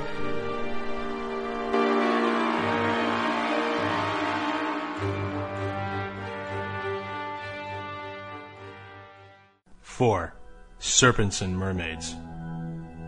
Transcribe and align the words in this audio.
Four 9.82 10.34
Serpents 10.80 11.42
and 11.42 11.56
Mermaids. 11.58 12.16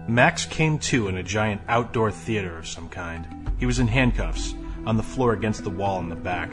Max 0.08 0.46
came 0.46 0.78
to 0.80 1.08
in 1.08 1.18
a 1.18 1.24
giant 1.24 1.62
outdoor 1.68 2.12
theater 2.12 2.58
of 2.58 2.68
some 2.68 2.90
kind. 2.90 3.50
He 3.58 3.66
was 3.66 3.80
in 3.80 3.88
handcuffs, 3.88 4.54
on 4.86 4.98
the 4.98 5.04
floor 5.04 5.34
against 5.34 5.64
the 5.64 5.72
wall 5.72 6.00
in 6.00 6.10
the 6.10 6.16
back. 6.16 6.52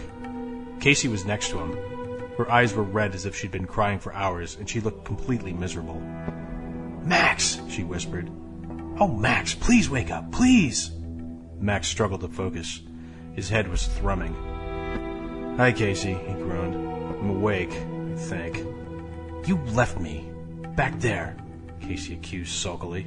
Casey 0.81 1.09
was 1.09 1.27
next 1.27 1.51
to 1.51 1.59
him. 1.59 1.91
Her 2.42 2.51
eyes 2.51 2.74
were 2.74 2.82
red 2.82 3.14
as 3.14 3.24
if 3.24 3.37
she'd 3.37 3.52
been 3.52 3.69
crying 3.69 4.01
for 4.01 4.12
hours, 4.12 4.56
and 4.56 4.69
she 4.69 4.80
looked 4.80 5.05
completely 5.05 5.52
miserable. 5.52 6.00
Max, 7.05 7.61
she 7.69 7.84
whispered. 7.84 8.28
Oh, 8.98 9.06
Max, 9.06 9.55
please 9.55 9.89
wake 9.89 10.11
up, 10.11 10.33
please. 10.33 10.91
Max 11.61 11.86
struggled 11.86 12.22
to 12.22 12.28
focus. 12.28 12.80
His 13.34 13.48
head 13.48 13.69
was 13.69 13.86
thrumming. 13.86 14.34
Hi, 15.56 15.70
Casey, 15.70 16.14
he 16.14 16.33
groaned. 16.34 16.75
I'm 16.75 17.30
awake, 17.30 17.70
I 17.70 18.17
think. 18.17 18.56
You 19.47 19.58
left 19.67 20.00
me. 20.00 20.28
Back 20.74 20.98
there, 20.98 21.36
Casey 21.80 22.14
accused 22.14 22.55
sulkily. 22.55 23.06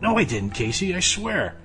No, 0.00 0.16
I 0.16 0.22
didn't, 0.22 0.50
Casey, 0.50 0.94
I 0.94 1.00
swear. 1.00 1.56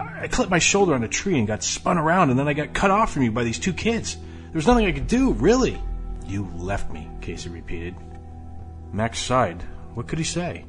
I, 0.00 0.22
I 0.24 0.26
clipped 0.26 0.50
my 0.50 0.58
shoulder 0.58 0.94
on 0.94 1.04
a 1.04 1.08
tree 1.08 1.38
and 1.38 1.46
got 1.46 1.62
spun 1.62 1.98
around, 1.98 2.30
and 2.30 2.38
then 2.38 2.48
I 2.48 2.52
got 2.52 2.74
cut 2.74 2.90
off 2.90 3.12
from 3.12 3.22
you 3.22 3.30
by 3.30 3.44
these 3.44 3.60
two 3.60 3.72
kids. 3.72 4.16
There 4.16 4.54
was 4.54 4.66
nothing 4.66 4.86
I 4.86 4.92
could 4.92 5.06
do, 5.06 5.34
really. 5.34 5.80
You 6.28 6.46
left 6.56 6.92
me, 6.92 7.08
Casey 7.22 7.48
repeated. 7.48 7.96
Max 8.92 9.18
sighed. 9.18 9.62
What 9.94 10.06
could 10.06 10.18
he 10.18 10.24
say? 10.24 10.66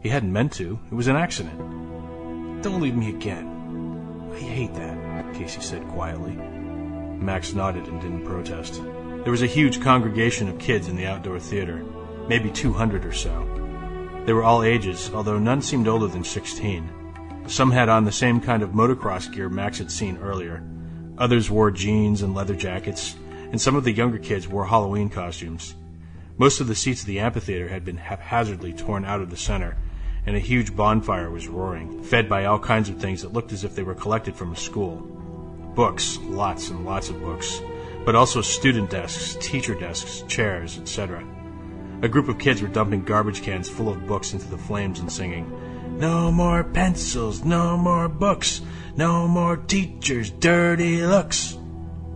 He 0.00 0.08
hadn't 0.08 0.32
meant 0.32 0.52
to. 0.54 0.78
It 0.90 0.94
was 0.94 1.08
an 1.08 1.16
accident. 1.16 1.58
Don't 2.62 2.80
leave 2.80 2.96
me 2.96 3.10
again. 3.10 4.30
I 4.32 4.38
hate 4.38 4.72
that, 4.74 5.34
Casey 5.34 5.60
said 5.60 5.86
quietly. 5.88 6.32
Max 6.32 7.52
nodded 7.52 7.86
and 7.86 8.00
didn't 8.00 8.24
protest. 8.24 8.82
There 9.22 9.30
was 9.30 9.42
a 9.42 9.46
huge 9.46 9.82
congregation 9.82 10.48
of 10.48 10.58
kids 10.58 10.88
in 10.88 10.96
the 10.96 11.06
outdoor 11.06 11.38
theater, 11.38 11.84
maybe 12.26 12.50
200 12.50 13.04
or 13.04 13.12
so. 13.12 13.46
They 14.24 14.32
were 14.32 14.42
all 14.42 14.62
ages, 14.62 15.10
although 15.12 15.38
none 15.38 15.60
seemed 15.60 15.86
older 15.86 16.06
than 16.06 16.24
16. 16.24 17.44
Some 17.46 17.70
had 17.70 17.90
on 17.90 18.06
the 18.06 18.12
same 18.12 18.40
kind 18.40 18.62
of 18.62 18.70
motocross 18.70 19.30
gear 19.30 19.50
Max 19.50 19.76
had 19.76 19.90
seen 19.90 20.16
earlier. 20.16 20.62
Others 21.18 21.50
wore 21.50 21.70
jeans 21.70 22.22
and 22.22 22.34
leather 22.34 22.56
jackets, 22.56 23.16
and 23.54 23.60
some 23.60 23.76
of 23.76 23.84
the 23.84 23.92
younger 23.92 24.18
kids 24.18 24.48
wore 24.48 24.66
Halloween 24.66 25.08
costumes. 25.08 25.76
Most 26.38 26.60
of 26.60 26.66
the 26.66 26.74
seats 26.74 27.02
of 27.02 27.06
the 27.06 27.20
amphitheater 27.20 27.68
had 27.68 27.84
been 27.84 27.98
haphazardly 27.98 28.72
torn 28.72 29.04
out 29.04 29.20
of 29.20 29.30
the 29.30 29.36
center, 29.36 29.76
and 30.26 30.34
a 30.34 30.40
huge 30.40 30.74
bonfire 30.74 31.30
was 31.30 31.46
roaring, 31.46 32.02
fed 32.02 32.28
by 32.28 32.46
all 32.46 32.58
kinds 32.58 32.88
of 32.88 32.98
things 32.98 33.22
that 33.22 33.32
looked 33.32 33.52
as 33.52 33.62
if 33.62 33.76
they 33.76 33.84
were 33.84 33.94
collected 33.94 34.34
from 34.34 34.50
a 34.50 34.56
school. 34.56 34.96
Books, 35.76 36.18
lots 36.22 36.70
and 36.70 36.84
lots 36.84 37.10
of 37.10 37.20
books, 37.20 37.60
but 38.04 38.16
also 38.16 38.40
student 38.40 38.90
desks, 38.90 39.36
teacher 39.36 39.76
desks, 39.76 40.24
chairs, 40.26 40.76
etc. 40.76 41.24
A 42.02 42.08
group 42.08 42.28
of 42.28 42.40
kids 42.40 42.60
were 42.60 42.66
dumping 42.66 43.04
garbage 43.04 43.40
cans 43.40 43.68
full 43.68 43.88
of 43.88 44.04
books 44.04 44.32
into 44.32 44.48
the 44.48 44.58
flames 44.58 44.98
and 44.98 45.12
singing, 45.12 45.96
No 46.00 46.32
more 46.32 46.64
pencils, 46.64 47.44
no 47.44 47.76
more 47.76 48.08
books, 48.08 48.62
no 48.96 49.28
more 49.28 49.56
teachers' 49.56 50.30
dirty 50.30 51.06
looks. 51.06 51.56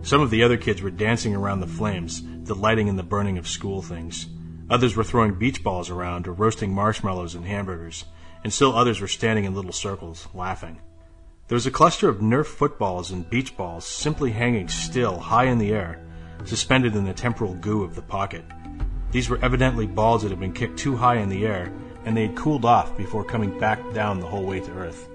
Some 0.01 0.21
of 0.21 0.29
the 0.29 0.43
other 0.43 0.57
kids 0.57 0.81
were 0.81 0.91
dancing 0.91 1.35
around 1.35 1.59
the 1.59 1.67
flames, 1.67 2.21
delighting 2.21 2.87
in 2.87 2.95
the 2.95 3.03
burning 3.03 3.37
of 3.37 3.47
school 3.47 3.81
things. 3.81 4.27
Others 4.69 4.95
were 4.95 5.03
throwing 5.03 5.33
beach 5.33 5.63
balls 5.63 5.89
around 5.89 6.27
or 6.27 6.33
roasting 6.33 6.73
marshmallows 6.73 7.35
and 7.35 7.45
hamburgers, 7.45 8.05
and 8.43 8.53
still 8.53 8.75
others 8.75 9.01
were 9.01 9.07
standing 9.07 9.45
in 9.45 9.53
little 9.53 9.71
circles, 9.71 10.27
laughing. 10.33 10.79
There 11.47 11.55
was 11.55 11.65
a 11.65 11.71
cluster 11.71 12.07
of 12.07 12.19
Nerf 12.19 12.45
footballs 12.45 13.11
and 13.11 13.29
beach 13.29 13.57
balls 13.57 13.85
simply 13.85 14.31
hanging 14.31 14.67
still 14.67 15.17
high 15.17 15.45
in 15.45 15.57
the 15.57 15.73
air, 15.73 16.05
suspended 16.45 16.95
in 16.95 17.05
the 17.05 17.13
temporal 17.13 17.55
goo 17.55 17.83
of 17.83 17.95
the 17.95 18.01
pocket. 18.01 18.45
These 19.11 19.29
were 19.29 19.39
evidently 19.41 19.87
balls 19.87 20.21
that 20.21 20.29
had 20.29 20.39
been 20.39 20.53
kicked 20.53 20.77
too 20.77 20.95
high 20.95 21.15
in 21.15 21.29
the 21.29 21.45
air, 21.45 21.73
and 22.05 22.15
they 22.15 22.27
had 22.27 22.37
cooled 22.37 22.65
off 22.65 22.95
before 22.95 23.23
coming 23.25 23.57
back 23.59 23.79
down 23.93 24.19
the 24.19 24.27
whole 24.27 24.45
way 24.45 24.59
to 24.59 24.71
Earth. 24.73 25.09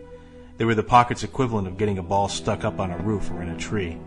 They 0.59 0.65
were 0.65 0.75
the 0.75 0.83
pocket's 0.83 1.23
equivalent 1.23 1.69
of 1.69 1.79
getting 1.79 1.99
a 1.99 2.03
ball 2.03 2.29
stuck 2.29 2.65
up 2.65 2.81
on 2.81 2.91
a 2.91 2.99
roof 2.99 3.31
or 3.31 3.41
in 3.41 3.49
a 3.49 3.57
tree. 3.57 3.99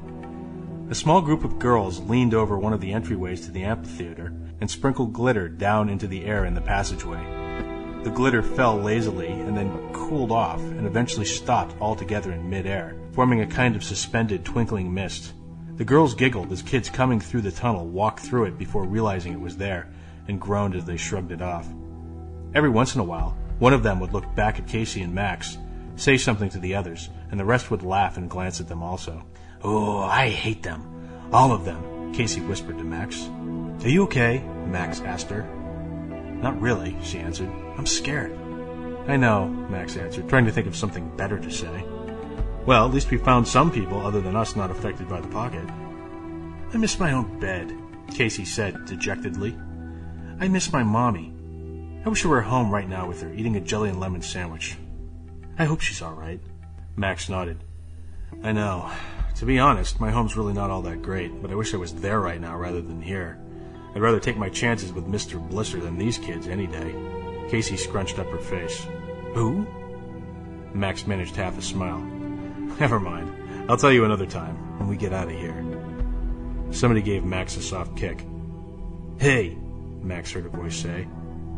A 0.90 0.96
small 0.96 1.22
group 1.22 1.44
of 1.44 1.60
girls 1.60 2.00
leaned 2.00 2.34
over 2.34 2.58
one 2.58 2.72
of 2.72 2.80
the 2.80 2.94
entryways 2.94 3.44
to 3.44 3.52
the 3.52 3.66
amphitheater 3.66 4.32
and 4.62 4.72
sprinkled 4.72 5.12
glitter 5.12 5.50
down 5.50 5.90
into 5.90 6.08
the 6.08 6.24
air 6.24 6.46
in 6.46 6.54
the 6.54 6.62
passageway. 6.62 7.22
The 8.06 8.10
glitter 8.10 8.42
fell 8.42 8.78
lazily 8.78 9.28
and 9.28 9.58
then 9.58 9.92
cooled 9.92 10.32
off 10.32 10.62
and 10.62 10.88
eventually 10.88 11.26
stopped 11.26 11.76
altogether 11.82 12.32
in 12.32 12.50
midair, 12.50 12.96
forming 13.12 13.42
a 13.42 13.48
kind 13.48 13.76
of 13.76 13.84
suspended 13.84 14.46
twinkling 14.46 14.94
mist. 14.94 15.34
The 15.76 15.84
girls 15.84 16.16
giggled 16.16 16.54
as 16.54 16.62
kids 16.62 16.90
coming 16.90 17.20
through 17.20 17.42
the 17.42 17.52
tunnel 17.52 17.86
walked 17.86 18.22
through 18.22 18.46
it 18.46 18.58
before 18.58 18.86
realizing 18.86 19.34
it 19.34 19.42
was 19.42 19.58
there 19.58 19.90
and 20.30 20.40
groaned 20.40 20.74
as 20.74 20.86
they 20.86 20.96
shrugged 20.96 21.34
it 21.34 21.42
off. 21.42 21.68
Every 22.56 22.70
once 22.70 22.96
in 22.96 23.02
a 23.02 23.04
while, 23.04 23.38
one 23.60 23.74
of 23.74 23.84
them 23.84 24.00
would 24.00 24.14
look 24.14 24.34
back 24.36 24.58
at 24.58 24.70
Casey 24.70 25.02
and 25.02 25.14
Max, 25.14 25.58
say 25.98 26.16
something 26.16 26.50
to 26.52 26.60
the 26.60 26.76
others, 26.76 27.10
and 27.30 27.38
the 27.38 27.46
rest 27.46 27.72
would 27.72 27.84
laugh 27.84 28.16
and 28.16 28.30
glance 28.30 28.62
at 28.62 28.70
them 28.70 28.82
also. 28.82 29.26
Oh, 29.70 30.00
I 30.00 30.30
hate 30.30 30.64
them. 30.64 31.30
All 31.34 31.52
of 31.52 31.66
them, 31.66 32.14
Casey 32.14 32.40
whispered 32.40 32.78
to 32.78 32.86
Max. 32.86 33.30
Are 33.84 33.90
you 33.90 34.04
okay? 34.04 34.40
Max 34.66 35.02
asked 35.02 35.30
her. 35.30 35.44
Not 36.42 36.62
really, 36.62 36.96
she 37.04 37.20
answered. 37.20 37.50
I'm 37.78 37.86
scared. 37.86 38.32
I 39.10 39.18
know, 39.18 39.50
Max 39.70 39.98
answered, 39.98 40.30
trying 40.30 40.46
to 40.46 40.54
think 40.54 40.68
of 40.68 40.76
something 40.78 41.14
better 41.18 41.38
to 41.38 41.52
say. 41.52 41.86
Well, 42.66 42.86
at 42.86 42.94
least 42.94 43.12
we 43.12 43.18
found 43.18 43.46
some 43.46 43.70
people 43.70 44.00
other 44.00 44.22
than 44.22 44.38
us 44.38 44.56
not 44.56 44.72
affected 44.72 45.10
by 45.10 45.20
the 45.20 45.28
pocket. 45.28 45.70
I 46.74 46.78
miss 46.78 46.98
my 46.98 47.12
own 47.12 47.38
bed, 47.38 47.74
Casey 48.14 48.46
said 48.46 48.86
dejectedly. 48.86 49.54
I 50.40 50.48
miss 50.48 50.72
my 50.72 50.84
mommy. 50.84 51.34
I 52.06 52.10
wish 52.10 52.24
I 52.24 52.30
were 52.30 52.40
home 52.40 52.72
right 52.72 52.88
now 52.88 53.06
with 53.06 53.22
her, 53.22 53.34
eating 53.34 53.58
a 53.58 53.62
jelly 53.62 53.90
and 53.90 54.00
lemon 54.00 54.22
sandwich. 54.22 54.78
I 55.60 55.66
hope 55.66 55.82
she's 55.82 56.02
all 56.02 56.14
right. 56.14 56.40
Max 56.96 57.28
nodded. 57.28 57.66
I 58.42 58.54
know. 58.54 58.90
To 59.38 59.46
be 59.46 59.60
honest, 59.60 60.00
my 60.00 60.10
home's 60.10 60.36
really 60.36 60.54
not 60.54 60.72
all 60.72 60.82
that 60.82 61.04
great, 61.04 61.44
but 61.44 61.52
I 61.52 61.56
wish 61.56 61.72
I 61.76 61.78
was 61.78 61.94
there 61.94 62.20
right 62.20 62.42
now 62.42 62.58
rather 62.58 62.82
than 62.82 63.00
here. 63.00 63.38
I'd 63.94 64.02
rather 64.02 64.20
take 64.20 64.36
my 64.36 64.50
chances 64.50 64.92
with 64.92 65.06
Mr. 65.06 65.38
Blisser 65.48 65.80
than 65.80 65.96
these 65.96 66.18
kids 66.18 66.48
any 66.48 66.66
day. 66.66 66.96
Casey 67.48 67.78
scrunched 67.78 68.18
up 68.18 68.26
her 68.32 68.40
face. 68.40 68.88
Who? 69.36 69.68
Max 70.74 71.06
managed 71.06 71.36
half 71.36 71.56
a 71.56 71.62
smile. 71.62 72.00
Never 72.80 73.00
mind. 73.00 73.70
I'll 73.70 73.78
tell 73.78 73.92
you 73.92 74.06
another 74.06 74.26
time, 74.26 74.80
when 74.80 74.90
we 74.90 74.98
get 74.98 75.14
out 75.14 75.28
of 75.28 75.38
here. 75.38 75.64
Somebody 76.72 77.04
gave 77.04 77.24
Max 77.24 77.58
a 77.58 77.62
soft 77.62 77.96
kick. 77.96 78.26
Hey, 79.20 79.56
Max 80.02 80.32
heard 80.32 80.48
a 80.48 80.50
voice 80.50 80.76
say. 80.76 81.08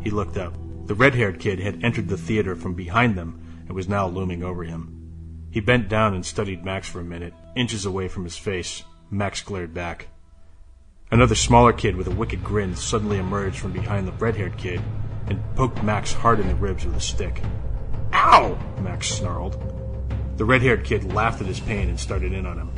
He 0.03 0.09
looked 0.09 0.35
up. 0.35 0.53
The 0.87 0.95
red 0.95 1.15
haired 1.15 1.39
kid 1.39 1.59
had 1.59 1.81
entered 1.81 2.09
the 2.09 2.17
theater 2.17 2.57
from 2.57 2.73
behind 2.73 3.17
them 3.17 3.41
and 3.67 3.71
was 3.71 3.87
now 3.87 4.05
looming 4.05 4.43
over 4.43 4.65
him. 4.65 4.98
He 5.51 5.59
bent 5.59 5.89
down 5.89 6.13
and 6.13 6.25
studied 6.25 6.63
Max 6.63 6.87
for 6.87 6.99
a 6.99 7.03
minute, 7.03 7.33
inches 7.55 7.85
away 7.85 8.07
from 8.07 8.23
his 8.23 8.37
face. 8.37 8.83
Max 9.09 9.41
glared 9.41 9.73
back. 9.73 10.07
Another 11.11 11.33
smaller 11.33 11.73
kid 11.73 11.95
with 11.95 12.07
a 12.07 12.11
wicked 12.11 12.43
grin 12.43 12.75
suddenly 12.75 13.17
emerged 13.17 13.57
from 13.57 13.71
behind 13.71 14.07
the 14.07 14.11
red 14.13 14.35
haired 14.35 14.57
kid 14.57 14.79
and 15.27 15.43
poked 15.55 15.81
Max 15.83 16.13
hard 16.13 16.39
in 16.39 16.47
the 16.47 16.55
ribs 16.55 16.85
with 16.85 16.95
a 16.95 17.01
stick. 17.01 17.41
Ow! 18.13 18.57
Max 18.81 19.09
snarled. 19.09 19.57
The 20.37 20.45
red 20.45 20.61
haired 20.61 20.83
kid 20.83 21.13
laughed 21.13 21.41
at 21.41 21.47
his 21.47 21.59
pain 21.59 21.89
and 21.89 21.99
started 21.99 22.31
in 22.31 22.45
on 22.45 22.59
him. 22.59 22.71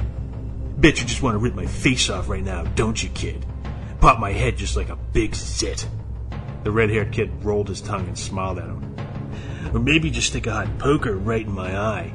Bet 0.78 1.00
you 1.00 1.06
just 1.06 1.22
want 1.22 1.36
to 1.36 1.40
rip 1.40 1.54
my 1.54 1.66
face 1.66 2.10
off 2.10 2.30
right 2.30 2.44
now, 2.44 2.64
don't 2.64 3.02
you, 3.04 3.10
kid? 3.10 3.46
Pop 4.00 4.18
my 4.18 4.32
head 4.32 4.58
just 4.58 4.78
like 4.78 4.90
a 4.90 4.96
big 4.96 5.36
zit. 5.36 5.88
The 6.64 6.72
red 6.72 6.90
haired 6.90 7.12
kid 7.12 7.44
rolled 7.44 7.68
his 7.68 7.82
tongue 7.82 8.08
and 8.08 8.18
smiled 8.18 8.60
at 8.60 8.66
him. 8.66 8.96
Or 9.74 9.80
maybe 9.80 10.10
just 10.10 10.28
stick 10.28 10.48
a 10.48 10.54
hot 10.54 10.80
poker 10.80 11.18
right 11.18 11.46
in 11.46 11.52
my 11.52 11.78
eye. 11.78 12.14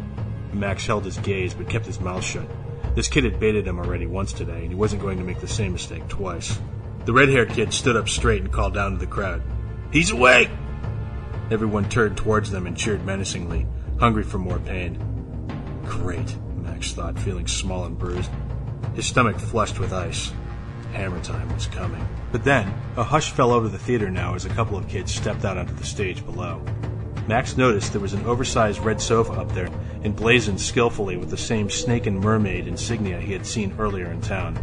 Max 0.52 0.86
held 0.86 1.04
his 1.04 1.18
gaze 1.18 1.54
but 1.54 1.68
kept 1.68 1.86
his 1.86 2.00
mouth 2.00 2.24
shut. 2.24 2.48
This 2.94 3.08
kid 3.08 3.24
had 3.24 3.38
baited 3.38 3.66
him 3.66 3.78
already 3.78 4.06
once 4.06 4.32
today, 4.32 4.62
and 4.62 4.68
he 4.68 4.74
wasn't 4.74 5.02
going 5.02 5.18
to 5.18 5.24
make 5.24 5.40
the 5.40 5.48
same 5.48 5.72
mistake 5.72 6.08
twice. 6.08 6.58
The 7.04 7.12
red 7.12 7.28
haired 7.28 7.50
kid 7.50 7.72
stood 7.72 7.96
up 7.96 8.08
straight 8.08 8.42
and 8.42 8.52
called 8.52 8.74
down 8.74 8.92
to 8.92 8.98
the 8.98 9.06
crowd. 9.06 9.42
He's 9.92 10.10
awake! 10.10 10.48
Everyone 11.50 11.88
turned 11.88 12.16
towards 12.16 12.50
them 12.50 12.66
and 12.66 12.76
cheered 12.76 13.04
menacingly. 13.04 13.66
hungry 14.00 14.24
for 14.24 14.38
more 14.38 14.58
pain. 14.58 14.98
Great, 15.84 16.36
Max 16.56 16.92
thought, 16.92 17.18
feeling 17.18 17.46
small 17.46 17.84
and 17.84 17.98
bruised. 17.98 18.30
His 18.94 19.06
stomach 19.06 19.38
flushed 19.38 19.78
with 19.78 19.92
ice. 19.92 20.32
Hammer 20.92 21.22
time 21.22 21.52
was 21.54 21.66
coming. 21.66 22.06
But 22.32 22.44
then, 22.44 22.74
a 22.96 23.04
hush 23.04 23.30
fell 23.30 23.52
over 23.52 23.68
the 23.68 23.78
theater 23.78 24.10
now 24.10 24.34
as 24.34 24.44
a 24.44 24.50
couple 24.50 24.76
of 24.76 24.88
kids 24.88 25.14
stepped 25.14 25.44
out 25.44 25.58
onto 25.58 25.74
the 25.74 25.84
stage 25.84 26.24
below. 26.24 26.62
Max 27.28 27.56
noticed 27.56 27.92
there 27.92 28.00
was 28.00 28.12
an 28.12 28.24
oversized 28.24 28.80
red 28.80 29.00
sofa 29.00 29.32
up 29.32 29.52
there, 29.52 29.68
emblazoned 30.04 30.60
skillfully 30.60 31.16
with 31.16 31.28
the 31.28 31.36
same 31.36 31.68
snake 31.68 32.06
and 32.06 32.20
mermaid 32.20 32.68
insignia 32.68 33.20
he 33.20 33.32
had 33.32 33.44
seen 33.44 33.74
earlier 33.78 34.06
in 34.06 34.20
town. 34.20 34.56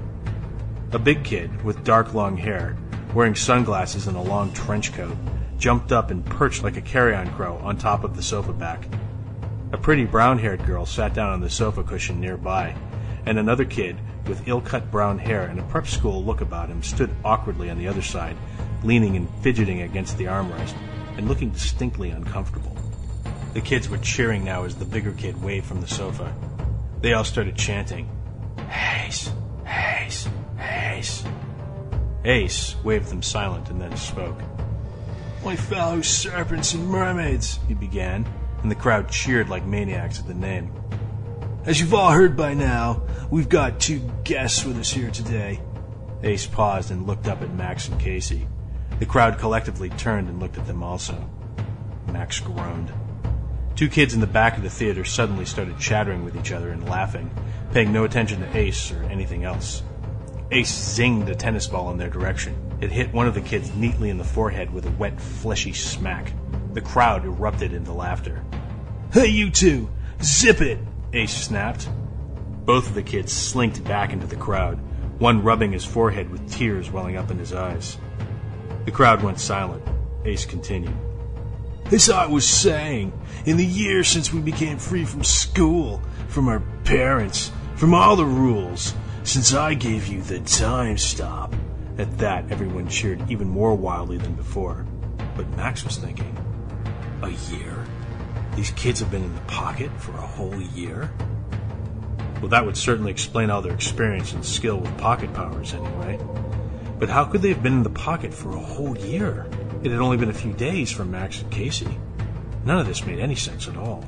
A 0.93 0.99
big 0.99 1.25
kid, 1.25 1.63
with 1.63 1.83
dark 1.83 2.13
long 2.13 2.37
hair, 2.37 2.77
wearing 3.13 3.35
sunglasses 3.35 4.07
and 4.07 4.15
a 4.15 4.21
long 4.21 4.53
trench 4.53 4.93
coat, 4.93 5.17
jumped 5.57 5.91
up 5.91 6.09
and 6.09 6.25
perched 6.25 6.63
like 6.63 6.77
a 6.77 6.81
carrion 6.81 7.29
crow 7.33 7.57
on 7.57 7.77
top 7.77 8.05
of 8.05 8.15
the 8.15 8.23
sofa 8.23 8.53
back. 8.53 8.87
A 9.73 9.77
pretty 9.77 10.05
brown 10.05 10.39
haired 10.39 10.65
girl 10.65 10.85
sat 10.85 11.13
down 11.13 11.31
on 11.31 11.41
the 11.41 11.49
sofa 11.49 11.83
cushion 11.83 12.21
nearby, 12.21 12.75
and 13.25 13.37
another 13.37 13.65
kid, 13.65 13.97
with 14.27 14.47
ill 14.47 14.61
cut 14.61 14.89
brown 14.89 15.19
hair 15.19 15.43
and 15.47 15.59
a 15.59 15.63
prep 15.63 15.87
school 15.87 16.23
look 16.23 16.39
about 16.39 16.69
him, 16.69 16.81
stood 16.81 17.09
awkwardly 17.25 17.69
on 17.69 17.77
the 17.77 17.87
other 17.89 18.01
side, 18.01 18.37
leaning 18.83 19.17
and 19.17 19.29
fidgeting 19.41 19.81
against 19.81 20.17
the 20.17 20.25
armrest, 20.25 20.75
and 21.17 21.27
looking 21.27 21.49
distinctly 21.51 22.09
uncomfortable. 22.09 22.75
The 23.53 23.61
kids 23.61 23.89
were 23.89 23.97
cheering 23.99 24.43
now 24.43 24.63
as 24.63 24.75
the 24.75 24.85
bigger 24.85 25.11
kid 25.11 25.41
waved 25.41 25.65
from 25.65 25.81
the 25.81 25.87
sofa. 25.87 26.33
They 27.01 27.13
all 27.13 27.23
started 27.23 27.55
chanting, 27.55 28.09
Ace, 28.69 29.31
Ace, 29.67 30.27
Ace. 30.59 31.23
Ace 32.25 32.75
waved 32.83 33.09
them 33.09 33.21
silent 33.21 33.69
and 33.69 33.79
then 33.79 33.95
spoke. 33.97 34.39
My 35.43 35.55
fellow 35.55 36.01
serpents 36.01 36.73
and 36.73 36.87
mermaids, 36.87 37.59
he 37.67 37.73
began, 37.73 38.25
and 38.61 38.71
the 38.71 38.75
crowd 38.75 39.09
cheered 39.09 39.49
like 39.49 39.65
maniacs 39.65 40.19
at 40.19 40.27
the 40.27 40.33
name. 40.33 40.71
As 41.65 41.79
you've 41.79 41.93
all 41.93 42.11
heard 42.11 42.35
by 42.35 42.53
now, 42.53 43.03
we've 43.29 43.49
got 43.49 43.79
two 43.79 43.99
guests 44.23 44.65
with 44.65 44.77
us 44.77 44.89
here 44.89 45.11
today. 45.11 45.59
Ace 46.23 46.45
paused 46.45 46.91
and 46.91 47.05
looked 47.05 47.27
up 47.27 47.41
at 47.41 47.53
Max 47.53 47.89
and 47.89 47.99
Casey. 47.99 48.47
The 48.99 49.05
crowd 49.05 49.37
collectively 49.39 49.89
turned 49.89 50.29
and 50.29 50.39
looked 50.39 50.57
at 50.57 50.67
them 50.67 50.83
also. 50.83 51.29
Max 52.11 52.39
groaned. 52.39 52.91
Two 53.75 53.89
kids 53.89 54.13
in 54.13 54.19
the 54.19 54.27
back 54.27 54.55
of 54.55 54.63
the 54.63 54.69
theater 54.69 55.03
suddenly 55.03 55.45
started 55.45 55.79
chattering 55.79 56.23
with 56.23 56.37
each 56.37 56.51
other 56.51 56.69
and 56.69 56.87
laughing, 56.87 57.31
paying 57.71 57.91
no 57.91 58.03
attention 58.03 58.39
to 58.39 58.57
Ace 58.57 58.91
or 58.91 59.03
anything 59.05 59.43
else. 59.43 59.81
Ace 60.51 60.71
zinged 60.71 61.27
a 61.27 61.35
tennis 61.35 61.65
ball 61.65 61.89
in 61.89 61.97
their 61.97 62.09
direction. 62.09 62.55
It 62.81 62.91
hit 62.91 63.11
one 63.11 63.27
of 63.27 63.33
the 63.33 63.41
kids 63.41 63.73
neatly 63.75 64.09
in 64.09 64.19
the 64.19 64.23
forehead 64.23 64.71
with 64.71 64.85
a 64.85 64.91
wet, 64.91 65.19
fleshy 65.19 65.73
smack. 65.73 66.33
The 66.73 66.81
crowd 66.81 67.25
erupted 67.25 67.73
into 67.73 67.93
laughter. 67.93 68.43
Hey, 69.11 69.27
you 69.27 69.49
two! 69.49 69.89
Zip 70.21 70.61
it! 70.61 70.79
Ace 71.13 71.33
snapped. 71.33 71.89
Both 72.65 72.87
of 72.87 72.93
the 72.93 73.03
kids 73.03 73.33
slinked 73.33 73.83
back 73.83 74.13
into 74.13 74.27
the 74.27 74.35
crowd, 74.35 74.79
one 75.19 75.43
rubbing 75.43 75.71
his 75.71 75.85
forehead 75.85 76.29
with 76.29 76.51
tears 76.51 76.91
welling 76.91 77.17
up 77.17 77.31
in 77.31 77.39
his 77.39 77.53
eyes. 77.53 77.97
The 78.85 78.91
crowd 78.91 79.23
went 79.23 79.39
silent. 79.39 79.83
Ace 80.25 80.45
continued. 80.45 80.95
As 81.91 82.09
I 82.09 82.25
was 82.25 82.47
saying, 82.47 83.13
in 83.45 83.57
the 83.57 83.65
years 83.65 84.07
since 84.07 84.33
we 84.33 84.41
became 84.41 84.77
free 84.77 85.05
from 85.05 85.23
school, 85.23 86.01
from 86.27 86.47
our 86.47 86.61
parents, 86.83 87.51
from 87.75 87.93
all 87.93 88.15
the 88.15 88.25
rules, 88.25 88.93
since 89.23 89.53
I 89.53 89.73
gave 89.73 90.07
you 90.07 90.21
the 90.21 90.39
time 90.39 90.97
stop. 90.97 91.55
At 91.97 92.17
that, 92.17 92.51
everyone 92.51 92.87
cheered 92.87 93.29
even 93.29 93.47
more 93.47 93.75
wildly 93.75 94.17
than 94.17 94.33
before. 94.33 94.85
But 95.35 95.47
Max 95.55 95.83
was 95.83 95.97
thinking, 95.97 96.35
a 97.21 97.29
year? 97.29 97.85
These 98.55 98.71
kids 98.71 98.99
have 98.99 99.11
been 99.11 99.23
in 99.23 99.33
the 99.33 99.41
pocket 99.41 99.91
for 99.99 100.11
a 100.13 100.27
whole 100.27 100.61
year? 100.61 101.11
Well, 102.41 102.49
that 102.49 102.65
would 102.65 102.75
certainly 102.75 103.11
explain 103.11 103.49
all 103.49 103.61
their 103.61 103.73
experience 103.73 104.33
and 104.33 104.43
skill 104.43 104.77
with 104.77 104.97
pocket 104.97 105.33
powers, 105.33 105.73
anyway. 105.73 106.19
But 107.03 107.09
how 107.09 107.25
could 107.25 107.41
they 107.41 107.49
have 107.49 107.61
been 107.61 107.73
in 107.73 107.83
the 107.83 107.89
pocket 107.89 108.33
for 108.33 108.55
a 108.55 108.59
whole 108.61 108.97
year? 108.97 109.45
It 109.83 109.91
had 109.91 109.99
only 109.99 110.15
been 110.15 110.29
a 110.29 110.33
few 110.33 110.53
days 110.53 110.89
for 110.89 111.03
Max 111.03 111.41
and 111.41 111.51
Casey. 111.51 111.99
None 112.63 112.79
of 112.79 112.87
this 112.87 113.05
made 113.05 113.19
any 113.19 113.35
sense 113.35 113.67
at 113.67 113.75
all. 113.75 114.05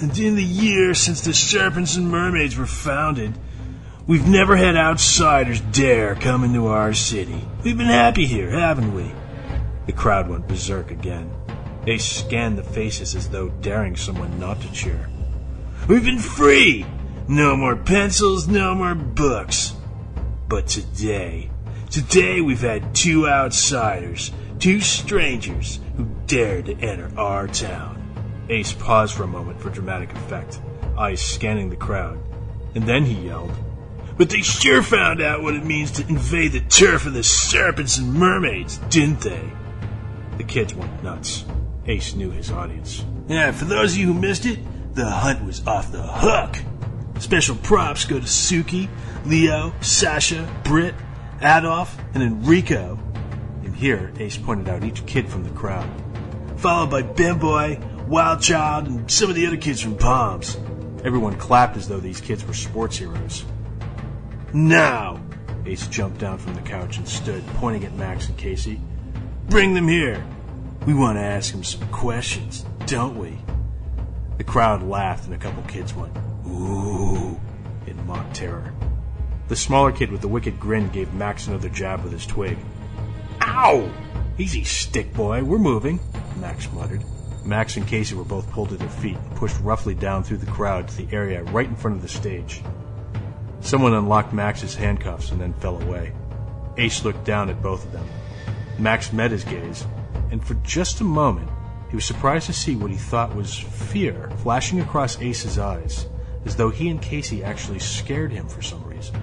And 0.00 0.18
in 0.18 0.34
the 0.34 0.42
year 0.42 0.92
since 0.92 1.20
the 1.20 1.32
Serpents 1.32 1.94
and 1.94 2.10
Mermaids 2.10 2.56
were 2.56 2.66
founded, 2.66 3.38
we've 4.08 4.26
never 4.26 4.56
had 4.56 4.74
outsiders 4.74 5.60
dare 5.60 6.16
come 6.16 6.42
into 6.42 6.66
our 6.66 6.94
city. 6.94 7.44
We've 7.62 7.78
been 7.78 7.86
happy 7.86 8.26
here, 8.26 8.50
haven't 8.50 8.92
we? 8.92 9.12
The 9.86 9.92
crowd 9.92 10.28
went 10.28 10.48
berserk 10.48 10.90
again. 10.90 11.30
They 11.86 11.98
scanned 11.98 12.58
the 12.58 12.64
faces 12.64 13.14
as 13.14 13.28
though 13.28 13.50
daring 13.50 13.94
someone 13.94 14.40
not 14.40 14.60
to 14.62 14.72
cheer. 14.72 15.08
We've 15.86 16.04
been 16.04 16.18
free! 16.18 16.84
No 17.28 17.56
more 17.56 17.76
pencils, 17.76 18.48
no 18.48 18.74
more 18.74 18.96
books. 18.96 19.74
But 20.48 20.66
today, 20.66 21.48
Today 21.90 22.40
we've 22.40 22.60
had 22.60 22.94
two 22.94 23.28
outsiders, 23.28 24.30
two 24.60 24.80
strangers 24.80 25.80
who 25.96 26.08
dared 26.28 26.66
to 26.66 26.74
enter 26.74 27.10
our 27.18 27.48
town. 27.48 28.46
Ace 28.48 28.72
paused 28.72 29.16
for 29.16 29.24
a 29.24 29.26
moment 29.26 29.60
for 29.60 29.70
dramatic 29.70 30.12
effect, 30.12 30.60
eyes 30.96 31.20
scanning 31.20 31.68
the 31.68 31.74
crowd, 31.74 32.20
and 32.76 32.84
then 32.84 33.04
he 33.04 33.26
yelled, 33.26 33.52
But 34.16 34.30
they 34.30 34.40
sure 34.40 34.84
found 34.84 35.20
out 35.20 35.42
what 35.42 35.56
it 35.56 35.64
means 35.64 35.90
to 35.92 36.06
invade 36.06 36.52
the 36.52 36.60
turf 36.60 37.06
of 37.06 37.12
the 37.12 37.24
serpents 37.24 37.98
and 37.98 38.14
mermaids, 38.14 38.78
didn't 38.88 39.22
they? 39.22 39.50
The 40.36 40.44
kids 40.44 40.72
went 40.72 41.02
nuts. 41.02 41.44
Ace 41.86 42.14
knew 42.14 42.30
his 42.30 42.52
audience. 42.52 43.04
Yeah, 43.26 43.50
for 43.50 43.64
those 43.64 43.94
of 43.94 43.98
you 43.98 44.12
who 44.12 44.14
missed 44.14 44.46
it, 44.46 44.60
the 44.94 45.10
hunt 45.10 45.44
was 45.44 45.66
off 45.66 45.90
the 45.90 46.02
hook. 46.02 46.56
Special 47.18 47.56
props 47.56 48.04
go 48.04 48.20
to 48.20 48.26
Suki, 48.26 48.88
Leo, 49.26 49.72
Sasha, 49.80 50.48
Britt, 50.62 50.94
Adolf, 51.40 51.96
and 52.14 52.22
Enrico. 52.22 52.98
And 53.64 53.74
here, 53.74 54.12
Ace 54.18 54.36
pointed 54.36 54.68
out 54.68 54.84
each 54.84 55.04
kid 55.06 55.28
from 55.28 55.44
the 55.44 55.50
crowd. 55.50 55.88
Followed 56.56 56.90
by 56.90 57.02
Bimboy, 57.02 58.06
Wild 58.06 58.42
Child, 58.42 58.86
and 58.86 59.10
some 59.10 59.30
of 59.30 59.36
the 59.36 59.46
other 59.46 59.56
kids 59.56 59.80
from 59.80 59.96
Palms. 59.96 60.56
Everyone 61.04 61.36
clapped 61.36 61.76
as 61.76 61.88
though 61.88 62.00
these 62.00 62.20
kids 62.20 62.44
were 62.44 62.54
sports 62.54 62.98
heroes. 62.98 63.44
Now! 64.52 65.22
Ace 65.64 65.86
jumped 65.86 66.18
down 66.18 66.38
from 66.38 66.54
the 66.54 66.62
couch 66.62 66.98
and 66.98 67.08
stood, 67.08 67.46
pointing 67.54 67.84
at 67.84 67.94
Max 67.94 68.28
and 68.28 68.36
Casey. 68.36 68.80
Bring 69.48 69.74
them 69.74 69.88
here! 69.88 70.24
We 70.86 70.94
want 70.94 71.18
to 71.18 71.22
ask 71.22 71.52
them 71.52 71.62
some 71.62 71.86
questions, 71.88 72.64
don't 72.86 73.18
we? 73.18 73.38
The 74.38 74.44
crowd 74.44 74.82
laughed 74.82 75.26
and 75.26 75.34
a 75.34 75.38
couple 75.38 75.62
kids 75.64 75.94
went, 75.94 76.16
Ooh, 76.46 77.38
in 77.86 78.06
mock 78.06 78.32
terror. 78.32 78.72
The 79.50 79.56
smaller 79.56 79.90
kid 79.90 80.12
with 80.12 80.20
the 80.20 80.28
wicked 80.28 80.60
grin 80.60 80.90
gave 80.90 81.12
Max 81.12 81.48
another 81.48 81.68
jab 81.68 82.04
with 82.04 82.12
his 82.12 82.24
twig. 82.24 82.56
Ow! 83.42 83.92
Easy, 84.38 84.62
stick 84.62 85.12
boy, 85.12 85.42
we're 85.42 85.58
moving, 85.58 85.98
Max 86.36 86.70
muttered. 86.72 87.02
Max 87.44 87.76
and 87.76 87.84
Casey 87.84 88.14
were 88.14 88.22
both 88.22 88.48
pulled 88.52 88.68
to 88.68 88.76
their 88.76 88.88
feet 88.88 89.16
and 89.16 89.34
pushed 89.34 89.58
roughly 89.60 89.96
down 89.96 90.22
through 90.22 90.36
the 90.36 90.52
crowd 90.52 90.86
to 90.86 90.96
the 90.98 91.12
area 91.12 91.42
right 91.42 91.66
in 91.66 91.74
front 91.74 91.96
of 91.96 92.02
the 92.02 92.06
stage. 92.06 92.62
Someone 93.58 93.92
unlocked 93.92 94.32
Max's 94.32 94.76
handcuffs 94.76 95.32
and 95.32 95.40
then 95.40 95.52
fell 95.54 95.82
away. 95.82 96.12
Ace 96.76 97.04
looked 97.04 97.24
down 97.24 97.50
at 97.50 97.60
both 97.60 97.84
of 97.84 97.90
them. 97.90 98.06
Max 98.78 99.12
met 99.12 99.32
his 99.32 99.42
gaze, 99.42 99.84
and 100.30 100.46
for 100.46 100.54
just 100.62 101.00
a 101.00 101.04
moment, 101.04 101.50
he 101.88 101.96
was 101.96 102.04
surprised 102.04 102.46
to 102.46 102.52
see 102.52 102.76
what 102.76 102.92
he 102.92 102.96
thought 102.96 103.34
was 103.34 103.58
fear 103.58 104.30
flashing 104.44 104.80
across 104.80 105.20
Ace's 105.20 105.58
eyes, 105.58 106.06
as 106.44 106.54
though 106.54 106.70
he 106.70 106.88
and 106.88 107.02
Casey 107.02 107.42
actually 107.42 107.80
scared 107.80 108.30
him 108.30 108.46
for 108.46 108.62
some 108.62 108.84
reason. 108.84 109.20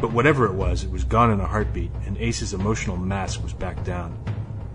But 0.00 0.12
whatever 0.12 0.46
it 0.46 0.54
was, 0.54 0.82
it 0.82 0.90
was 0.90 1.04
gone 1.04 1.30
in 1.30 1.40
a 1.40 1.46
heartbeat, 1.46 1.90
and 2.06 2.16
Ace's 2.16 2.54
emotional 2.54 2.96
mask 2.96 3.42
was 3.42 3.52
back 3.52 3.84
down. 3.84 4.18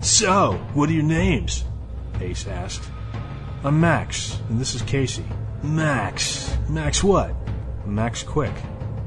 So, 0.01 0.53
what 0.73 0.89
are 0.89 0.93
your 0.93 1.03
names? 1.03 1.63
Ace 2.21 2.47
asked. 2.47 2.83
I'm 3.63 3.79
Max, 3.81 4.39
and 4.49 4.59
this 4.59 4.75
is 4.75 4.83
Casey. 4.83 5.25
Max. 5.63 6.55
Max 6.69 7.03
what? 7.03 7.35
Max 7.85 8.21
Quick. 8.21 8.53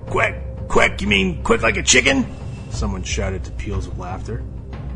Quick! 0.07 0.43
Quick! 0.67 1.01
You 1.01 1.07
mean 1.07 1.43
quick 1.45 1.63
like 1.63 1.77
a 1.77 1.83
chicken? 1.83 2.27
Someone 2.71 3.05
shouted 3.05 3.45
to 3.45 3.53
peals 3.53 3.87
of 3.87 3.99
laughter. 3.99 4.43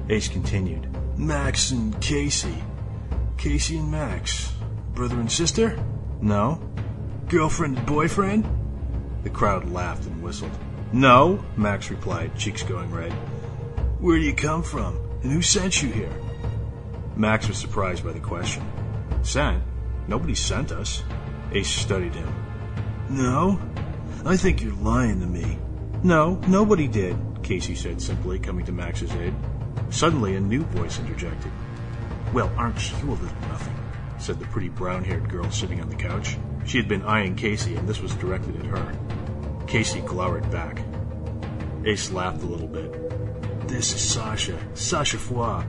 Ace 0.08 0.26
continued. 0.26 0.88
Max 1.16 1.70
and 1.70 1.98
Casey. 2.00 2.62
Casey 3.38 3.78
and 3.78 3.90
Max. 3.90 4.52
Brother 4.94 5.20
and 5.20 5.30
sister? 5.30 5.78
No. 6.20 6.60
Girlfriend 7.28 7.78
and 7.78 7.86
boyfriend? 7.86 8.44
The 9.22 9.30
crowd 9.30 9.70
laughed 9.70 10.06
and 10.06 10.22
whistled. 10.22 10.50
No, 10.92 11.44
Max 11.56 11.90
replied, 11.90 12.36
cheeks 12.36 12.62
going 12.62 12.90
red. 12.90 13.12
Where 14.00 14.18
do 14.18 14.24
you 14.24 14.34
come 14.34 14.62
from? 14.62 14.98
And 15.22 15.32
who 15.32 15.42
sent 15.42 15.82
you 15.82 15.90
here? 15.90 16.12
Max 17.16 17.48
was 17.48 17.56
surprised 17.56 18.04
by 18.04 18.12
the 18.12 18.20
question. 18.20 18.62
Sent? 19.22 19.62
Nobody 20.08 20.34
sent 20.34 20.72
us. 20.72 21.02
Ace 21.52 21.68
studied 21.68 22.14
him. 22.14 22.34
No? 23.08 23.60
I 24.24 24.36
think 24.36 24.62
you're 24.62 24.74
lying 24.74 25.20
to 25.20 25.26
me. 25.26 25.58
No, 26.02 26.40
nobody 26.48 26.88
did, 26.88 27.16
Casey 27.42 27.74
said 27.74 28.02
simply, 28.02 28.38
coming 28.38 28.64
to 28.66 28.72
Max's 28.72 29.12
aid. 29.12 29.34
Suddenly, 29.90 30.34
a 30.34 30.40
new 30.40 30.62
voice 30.64 30.98
interjected. 30.98 31.52
Well, 32.32 32.50
aren't 32.56 32.90
you 32.90 33.10
a 33.10 33.10
little 33.10 33.48
nothing? 33.48 33.74
said 34.18 34.38
the 34.38 34.46
pretty 34.46 34.68
brown 34.68 35.04
haired 35.04 35.28
girl 35.28 35.50
sitting 35.50 35.80
on 35.80 35.88
the 35.88 35.96
couch. 35.96 36.36
She 36.64 36.78
had 36.78 36.88
been 36.88 37.02
eyeing 37.02 37.34
Casey, 37.34 37.74
and 37.74 37.88
this 37.88 38.00
was 38.00 38.14
directed 38.14 38.56
at 38.56 38.66
her. 38.66 38.98
Casey 39.72 40.02
glowered 40.02 40.50
back. 40.50 40.84
Ace 41.86 42.10
laughed 42.12 42.42
a 42.42 42.46
little 42.46 42.68
bit. 42.68 42.92
This 43.66 43.94
is 43.94 44.02
Sasha. 44.02 44.58
Sasha 44.74 45.16
Foy. 45.16 45.64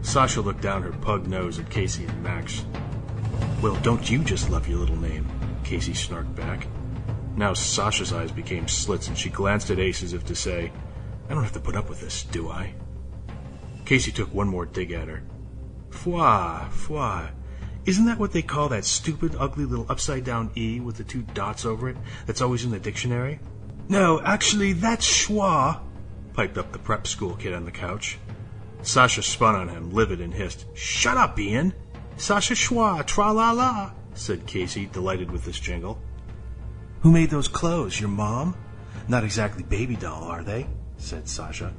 Sasha 0.00 0.40
looked 0.40 0.62
down 0.62 0.80
her 0.80 0.90
pug 0.90 1.26
nose 1.26 1.58
at 1.58 1.68
Casey 1.68 2.06
and 2.06 2.22
Max. 2.22 2.64
Well, 3.60 3.74
don't 3.82 4.10
you 4.10 4.24
just 4.24 4.48
love 4.48 4.66
your 4.66 4.78
little 4.78 4.96
name? 4.96 5.28
Casey 5.64 5.92
snarked 5.92 6.34
back. 6.34 6.66
Now 7.36 7.52
Sasha's 7.52 8.14
eyes 8.14 8.32
became 8.32 8.68
slits 8.68 9.08
and 9.08 9.18
she 9.18 9.28
glanced 9.28 9.68
at 9.68 9.78
Ace 9.78 10.02
as 10.02 10.14
if 10.14 10.24
to 10.24 10.34
say, 10.34 10.72
I 11.28 11.34
don't 11.34 11.42
have 11.42 11.52
to 11.52 11.60
put 11.60 11.76
up 11.76 11.90
with 11.90 12.00
this, 12.00 12.22
do 12.22 12.48
I? 12.48 12.72
Casey 13.84 14.12
took 14.12 14.32
one 14.32 14.48
more 14.48 14.64
dig 14.64 14.92
at 14.92 15.08
her. 15.08 15.22
Foy, 15.90 16.58
foy. 16.70 17.28
Isn't 17.86 18.06
that 18.06 18.18
what 18.18 18.32
they 18.32 18.42
call 18.42 18.70
that 18.70 18.84
stupid, 18.86 19.36
ugly 19.38 19.66
little 19.66 19.86
upside 19.90 20.24
down 20.24 20.50
E 20.56 20.80
with 20.80 20.96
the 20.96 21.04
two 21.04 21.22
dots 21.34 21.66
over 21.66 21.90
it 21.90 21.96
that's 22.26 22.40
always 22.40 22.64
in 22.64 22.70
the 22.70 22.78
dictionary? 22.78 23.40
No, 23.88 24.22
actually, 24.22 24.72
that's 24.72 25.06
schwa, 25.06 25.80
piped 26.32 26.56
up 26.56 26.72
the 26.72 26.78
prep 26.78 27.06
school 27.06 27.36
kid 27.36 27.52
on 27.52 27.66
the 27.66 27.70
couch. 27.70 28.18
Sasha 28.82 29.22
spun 29.22 29.54
on 29.54 29.68
him, 29.68 29.92
livid, 29.92 30.20
and 30.20 30.32
hissed, 30.32 30.64
Shut 30.74 31.18
up, 31.18 31.38
Ian! 31.38 31.74
Sasha 32.16 32.54
schwa, 32.54 33.04
tra 33.04 33.32
la 33.32 33.52
la, 33.52 33.92
said 34.14 34.46
Casey, 34.46 34.86
delighted 34.86 35.30
with 35.30 35.44
this 35.44 35.60
jingle. 35.60 36.00
Who 37.00 37.12
made 37.12 37.28
those 37.28 37.48
clothes? 37.48 38.00
Your 38.00 38.08
mom? 38.08 38.56
Not 39.08 39.24
exactly 39.24 39.62
baby 39.62 39.96
doll, 39.96 40.24
are 40.24 40.42
they? 40.42 40.66
said 40.96 41.28
Sasha. 41.28 41.74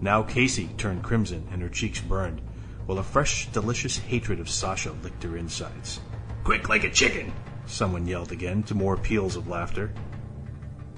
Now 0.00 0.22
Casey 0.22 0.70
turned 0.78 1.02
crimson 1.02 1.46
and 1.52 1.60
her 1.60 1.68
cheeks 1.68 2.00
burned, 2.00 2.40
while 2.86 2.98
a 2.98 3.02
fresh, 3.02 3.46
delicious 3.52 3.96
hatred 3.96 4.40
of 4.40 4.50
Sasha 4.50 4.92
licked 5.02 5.22
her 5.22 5.36
insides. 5.36 6.00
Quick 6.44 6.68
like 6.68 6.84
a 6.84 6.90
chicken! 6.90 7.32
Someone 7.66 8.06
yelled 8.06 8.32
again, 8.32 8.62
to 8.64 8.74
more 8.74 8.96
peals 8.96 9.36
of 9.36 9.48
laughter. 9.48 9.92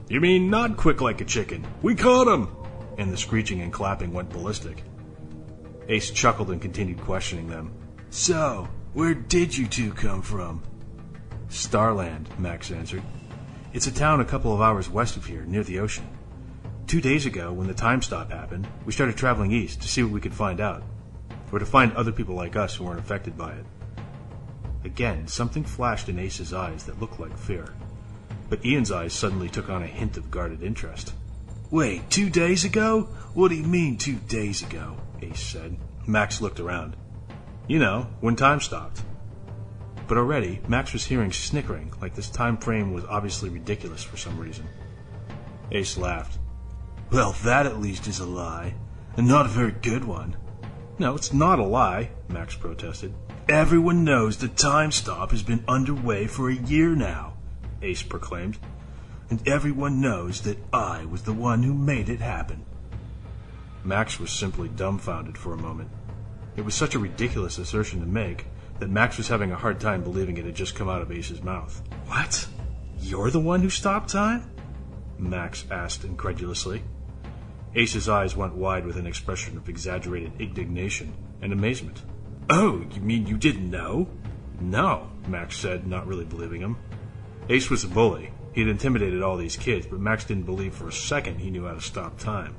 You 0.09 0.21
mean 0.21 0.51
not 0.51 0.77
quick 0.77 1.01
like 1.01 1.21
a 1.21 1.25
chicken? 1.25 1.67
We 1.83 1.95
caught 1.95 2.27
him! 2.27 2.49
And 2.99 3.13
the 3.13 3.17
screeching 3.17 3.61
and 3.61 3.73
clapping 3.73 4.13
went 4.13 4.31
ballistic. 4.31 4.83
Ace 5.89 6.11
chuckled 6.11 6.51
and 6.51 6.63
continued 6.63 7.01
questioning 7.01 7.49
them. 7.49 7.73
So, 8.11 8.69
where 8.93 9.15
did 9.15 9.57
you 9.57 9.67
two 9.67 9.93
come 9.93 10.23
from? 10.23 10.63
Starland, 11.49 12.29
Max 12.39 12.71
answered. 12.71 13.03
It's 13.73 13.87
a 13.87 13.93
town 13.93 14.21
a 14.21 14.25
couple 14.25 14.55
of 14.55 14.61
hours 14.61 14.89
west 14.89 15.17
of 15.17 15.27
here, 15.27 15.45
near 15.45 15.65
the 15.65 15.81
ocean. 15.81 16.07
Two 16.87 17.01
days 17.01 17.27
ago, 17.27 17.53
when 17.53 17.67
the 17.67 17.75
time 17.75 18.03
stop 18.03 18.31
happened, 18.31 18.69
we 18.85 18.93
started 18.93 19.17
traveling 19.17 19.53
east 19.53 19.83
to 19.83 19.89
see 19.89 20.03
what 20.03 20.13
we 20.13 20.21
could 20.21 20.35
find 20.35 20.61
out, 20.61 20.83
or 21.55 21.61
to 21.61 21.67
find 21.67 21.93
other 21.93 22.11
people 22.11 22.35
like 22.35 22.57
us 22.57 22.75
who 22.75 22.83
weren't 22.83 22.99
affected 22.99 23.39
by 23.39 23.53
it. 23.53 23.65
Again, 24.85 25.29
something 25.29 25.63
flashed 25.63 26.09
in 26.09 26.19
Ace's 26.19 26.53
eyes 26.53 26.83
that 26.85 27.01
looked 27.01 27.21
like 27.21 27.39
fear, 27.39 27.73
but 28.51 28.65
Ian's 28.67 28.91
eyes 28.91 29.13
suddenly 29.13 29.49
took 29.49 29.71
on 29.71 29.81
a 29.85 29.87
hint 29.87 30.17
of 30.17 30.33
guarded 30.33 30.65
interest. 30.65 31.15
Wait, 31.71 32.11
two 32.11 32.29
days 32.29 32.65
ago? 32.65 33.03
What 33.35 33.51
do 33.51 33.55
you 33.55 33.63
mean 33.63 33.99
two 33.99 34.17
days 34.17 34.63
ago? 34.63 34.97
Ace 35.23 35.41
said. 35.41 35.77
Max 36.09 36.41
looked 36.41 36.59
around. 36.59 36.97
You 37.69 37.79
know, 37.79 38.09
when 38.21 38.35
time 38.35 38.59
stopped. 38.59 39.03
But 40.09 40.19
already, 40.19 40.61
Max 40.67 40.93
was 40.93 41.07
hearing 41.07 41.31
snickering, 41.31 41.93
like 42.03 42.17
this 42.17 42.29
time 42.29 42.57
frame 42.57 42.93
was 42.93 43.05
obviously 43.05 43.49
ridiculous 43.49 44.03
for 44.03 44.17
some 44.17 44.41
reason. 44.41 44.67
Ace 45.71 45.97
laughed. 45.97 46.37
Well, 47.13 47.31
that 47.45 47.67
at 47.67 47.81
least 47.81 48.09
is 48.09 48.19
a 48.19 48.27
lie, 48.27 48.75
and 49.17 49.29
not 49.29 49.47
a 49.47 49.51
very 49.51 49.71
good 49.71 50.05
one. 50.05 50.37
No, 50.97 51.17
it's 51.17 51.33
not 51.33 51.59
a 51.59 51.65
lie, 51.65 52.11
Max 52.29 52.55
protested. 52.55 53.13
Everyone 53.49 54.05
knows 54.05 54.37
the 54.37 54.49
time 54.49 54.93
stop 54.93 55.33
has 55.33 55.43
been 55.43 55.65
underway 55.67 56.29
for 56.29 56.49
a 56.49 56.55
year 56.55 56.95
now, 56.95 57.35
Ace 57.83 58.03
proclaimed. 58.03 58.59
And 59.29 59.47
everyone 59.49 60.01
knows 60.01 60.43
that 60.43 60.59
I 60.73 61.05
was 61.07 61.23
the 61.23 61.33
one 61.33 61.65
who 61.65 61.75
made 61.75 62.09
it 62.09 62.21
happen. 62.21 62.65
Max 63.83 64.21
was 64.21 64.31
simply 64.31 64.69
dumbfounded 64.69 65.37
for 65.37 65.53
a 65.53 65.59
moment. 65.59 65.91
It 66.57 66.65
was 66.65 66.75
such 66.77 66.95
a 66.95 67.01
ridiculous 67.01 67.59
assertion 67.59 68.01
to 68.01 68.07
make 68.07 68.47
that 68.79 68.89
Max 68.89 69.17
was 69.17 69.29
having 69.29 69.51
a 69.51 69.57
hard 69.57 69.81
time 69.81 70.03
believing 70.03 70.37
it 70.37 70.45
had 70.45 70.55
just 70.55 70.77
come 70.77 70.89
out 70.89 71.03
of 71.03 71.11
Ace's 71.11 71.43
mouth. 71.43 71.83
What? 72.07 72.47
You're 73.01 73.31
the 73.31 73.41
one 73.41 73.61
who 73.61 73.71
stopped 73.71 74.11
time? 74.11 74.49
Max 75.19 75.65
asked 75.71 76.05
incredulously. 76.05 76.83
Ace's 77.75 78.09
eyes 78.09 78.37
went 78.37 78.55
wide 78.55 78.87
with 78.87 78.97
an 78.97 79.07
expression 79.07 79.57
of 79.57 79.69
exaggerated 79.69 80.33
indignation 80.39 81.13
and 81.43 81.53
amazement. 81.53 82.03
Oh, 82.49 82.85
you 82.93 83.01
mean 83.01 83.27
you 83.27 83.37
didn't 83.37 83.71
know? 83.71 84.09
No, 84.61 85.11
Max 85.27 85.57
said, 85.57 85.87
not 85.87 86.07
really 86.07 86.25
believing 86.25 86.61
him. 86.61 86.77
Ace 87.49 87.71
was 87.71 87.85
a 87.85 87.89
bully. 87.89 88.31
He 88.53 88.61
had 88.61 88.71
intimidated 88.71 89.23
all 89.23 89.37
these 89.37 89.57
kids, 89.57 89.87
but 89.87 89.99
Max 89.99 90.25
didn't 90.25 90.45
believe 90.45 90.75
for 90.75 90.89
a 90.89 90.93
second 90.93 91.39
he 91.39 91.51
knew 91.51 91.67
how 91.67 91.75
to 91.75 91.81
stop 91.81 92.19
time. 92.19 92.55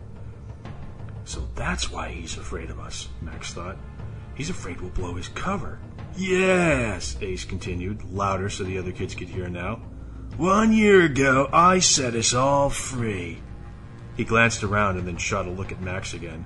So 1.24 1.48
that's 1.56 1.90
why 1.90 2.10
he's 2.10 2.38
afraid 2.38 2.70
of 2.70 2.80
us, 2.80 3.08
Max 3.22 3.54
thought. 3.54 3.78
He's 4.36 4.50
afraid 4.50 4.82
we'll 4.82 4.92
blow 4.92 5.16
his 5.16 5.30
cover. 5.30 5.80
Yes, 6.18 7.18
Ace 7.22 7.46
continued, 7.46 8.04
louder 8.12 8.50
so 8.50 8.64
the 8.64 8.78
other 8.78 8.92
kids 8.92 9.16
could 9.16 9.30
hear 9.30 9.48
now. 9.48 9.82
One 10.38 10.74
year 10.74 11.04
ago, 11.04 11.50
I 11.54 11.80
set 11.80 12.16
us 12.16 12.34
all 12.34 12.70
free. 12.70 13.42
He 14.16 14.24
glanced 14.24 14.64
around 14.64 14.98
and 14.98 15.08
then 15.08 15.18
shot 15.18 15.46
a 15.46 15.50
look 15.50 15.72
at 15.72 15.82
Max 15.82 16.14
again. 16.14 16.46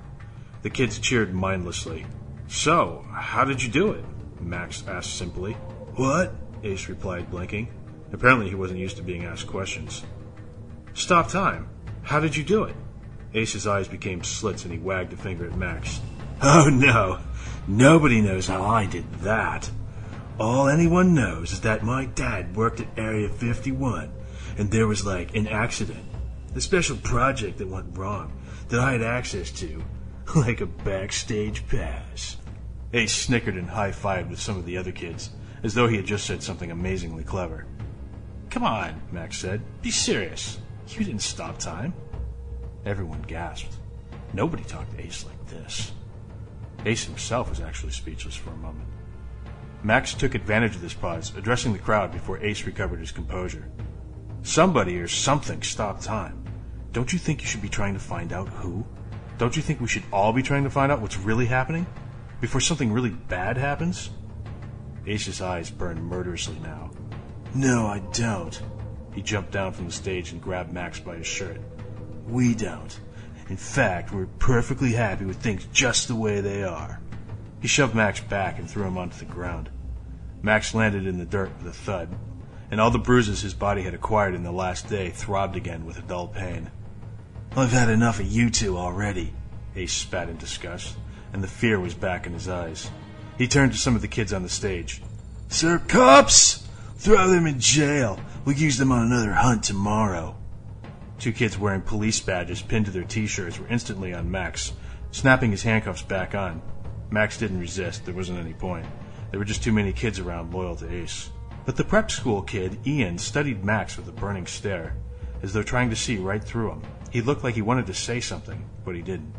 The 0.62 0.70
kids 0.70 0.98
cheered 0.98 1.32
mindlessly. 1.32 2.06
So, 2.48 3.06
how 3.12 3.44
did 3.44 3.62
you 3.62 3.70
do 3.70 3.92
it? 3.92 4.04
Max 4.40 4.82
asked 4.88 5.16
simply. 5.16 5.52
What? 5.94 6.34
Ace 6.62 6.88
replied, 6.88 7.30
blinking. 7.30 7.68
Apparently 8.12 8.48
he 8.48 8.54
wasn't 8.54 8.80
used 8.80 8.96
to 8.96 9.02
being 9.02 9.24
asked 9.24 9.46
questions. 9.46 10.04
Stop 10.94 11.28
time. 11.28 11.68
How 12.02 12.18
did 12.18 12.36
you 12.36 12.42
do 12.42 12.64
it? 12.64 12.74
Ace's 13.32 13.66
eyes 13.66 13.86
became 13.86 14.24
slits 14.24 14.64
and 14.64 14.72
he 14.72 14.78
wagged 14.78 15.12
a 15.12 15.16
finger 15.16 15.46
at 15.46 15.56
Max. 15.56 16.00
Oh 16.42 16.70
no, 16.72 17.18
nobody 17.68 18.22
knows 18.22 18.46
how 18.46 18.64
I 18.64 18.86
did 18.86 19.04
that. 19.16 19.70
All 20.38 20.68
anyone 20.68 21.14
knows 21.14 21.52
is 21.52 21.60
that 21.60 21.82
my 21.82 22.06
dad 22.06 22.56
worked 22.56 22.80
at 22.80 22.88
Area 22.96 23.28
51 23.28 24.10
and 24.56 24.70
there 24.70 24.86
was 24.86 25.04
like 25.04 25.36
an 25.36 25.46
accident 25.46 26.02
the 26.52 26.60
special 26.60 26.96
project 26.96 27.58
that 27.58 27.68
went 27.68 27.96
wrong 27.96 28.32
that 28.68 28.80
I 28.80 28.92
had 28.92 29.02
access 29.02 29.50
to, 29.52 29.82
like 30.34 30.60
a 30.60 30.66
backstage 30.66 31.66
pass. 31.68 32.36
Ace 32.92 33.12
snickered 33.12 33.56
and 33.56 33.68
high 33.68 33.90
fived 33.90 34.30
with 34.30 34.40
some 34.40 34.56
of 34.56 34.66
the 34.66 34.76
other 34.76 34.92
kids, 34.92 35.30
as 35.62 35.74
though 35.74 35.86
he 35.86 35.96
had 35.96 36.06
just 36.06 36.26
said 36.26 36.42
something 36.42 36.70
amazingly 36.70 37.22
clever. 37.22 37.66
Come 38.50 38.64
on, 38.64 39.00
Max 39.12 39.38
said. 39.38 39.62
Be 39.80 39.90
serious. 39.90 40.58
You 40.88 41.04
didn't 41.04 41.22
stop 41.22 41.58
time. 41.58 41.94
Everyone 42.84 43.22
gasped. 43.22 43.76
Nobody 44.32 44.64
talked 44.64 44.90
to 44.92 45.00
Ace 45.00 45.24
like 45.24 45.46
this. 45.46 45.92
Ace 46.84 47.04
himself 47.04 47.48
was 47.48 47.60
actually 47.60 47.92
speechless 47.92 48.34
for 48.34 48.50
a 48.50 48.56
moment. 48.56 48.88
Max 49.82 50.14
took 50.14 50.34
advantage 50.34 50.74
of 50.74 50.80
this 50.80 50.94
pause, 50.94 51.32
addressing 51.36 51.72
the 51.72 51.78
crowd 51.78 52.10
before 52.12 52.42
Ace 52.42 52.64
recovered 52.64 53.00
his 53.00 53.12
composure. 53.12 53.68
Somebody 54.42 54.98
or 54.98 55.08
something 55.08 55.62
stopped 55.62 56.02
time. 56.02 56.42
Don't 56.92 57.12
you 57.12 57.18
think 57.18 57.40
you 57.40 57.46
should 57.46 57.62
be 57.62 57.68
trying 57.68 57.94
to 57.94 58.00
find 58.00 58.32
out 58.32 58.48
who? 58.48 58.84
Don't 59.38 59.56
you 59.56 59.62
think 59.62 59.80
we 59.80 59.88
should 59.88 60.02
all 60.12 60.32
be 60.32 60.42
trying 60.42 60.64
to 60.64 60.70
find 60.70 60.90
out 60.90 61.00
what's 61.00 61.18
really 61.18 61.46
happening? 61.46 61.86
Before 62.40 62.60
something 62.60 62.92
really 62.92 63.10
bad 63.10 63.56
happens? 63.56 64.10
Ace's 65.06 65.40
eyes 65.40 65.70
burned 65.70 66.02
murderously 66.02 66.58
now. 66.60 66.90
No, 67.54 67.86
I 67.86 68.00
don't. 68.12 68.60
He 69.14 69.22
jumped 69.22 69.52
down 69.52 69.72
from 69.72 69.86
the 69.86 69.92
stage 69.92 70.32
and 70.32 70.40
grabbed 70.40 70.72
Max 70.72 71.00
by 71.00 71.16
his 71.16 71.26
shirt. 71.26 71.60
We 72.26 72.54
don't. 72.54 72.98
In 73.48 73.56
fact, 73.56 74.12
we're 74.12 74.26
perfectly 74.26 74.92
happy 74.92 75.24
with 75.24 75.38
things 75.38 75.66
just 75.72 76.08
the 76.08 76.14
way 76.14 76.40
they 76.40 76.62
are. 76.62 77.00
He 77.60 77.68
shoved 77.68 77.94
Max 77.94 78.20
back 78.20 78.58
and 78.58 78.70
threw 78.70 78.84
him 78.84 78.96
onto 78.96 79.18
the 79.18 79.24
ground. 79.32 79.68
Max 80.42 80.74
landed 80.74 81.06
in 81.06 81.18
the 81.18 81.26
dirt 81.26 81.50
with 81.58 81.66
a 81.66 81.76
thud, 81.76 82.08
and 82.70 82.80
all 82.80 82.90
the 82.90 82.98
bruises 82.98 83.40
his 83.40 83.54
body 83.54 83.82
had 83.82 83.94
acquired 83.94 84.34
in 84.34 84.42
the 84.42 84.52
last 84.52 84.88
day 84.88 85.10
throbbed 85.10 85.56
again 85.56 85.84
with 85.84 85.98
a 85.98 86.02
dull 86.02 86.28
pain. 86.28 86.70
I've 87.56 87.72
had 87.72 87.88
enough 87.88 88.20
of 88.20 88.26
you 88.26 88.50
two 88.50 88.78
already, 88.78 89.34
Ace 89.74 89.92
spat 89.92 90.28
in 90.28 90.36
disgust, 90.36 90.96
and 91.32 91.42
the 91.42 91.48
fear 91.48 91.80
was 91.80 91.94
back 91.94 92.26
in 92.26 92.32
his 92.32 92.48
eyes. 92.48 92.90
He 93.38 93.48
turned 93.48 93.72
to 93.72 93.78
some 93.78 93.96
of 93.96 94.02
the 94.02 94.08
kids 94.08 94.32
on 94.32 94.42
the 94.42 94.48
stage. 94.48 95.02
Serp 95.48 95.88
cops! 95.88 96.68
Throw 96.96 97.28
them 97.28 97.46
in 97.46 97.58
jail. 97.58 98.20
We'll 98.44 98.56
use 98.56 98.76
them 98.76 98.92
on 98.92 99.06
another 99.06 99.32
hunt 99.32 99.64
tomorrow. 99.64 100.36
Two 101.18 101.32
kids 101.32 101.58
wearing 101.58 101.80
police 101.80 102.20
badges 102.20 102.62
pinned 102.62 102.86
to 102.86 102.92
their 102.92 103.04
t-shirts 103.04 103.58
were 103.58 103.68
instantly 103.68 104.14
on 104.14 104.30
Max, 104.30 104.72
snapping 105.10 105.50
his 105.50 105.62
handcuffs 105.62 106.02
back 106.02 106.34
on. 106.34 106.62
Max 107.10 107.38
didn't 107.38 107.58
resist. 107.58 108.04
There 108.04 108.14
wasn't 108.14 108.38
any 108.38 108.52
point. 108.52 108.86
There 109.30 109.40
were 109.40 109.44
just 109.44 109.62
too 109.62 109.72
many 109.72 109.92
kids 109.92 110.18
around 110.18 110.52
loyal 110.52 110.76
to 110.76 110.92
Ace. 110.92 111.30
But 111.70 111.76
the 111.76 111.84
prep 111.84 112.10
school 112.10 112.42
kid, 112.42 112.84
Ian, 112.84 113.16
studied 113.16 113.64
Max 113.64 113.96
with 113.96 114.08
a 114.08 114.10
burning 114.10 114.48
stare, 114.48 114.96
as 115.40 115.52
though 115.52 115.62
trying 115.62 115.88
to 115.90 115.94
see 115.94 116.16
right 116.16 116.42
through 116.42 116.72
him. 116.72 116.82
He 117.12 117.20
looked 117.20 117.44
like 117.44 117.54
he 117.54 117.62
wanted 117.62 117.86
to 117.86 117.94
say 117.94 118.18
something, 118.18 118.68
but 118.84 118.96
he 118.96 119.02
didn't. 119.02 119.32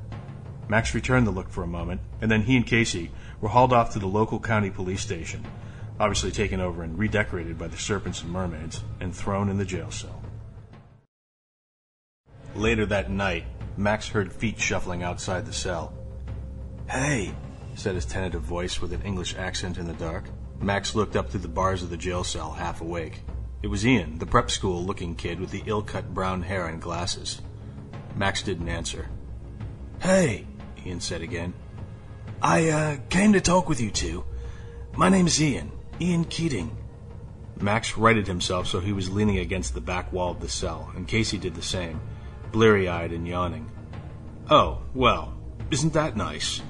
Max 0.70 0.96
returned 0.96 1.28
the 1.28 1.32
look 1.32 1.50
for 1.50 1.62
a 1.62 1.68
moment, 1.68 2.00
and 2.22 2.32
then 2.32 2.44
he 2.44 2.56
and 2.56 2.66
Casey 2.66 3.12
were 3.42 3.50
hauled 3.50 3.74
off 3.74 3.92
to 3.92 4.00
the 4.00 4.08
local 4.08 4.40
county 4.40 4.70
police 4.70 5.02
station, 5.02 5.46
obviously 6.00 6.32
taken 6.32 6.62
over 6.62 6.84
and 6.84 6.98
redecorated 6.98 7.58
by 7.58 7.68
the 7.68 7.76
serpents 7.76 8.22
and 8.22 8.32
mermaids, 8.32 8.82
and 9.02 9.14
thrown 9.14 9.50
in 9.50 9.58
the 9.58 9.66
jail 9.66 9.92
cell. 9.92 10.24
Later 12.56 12.86
that 12.86 13.12
night, 13.12 13.44
Max 13.76 14.08
heard 14.08 14.32
feet 14.32 14.58
shuffling 14.58 15.04
outside 15.04 15.46
the 15.46 15.52
cell. 15.52 15.92
Hey, 16.90 17.36
said 17.76 17.96
his 17.96 18.06
tentative 18.06 18.44
voice 18.44 18.80
with 18.80 18.94
an 18.94 19.02
English 19.02 19.36
accent 19.36 19.78
in 19.78 19.86
the 19.86 19.94
dark. 19.96 20.24
Max 20.62 20.94
looked 20.94 21.15
up 21.15 21.30
through 21.30 21.39
the 21.39 21.48
bars 21.48 21.82
of 21.82 21.89
the 21.89 21.98
jail 21.98 22.24
cell, 22.24 22.51
half 22.51 22.82
awake. 22.82 23.22
It 23.63 23.68
was 23.68 23.86
Ian, 23.86 24.20
the 24.20 24.27
prep 24.27 24.51
school 24.51 24.84
looking 24.84 25.15
kid 25.15 25.39
with 25.39 25.50
the 25.50 25.63
ill 25.65 25.82
cut 25.82 26.13
brown 26.13 26.44
hair 26.44 26.68
and 26.68 26.82
glasses. 26.82 27.41
Max 28.15 28.44
didn't 28.44 28.70
answer. 28.70 29.10
Hey, 30.00 30.48
Ian 30.86 31.00
said 31.00 31.22
again. 31.22 31.53
I, 32.41 32.70
uh, 32.70 32.98
came 33.10 33.34
to 33.34 33.41
talk 33.41 33.70
with 33.70 33.82
you 33.82 33.89
two. 33.89 34.24
My 34.96 35.10
name's 35.10 35.41
Ian. 35.41 35.72
Ian 36.00 36.25
Keating. 36.25 36.75
Max 37.60 37.98
righted 37.98 38.27
himself 38.27 38.68
so 38.68 38.80
he 38.80 38.94
was 38.94 39.12
leaning 39.12 39.38
against 39.38 39.74
the 39.74 39.82
back 39.82 40.12
wall 40.12 40.32
of 40.32 40.41
the 40.41 40.50
cell, 40.50 40.91
and 40.96 41.08
Casey 41.08 41.38
did 41.38 41.56
the 41.56 41.62
same, 41.62 42.00
bleary 42.51 42.88
eyed 42.88 43.12
and 43.12 43.27
yawning. 43.27 43.70
Oh, 44.50 44.82
well, 44.94 45.34
isn't 45.70 45.94
that 45.94 46.18
nice? 46.18 46.62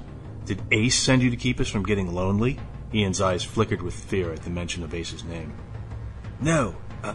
Did 0.44 0.62
Ace 0.70 0.98
send 0.98 1.22
you 1.22 1.30
to 1.30 1.36
keep 1.36 1.60
us 1.60 1.68
from 1.68 1.84
getting 1.84 2.14
lonely? 2.14 2.58
Ian's 2.94 3.20
eyes 3.20 3.42
flickered 3.42 3.82
with 3.82 3.94
fear 3.94 4.32
at 4.32 4.42
the 4.42 4.50
mention 4.50 4.82
of 4.82 4.94
Ace's 4.94 5.24
name. 5.24 5.52
No, 6.40 6.76
uh, 7.02 7.14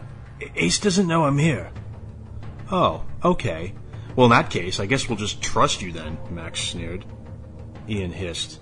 Ace 0.55 0.79
doesn't 0.79 1.07
know 1.07 1.25
I'm 1.25 1.37
here. 1.37 1.71
Oh, 2.71 3.05
okay. 3.23 3.73
Well, 4.15 4.25
in 4.25 4.31
that 4.31 4.49
case, 4.49 4.79
I 4.79 4.85
guess 4.85 5.07
we'll 5.07 5.17
just 5.17 5.41
trust 5.41 5.81
you 5.81 5.91
then, 5.91 6.17
Max 6.31 6.59
sneered. 6.59 7.05
Ian 7.87 8.11
hissed. 8.11 8.59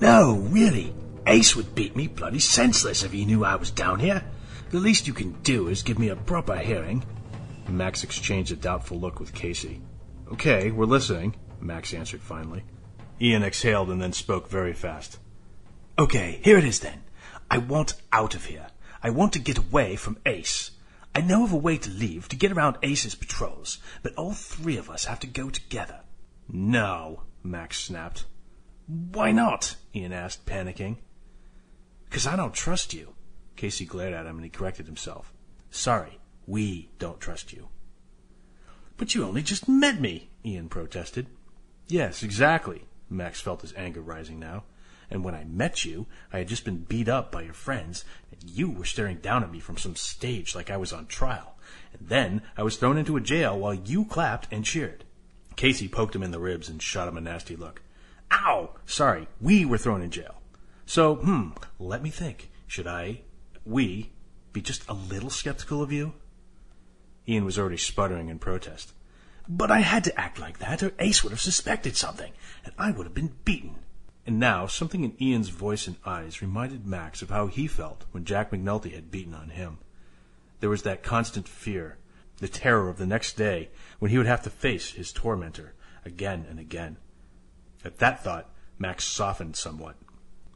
No, 0.00 0.36
really. 0.50 0.94
Ace 1.26 1.56
would 1.56 1.74
beat 1.74 1.96
me 1.96 2.06
bloody 2.06 2.38
senseless 2.38 3.02
if 3.02 3.12
he 3.12 3.24
knew 3.24 3.44
I 3.44 3.56
was 3.56 3.70
down 3.70 4.00
here. 4.00 4.22
The 4.70 4.78
least 4.78 5.06
you 5.06 5.14
can 5.14 5.32
do 5.42 5.68
is 5.68 5.82
give 5.82 5.98
me 5.98 6.08
a 6.08 6.16
proper 6.16 6.56
hearing. 6.56 7.04
Max 7.68 8.04
exchanged 8.04 8.52
a 8.52 8.56
doubtful 8.56 9.00
look 9.00 9.18
with 9.18 9.34
Casey. 9.34 9.80
Okay, 10.32 10.70
we're 10.70 10.84
listening, 10.84 11.36
Max 11.60 11.94
answered 11.94 12.20
finally. 12.20 12.64
Ian 13.20 13.42
exhaled 13.42 13.90
and 13.90 14.00
then 14.00 14.12
spoke 14.12 14.48
very 14.48 14.72
fast. 14.72 15.18
Okay, 15.98 16.38
here 16.44 16.56
it 16.56 16.64
is 16.64 16.78
then. 16.78 17.02
I 17.50 17.58
want 17.58 17.94
out 18.12 18.36
of 18.36 18.44
here. 18.44 18.68
I 19.02 19.10
want 19.10 19.32
to 19.32 19.40
get 19.40 19.58
away 19.58 19.96
from 19.96 20.18
Ace. 20.24 20.70
I 21.12 21.22
know 21.22 21.42
of 21.42 21.52
a 21.52 21.56
way 21.56 21.76
to 21.76 21.90
leave 21.90 22.28
to 22.28 22.36
get 22.36 22.52
around 22.52 22.76
Ace's 22.84 23.16
patrols, 23.16 23.78
but 24.04 24.14
all 24.14 24.32
three 24.32 24.76
of 24.76 24.88
us 24.88 25.06
have 25.06 25.18
to 25.20 25.26
go 25.26 25.50
together. 25.50 26.02
No, 26.48 27.24
Max 27.42 27.80
snapped. 27.80 28.26
Why 28.86 29.32
not? 29.32 29.74
Ian 29.92 30.12
asked, 30.12 30.46
panicking. 30.46 30.98
Because 32.04 32.28
I 32.28 32.36
don't 32.36 32.54
trust 32.54 32.94
you. 32.94 33.14
Casey 33.56 33.84
glared 33.84 34.14
at 34.14 34.26
him 34.26 34.36
and 34.36 34.44
he 34.44 34.50
corrected 34.50 34.86
himself. 34.86 35.32
Sorry, 35.70 36.20
we 36.46 36.90
don't 37.00 37.20
trust 37.20 37.52
you. 37.52 37.70
But 38.96 39.16
you 39.16 39.24
only 39.24 39.42
just 39.42 39.68
met 39.68 40.00
me, 40.00 40.30
Ian 40.44 40.68
protested. 40.68 41.26
Yes, 41.88 42.22
exactly. 42.22 42.84
Max 43.10 43.40
felt 43.40 43.62
his 43.62 43.74
anger 43.76 44.00
rising 44.00 44.38
now. 44.38 44.62
And 45.10 45.24
when 45.24 45.34
I 45.34 45.44
met 45.44 45.84
you, 45.84 46.06
I 46.32 46.38
had 46.38 46.48
just 46.48 46.64
been 46.64 46.84
beat 46.84 47.08
up 47.08 47.32
by 47.32 47.42
your 47.42 47.54
friends, 47.54 48.04
and 48.30 48.48
you 48.48 48.70
were 48.70 48.84
staring 48.84 49.18
down 49.18 49.42
at 49.42 49.50
me 49.50 49.58
from 49.58 49.78
some 49.78 49.96
stage 49.96 50.54
like 50.54 50.70
I 50.70 50.76
was 50.76 50.92
on 50.92 51.06
trial. 51.06 51.56
And 51.92 52.08
then 52.08 52.42
I 52.56 52.62
was 52.62 52.76
thrown 52.76 52.98
into 52.98 53.16
a 53.16 53.20
jail 53.20 53.58
while 53.58 53.74
you 53.74 54.04
clapped 54.04 54.48
and 54.52 54.64
cheered. 54.64 55.04
Casey 55.56 55.88
poked 55.88 56.14
him 56.14 56.22
in 56.22 56.30
the 56.30 56.38
ribs 56.38 56.68
and 56.68 56.82
shot 56.82 57.08
him 57.08 57.16
a 57.16 57.20
nasty 57.20 57.56
look. 57.56 57.82
Ow! 58.30 58.70
Sorry, 58.86 59.26
we 59.40 59.64
were 59.64 59.78
thrown 59.78 60.02
in 60.02 60.10
jail. 60.10 60.36
So, 60.86 61.16
hmm, 61.16 61.50
let 61.78 62.02
me 62.02 62.10
think. 62.10 62.50
Should 62.66 62.86
I, 62.86 63.22
we, 63.64 64.10
be 64.52 64.60
just 64.60 64.88
a 64.88 64.92
little 64.92 65.30
skeptical 65.30 65.82
of 65.82 65.90
you? 65.90 66.12
Ian 67.26 67.44
was 67.44 67.58
already 67.58 67.76
sputtering 67.76 68.28
in 68.28 68.38
protest. 68.38 68.92
But 69.48 69.70
I 69.70 69.80
had 69.80 70.04
to 70.04 70.20
act 70.20 70.38
like 70.38 70.58
that, 70.58 70.82
or 70.82 70.92
Ace 70.98 71.24
would 71.24 71.32
have 71.32 71.40
suspected 71.40 71.96
something, 71.96 72.32
and 72.64 72.74
I 72.78 72.90
would 72.90 73.06
have 73.06 73.14
been 73.14 73.34
beaten. 73.44 73.76
And 74.28 74.38
now, 74.38 74.66
something 74.66 75.04
in 75.04 75.16
Ian's 75.22 75.48
voice 75.48 75.86
and 75.86 75.96
eyes 76.04 76.42
reminded 76.42 76.86
Max 76.86 77.22
of 77.22 77.30
how 77.30 77.46
he 77.46 77.66
felt 77.66 78.04
when 78.10 78.26
Jack 78.26 78.50
McNulty 78.50 78.92
had 78.92 79.10
beaten 79.10 79.32
on 79.32 79.48
him. 79.48 79.78
There 80.60 80.68
was 80.68 80.82
that 80.82 81.02
constant 81.02 81.48
fear, 81.48 81.96
the 82.36 82.46
terror 82.46 82.90
of 82.90 82.98
the 82.98 83.06
next 83.06 83.38
day 83.38 83.70
when 84.00 84.10
he 84.10 84.18
would 84.18 84.26
have 84.26 84.42
to 84.42 84.50
face 84.50 84.90
his 84.90 85.12
tormentor 85.12 85.72
again 86.04 86.44
and 86.46 86.60
again. 86.60 86.98
At 87.82 88.00
that 88.00 88.22
thought, 88.22 88.50
Max 88.78 89.06
softened 89.06 89.56
somewhat. 89.56 89.96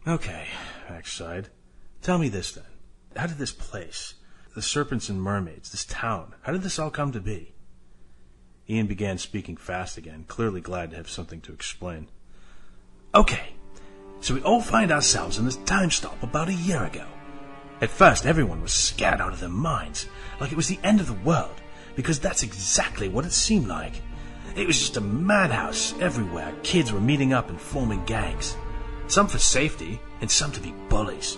Okay, 0.06 0.48
Max 0.90 1.10
sighed. 1.10 1.48
Tell 2.02 2.18
me 2.18 2.28
this 2.28 2.52
then. 2.52 2.64
How 3.16 3.26
did 3.26 3.38
this 3.38 3.52
place, 3.52 4.16
the 4.54 4.60
serpents 4.60 5.08
and 5.08 5.22
mermaids, 5.22 5.70
this 5.70 5.86
town, 5.86 6.34
how 6.42 6.52
did 6.52 6.60
this 6.60 6.78
all 6.78 6.90
come 6.90 7.12
to 7.12 7.20
be? 7.20 7.54
Ian 8.68 8.86
began 8.86 9.16
speaking 9.16 9.56
fast 9.56 9.96
again, 9.96 10.26
clearly 10.28 10.60
glad 10.60 10.90
to 10.90 10.96
have 10.96 11.08
something 11.08 11.40
to 11.40 11.54
explain. 11.54 12.08
Okay, 13.14 13.54
so 14.22 14.34
we 14.34 14.42
all 14.42 14.60
find 14.60 14.92
ourselves 14.92 15.38
in 15.38 15.44
this 15.44 15.56
time 15.56 15.90
stop 15.90 16.22
about 16.22 16.48
a 16.48 16.54
year 16.54 16.84
ago. 16.84 17.04
At 17.80 17.90
first, 17.90 18.24
everyone 18.24 18.62
was 18.62 18.72
scared 18.72 19.20
out 19.20 19.32
of 19.32 19.40
their 19.40 19.48
minds, 19.48 20.06
like 20.40 20.52
it 20.52 20.56
was 20.56 20.68
the 20.68 20.78
end 20.84 21.00
of 21.00 21.08
the 21.08 21.12
world, 21.12 21.60
because 21.96 22.20
that's 22.20 22.44
exactly 22.44 23.08
what 23.08 23.24
it 23.24 23.32
seemed 23.32 23.66
like. 23.66 24.00
It 24.54 24.68
was 24.68 24.78
just 24.78 24.96
a 24.96 25.00
madhouse 25.00 25.92
everywhere. 26.00 26.54
Kids 26.62 26.92
were 26.92 27.00
meeting 27.00 27.32
up 27.32 27.50
and 27.50 27.60
forming 27.60 28.04
gangs. 28.04 28.56
Some 29.08 29.26
for 29.26 29.38
safety, 29.38 30.00
and 30.20 30.30
some 30.30 30.52
to 30.52 30.60
be 30.60 30.72
bullies. 30.88 31.36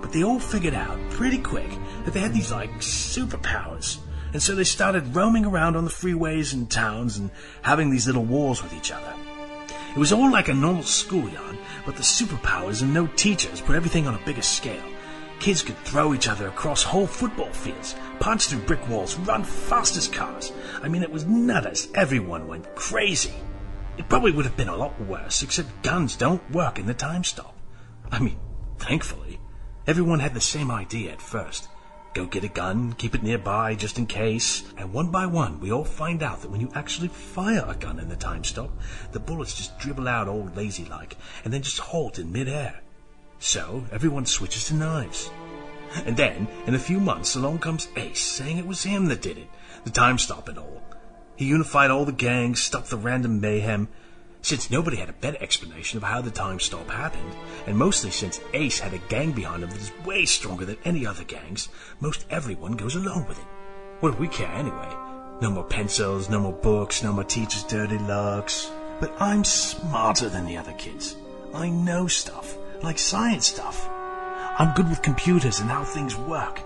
But 0.00 0.12
they 0.12 0.24
all 0.24 0.40
figured 0.40 0.74
out 0.74 0.98
pretty 1.10 1.38
quick 1.38 1.70
that 2.04 2.14
they 2.14 2.20
had 2.20 2.32
these, 2.32 2.50
like, 2.50 2.70
superpowers. 2.78 3.98
And 4.32 4.42
so 4.42 4.54
they 4.54 4.64
started 4.64 5.14
roaming 5.14 5.44
around 5.44 5.76
on 5.76 5.84
the 5.84 5.90
freeways 5.90 6.54
and 6.54 6.70
towns 6.70 7.18
and 7.18 7.30
having 7.60 7.90
these 7.90 8.06
little 8.06 8.24
wars 8.24 8.62
with 8.62 8.72
each 8.72 8.90
other. 8.90 9.12
It 9.96 9.98
was 9.98 10.12
all 10.12 10.30
like 10.30 10.48
a 10.48 10.54
normal 10.54 10.82
schoolyard, 10.82 11.56
but 11.86 11.96
the 11.96 12.02
superpowers 12.02 12.82
and 12.82 12.92
no 12.92 13.06
teachers 13.06 13.62
put 13.62 13.76
everything 13.76 14.06
on 14.06 14.14
a 14.14 14.26
bigger 14.26 14.42
scale. 14.42 14.84
Kids 15.40 15.62
could 15.62 15.78
throw 15.78 16.12
each 16.12 16.28
other 16.28 16.48
across 16.48 16.82
whole 16.82 17.06
football 17.06 17.50
fields, 17.50 17.94
punch 18.20 18.48
through 18.48 18.60
brick 18.60 18.86
walls, 18.90 19.16
run 19.20 19.42
fast 19.42 19.96
as 19.96 20.06
cars. 20.06 20.52
I 20.82 20.88
mean, 20.88 21.02
it 21.02 21.10
was 21.10 21.24
nutters. 21.24 21.88
Everyone 21.94 22.46
went 22.46 22.74
crazy. 22.74 23.32
It 23.96 24.06
probably 24.10 24.32
would 24.32 24.44
have 24.44 24.58
been 24.58 24.68
a 24.68 24.76
lot 24.76 25.00
worse, 25.00 25.42
except 25.42 25.82
guns 25.82 26.14
don't 26.14 26.50
work 26.50 26.78
in 26.78 26.84
the 26.84 26.92
time 26.92 27.24
stop. 27.24 27.56
I 28.12 28.18
mean, 28.18 28.38
thankfully, 28.76 29.40
everyone 29.86 30.20
had 30.20 30.34
the 30.34 30.42
same 30.42 30.70
idea 30.70 31.12
at 31.12 31.22
first. 31.22 31.70
Go 32.16 32.24
get 32.24 32.44
a 32.44 32.48
gun, 32.48 32.94
keep 32.94 33.14
it 33.14 33.22
nearby 33.22 33.74
just 33.74 33.98
in 33.98 34.06
case. 34.06 34.64
And 34.78 34.90
one 34.90 35.10
by 35.10 35.26
one, 35.26 35.60
we 35.60 35.70
all 35.70 35.84
find 35.84 36.22
out 36.22 36.40
that 36.40 36.50
when 36.50 36.62
you 36.62 36.72
actually 36.74 37.08
fire 37.08 37.62
a 37.68 37.74
gun 37.74 38.00
in 38.00 38.08
the 38.08 38.16
time 38.16 38.42
stop, 38.42 38.70
the 39.12 39.20
bullets 39.20 39.54
just 39.54 39.78
dribble 39.78 40.08
out 40.08 40.26
all 40.26 40.50
lazy 40.56 40.86
like, 40.86 41.18
and 41.44 41.52
then 41.52 41.60
just 41.60 41.78
halt 41.78 42.18
in 42.18 42.32
midair. 42.32 42.80
So 43.38 43.84
everyone 43.92 44.24
switches 44.24 44.64
to 44.68 44.74
knives. 44.74 45.30
And 46.06 46.16
then, 46.16 46.48
in 46.66 46.74
a 46.74 46.78
few 46.78 47.00
months, 47.00 47.36
along 47.36 47.58
comes 47.58 47.88
Ace, 47.96 48.24
saying 48.24 48.56
it 48.56 48.66
was 48.66 48.82
him 48.82 49.08
that 49.08 49.20
did 49.20 49.36
it, 49.36 49.50
the 49.84 49.90
time 49.90 50.16
stop 50.16 50.48
and 50.48 50.58
all. 50.58 50.82
He 51.36 51.44
unified 51.44 51.90
all 51.90 52.06
the 52.06 52.12
gangs, 52.12 52.62
stopped 52.62 52.88
the 52.88 52.96
random 52.96 53.42
mayhem, 53.42 53.88
since 54.46 54.70
nobody 54.70 54.96
had 54.96 55.08
a 55.08 55.22
better 55.24 55.38
explanation 55.40 55.96
of 55.96 56.04
how 56.04 56.20
the 56.20 56.30
time 56.30 56.60
stop 56.60 56.88
happened, 56.88 57.32
and 57.66 57.76
mostly 57.76 58.12
since 58.12 58.38
Ace 58.54 58.78
had 58.78 58.94
a 58.94 58.98
gang 59.08 59.32
behind 59.32 59.64
him 59.64 59.70
that 59.70 59.80
is 59.80 59.90
way 60.04 60.24
stronger 60.24 60.64
than 60.64 60.76
any 60.84 61.04
other 61.04 61.24
gangs, 61.24 61.68
most 61.98 62.24
everyone 62.30 62.76
goes 62.76 62.94
along 62.94 63.26
with 63.26 63.40
it. 63.40 63.46
What 63.98 64.12
do 64.12 64.18
we 64.18 64.28
care 64.28 64.52
anyway? 64.52 64.88
No 65.40 65.50
more 65.50 65.64
pencils, 65.64 66.30
no 66.30 66.38
more 66.38 66.52
books, 66.52 67.02
no 67.02 67.12
more 67.12 67.24
teachers' 67.24 67.64
dirty 67.64 67.98
looks. 67.98 68.70
But 69.00 69.20
I'm 69.20 69.42
smarter 69.42 70.28
than 70.28 70.46
the 70.46 70.58
other 70.58 70.74
kids. 70.74 71.16
I 71.52 71.68
know 71.68 72.06
stuff, 72.06 72.56
like 72.84 73.00
science 73.00 73.48
stuff. 73.48 73.88
I'm 73.90 74.76
good 74.76 74.88
with 74.88 75.02
computers 75.02 75.58
and 75.58 75.68
how 75.68 75.82
things 75.82 76.14
work. 76.14 76.60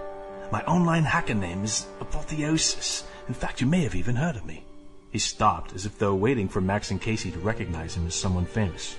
My 0.52 0.62
online 0.64 1.04
hacker 1.04 1.32
name 1.32 1.64
is 1.64 1.86
Apotheosis. 2.00 3.04
In 3.26 3.32
fact, 3.32 3.62
you 3.62 3.66
may 3.66 3.84
have 3.84 3.94
even 3.94 4.16
heard 4.16 4.36
of 4.36 4.44
me. 4.44 4.66
He 5.10 5.18
stopped, 5.18 5.74
as 5.74 5.86
if 5.86 5.98
though 5.98 6.14
waiting 6.14 6.48
for 6.48 6.60
Max 6.60 6.90
and 6.90 7.00
Casey 7.00 7.30
to 7.30 7.38
recognize 7.38 7.96
him 7.96 8.06
as 8.06 8.14
someone 8.14 8.46
famous. 8.46 8.96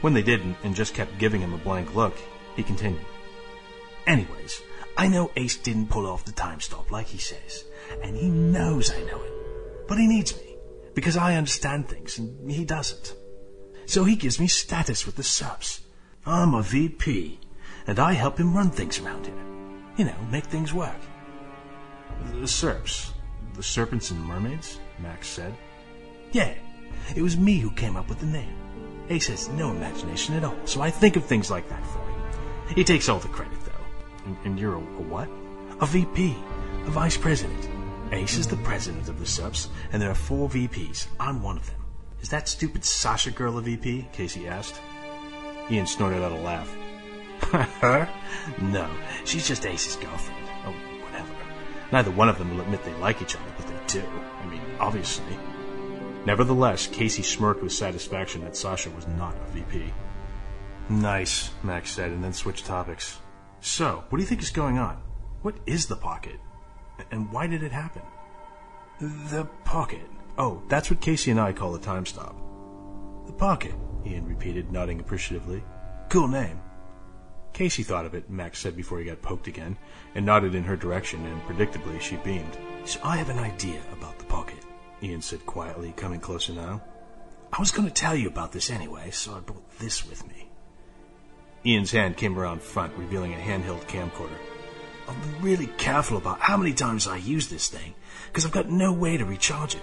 When 0.00 0.14
they 0.14 0.22
didn't, 0.22 0.56
and 0.62 0.74
just 0.74 0.94
kept 0.94 1.18
giving 1.18 1.40
him 1.40 1.52
a 1.52 1.58
blank 1.58 1.94
look, 1.94 2.16
he 2.54 2.62
continued. 2.62 3.04
Anyways, 4.06 4.62
I 4.96 5.08
know 5.08 5.30
Ace 5.36 5.56
didn't 5.56 5.90
pull 5.90 6.06
off 6.06 6.24
the 6.24 6.32
time 6.32 6.60
stop 6.60 6.90
like 6.90 7.06
he 7.06 7.18
says, 7.18 7.64
and 8.02 8.16
he 8.16 8.28
knows 8.28 8.90
I 8.90 9.00
know 9.02 9.22
it. 9.22 9.32
But 9.88 9.98
he 9.98 10.06
needs 10.06 10.36
me, 10.36 10.56
because 10.94 11.16
I 11.16 11.36
understand 11.36 11.88
things 11.88 12.18
and 12.18 12.50
he 12.50 12.64
doesn't. 12.64 13.14
So 13.86 14.04
he 14.04 14.16
gives 14.16 14.38
me 14.38 14.46
status 14.48 15.06
with 15.06 15.16
the 15.16 15.22
Serps. 15.22 15.80
I'm 16.26 16.54
a 16.54 16.62
VP, 16.62 17.40
and 17.86 17.98
I 17.98 18.12
help 18.12 18.38
him 18.38 18.54
run 18.54 18.70
things 18.70 19.00
around 19.00 19.26
here. 19.26 19.34
You 19.96 20.04
know, 20.04 20.26
make 20.30 20.44
things 20.44 20.74
work. 20.74 21.00
The 22.32 22.46
Serps, 22.46 23.12
the 23.58 23.64
Serpents 23.64 24.12
and 24.12 24.24
Mermaids? 24.24 24.78
Max 25.00 25.26
said. 25.26 25.52
Yeah, 26.30 26.54
it 27.16 27.20
was 27.20 27.36
me 27.36 27.58
who 27.58 27.72
came 27.72 27.96
up 27.96 28.08
with 28.08 28.20
the 28.20 28.26
name. 28.26 28.54
Ace 29.10 29.26
has 29.26 29.48
no 29.48 29.72
imagination 29.72 30.36
at 30.36 30.44
all, 30.44 30.56
so 30.64 30.80
I 30.80 30.90
think 30.90 31.16
of 31.16 31.24
things 31.24 31.50
like 31.50 31.68
that 31.68 31.84
for 31.84 31.98
him. 31.98 32.76
He 32.76 32.84
takes 32.84 33.08
all 33.08 33.18
the 33.18 33.26
credit, 33.26 33.58
though. 33.64 33.84
And, 34.26 34.36
and 34.44 34.60
you're 34.60 34.74
a, 34.74 34.78
a 34.78 35.02
what? 35.02 35.28
A 35.80 35.86
VP, 35.86 36.36
a 36.86 36.90
vice 36.90 37.16
president. 37.16 37.68
Ace 38.12 38.38
is 38.38 38.46
the 38.46 38.56
president 38.58 39.08
of 39.08 39.18
the 39.18 39.24
Serps, 39.24 39.66
and 39.92 40.00
there 40.00 40.10
are 40.10 40.14
four 40.14 40.48
VPs. 40.48 41.08
I'm 41.18 41.42
one 41.42 41.56
of 41.56 41.66
them. 41.66 41.84
Is 42.20 42.28
that 42.28 42.46
stupid 42.46 42.84
Sasha 42.84 43.32
girl 43.32 43.58
a 43.58 43.62
VP? 43.62 44.08
Casey 44.12 44.46
asked. 44.46 44.80
Ian 45.68 45.86
snorted 45.86 46.22
out 46.22 46.30
a 46.30 46.36
laugh. 46.36 46.72
Her? 47.80 48.08
No, 48.60 48.88
she's 49.24 49.48
just 49.48 49.66
Ace's 49.66 49.96
girlfriend. 49.96 50.37
Neither 51.90 52.10
one 52.10 52.28
of 52.28 52.38
them 52.38 52.50
will 52.50 52.60
admit 52.60 52.84
they 52.84 52.94
like 52.94 53.22
each 53.22 53.34
other, 53.34 53.50
but 53.56 53.66
they 53.66 54.00
do. 54.00 54.06
I 54.42 54.46
mean, 54.46 54.60
obviously. 54.78 55.38
Nevertheless, 56.26 56.86
Casey 56.86 57.22
smirked 57.22 57.62
with 57.62 57.72
satisfaction 57.72 58.42
that 58.42 58.56
Sasha 58.56 58.90
was 58.90 59.06
not 59.06 59.34
a 59.34 59.52
VP. 59.52 59.92
Nice, 60.90 61.50
Max 61.62 61.90
said, 61.90 62.10
and 62.10 62.22
then 62.22 62.32
switched 62.32 62.66
topics. 62.66 63.18
So, 63.60 64.04
what 64.08 64.18
do 64.18 64.22
you 64.22 64.28
think 64.28 64.42
is 64.42 64.50
going 64.50 64.78
on? 64.78 65.02
What 65.42 65.56
is 65.66 65.86
the 65.86 65.96
pocket? 65.96 66.38
And 67.10 67.30
why 67.32 67.46
did 67.46 67.62
it 67.62 67.72
happen? 67.72 68.02
The 69.00 69.46
pocket. 69.64 70.06
Oh, 70.36 70.62
that's 70.68 70.90
what 70.90 71.00
Casey 71.00 71.30
and 71.30 71.40
I 71.40 71.52
call 71.52 71.74
a 71.74 71.80
time 71.80 72.04
stop. 72.04 72.36
The 73.26 73.32
pocket, 73.32 73.74
Ian 74.06 74.26
repeated, 74.26 74.72
nodding 74.72 75.00
appreciatively. 75.00 75.62
Cool 76.08 76.28
name. 76.28 76.60
Casey 77.58 77.82
thought 77.82 78.06
of 78.06 78.14
it, 78.14 78.30
Max 78.30 78.60
said 78.60 78.76
before 78.76 79.00
he 79.00 79.06
got 79.06 79.20
poked 79.20 79.48
again, 79.48 79.76
and 80.14 80.24
nodded 80.24 80.54
in 80.54 80.62
her 80.62 80.76
direction, 80.76 81.26
and 81.26 81.42
predictably 81.42 82.00
she 82.00 82.14
beamed. 82.18 82.56
So 82.84 83.00
I 83.02 83.16
have 83.16 83.30
an 83.30 83.40
idea 83.40 83.80
about 83.92 84.16
the 84.16 84.26
pocket, 84.26 84.64
Ian 85.02 85.20
said 85.20 85.44
quietly, 85.44 85.92
coming 85.96 86.20
closer 86.20 86.52
now. 86.52 86.80
I 87.52 87.58
was 87.58 87.72
going 87.72 87.88
to 87.88 87.92
tell 87.92 88.14
you 88.14 88.28
about 88.28 88.52
this 88.52 88.70
anyway, 88.70 89.10
so 89.10 89.34
I 89.34 89.40
brought 89.40 89.76
this 89.80 90.08
with 90.08 90.24
me. 90.28 90.48
Ian's 91.66 91.90
hand 91.90 92.16
came 92.16 92.38
around 92.38 92.62
front, 92.62 92.96
revealing 92.96 93.34
a 93.34 93.38
handheld 93.38 93.88
camcorder. 93.88 94.38
Been 95.08 95.42
really 95.42 95.66
careful 95.78 96.16
about 96.16 96.38
how 96.38 96.56
many 96.56 96.74
times 96.74 97.08
I 97.08 97.16
use 97.16 97.48
this 97.48 97.66
thing, 97.66 97.92
because 98.28 98.46
I've 98.46 98.52
got 98.52 98.70
no 98.70 98.92
way 98.92 99.16
to 99.16 99.24
recharge 99.24 99.74
it. 99.74 99.82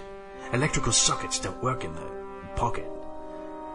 Electrical 0.54 0.92
sockets 0.92 1.38
don't 1.38 1.62
work 1.62 1.84
in 1.84 1.94
the 1.94 2.10
pocket. 2.54 2.86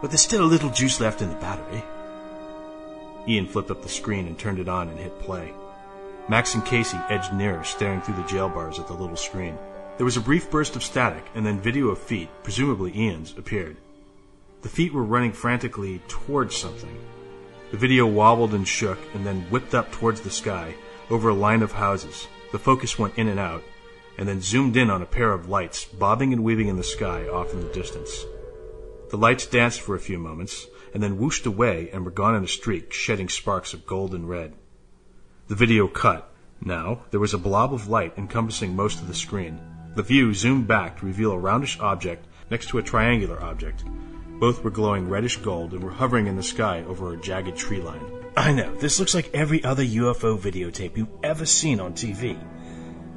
But 0.00 0.10
there's 0.10 0.22
still 0.22 0.42
a 0.42 0.52
little 0.54 0.70
juice 0.70 0.98
left 0.98 1.22
in 1.22 1.28
the 1.28 1.36
battery. 1.36 1.84
Ian 3.28 3.46
flipped 3.46 3.70
up 3.70 3.82
the 3.82 3.88
screen 3.88 4.26
and 4.26 4.38
turned 4.38 4.58
it 4.58 4.68
on 4.68 4.88
and 4.88 4.98
hit 4.98 5.18
play. 5.20 5.52
Max 6.28 6.54
and 6.54 6.64
Casey 6.64 6.98
edged 7.08 7.32
nearer, 7.32 7.64
staring 7.64 8.00
through 8.00 8.16
the 8.16 8.28
jail 8.28 8.48
bars 8.48 8.78
at 8.78 8.86
the 8.86 8.92
little 8.92 9.16
screen. 9.16 9.58
There 9.96 10.04
was 10.04 10.16
a 10.16 10.20
brief 10.20 10.50
burst 10.50 10.76
of 10.76 10.82
static, 10.82 11.24
and 11.34 11.44
then 11.44 11.60
video 11.60 11.88
of 11.88 11.98
feet, 11.98 12.28
presumably 12.42 12.92
Ian's, 12.96 13.36
appeared. 13.36 13.76
The 14.62 14.68
feet 14.68 14.92
were 14.92 15.04
running 15.04 15.32
frantically 15.32 16.00
towards 16.08 16.56
something. 16.56 16.96
The 17.70 17.76
video 17.76 18.06
wobbled 18.06 18.54
and 18.54 18.66
shook, 18.66 18.98
and 19.14 19.26
then 19.26 19.42
whipped 19.50 19.74
up 19.74 19.90
towards 19.92 20.20
the 20.20 20.30
sky, 20.30 20.74
over 21.10 21.28
a 21.28 21.34
line 21.34 21.62
of 21.62 21.72
houses. 21.72 22.28
The 22.52 22.58
focus 22.58 22.98
went 22.98 23.18
in 23.18 23.28
and 23.28 23.40
out, 23.40 23.62
and 24.18 24.28
then 24.28 24.40
zoomed 24.40 24.76
in 24.76 24.90
on 24.90 25.02
a 25.02 25.06
pair 25.06 25.32
of 25.32 25.48
lights, 25.48 25.84
bobbing 25.84 26.32
and 26.32 26.44
weaving 26.44 26.68
in 26.68 26.76
the 26.76 26.84
sky 26.84 27.26
off 27.28 27.52
in 27.52 27.60
the 27.60 27.72
distance. 27.72 28.24
The 29.10 29.16
lights 29.16 29.46
danced 29.46 29.80
for 29.80 29.94
a 29.94 30.00
few 30.00 30.18
moments, 30.18 30.66
and 30.92 31.02
then 31.02 31.18
whooshed 31.18 31.46
away 31.46 31.90
and 31.92 32.04
were 32.04 32.10
gone 32.10 32.34
in 32.34 32.44
a 32.44 32.48
streak, 32.48 32.92
shedding 32.92 33.28
sparks 33.28 33.74
of 33.74 33.86
gold 33.86 34.14
and 34.14 34.28
red. 34.28 34.54
The 35.48 35.54
video 35.54 35.88
cut. 35.88 36.32
Now, 36.60 37.02
there 37.10 37.20
was 37.20 37.34
a 37.34 37.38
blob 37.38 37.74
of 37.74 37.88
light 37.88 38.14
encompassing 38.16 38.76
most 38.76 39.00
of 39.00 39.08
the 39.08 39.14
screen. 39.14 39.60
The 39.94 40.02
view 40.02 40.32
zoomed 40.32 40.68
back 40.68 40.98
to 40.98 41.06
reveal 41.06 41.32
a 41.32 41.38
roundish 41.38 41.78
object 41.80 42.26
next 42.50 42.68
to 42.68 42.78
a 42.78 42.82
triangular 42.82 43.42
object. 43.42 43.84
Both 44.38 44.62
were 44.64 44.70
glowing 44.70 45.08
reddish 45.08 45.36
gold 45.36 45.72
and 45.72 45.82
were 45.82 45.90
hovering 45.90 46.26
in 46.26 46.36
the 46.36 46.42
sky 46.42 46.84
over 46.86 47.12
a 47.12 47.16
jagged 47.16 47.56
tree 47.56 47.80
line. 47.80 48.04
I 48.36 48.52
know, 48.52 48.74
this 48.76 48.98
looks 48.98 49.14
like 49.14 49.34
every 49.34 49.62
other 49.62 49.84
UFO 49.84 50.38
videotape 50.38 50.96
you've 50.96 51.22
ever 51.22 51.44
seen 51.44 51.80
on 51.80 51.92
TV. 51.92 52.38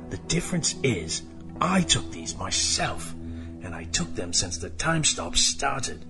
The 0.09 0.17
difference 0.17 0.75
is, 0.83 1.21
I 1.61 1.81
took 1.81 2.11
these 2.11 2.35
myself, 2.35 3.13
and 3.63 3.73
I 3.73 3.85
took 3.85 4.13
them 4.13 4.33
since 4.33 4.57
the 4.57 4.69
time 4.69 5.03
stop 5.03 5.35
started. 5.35 6.05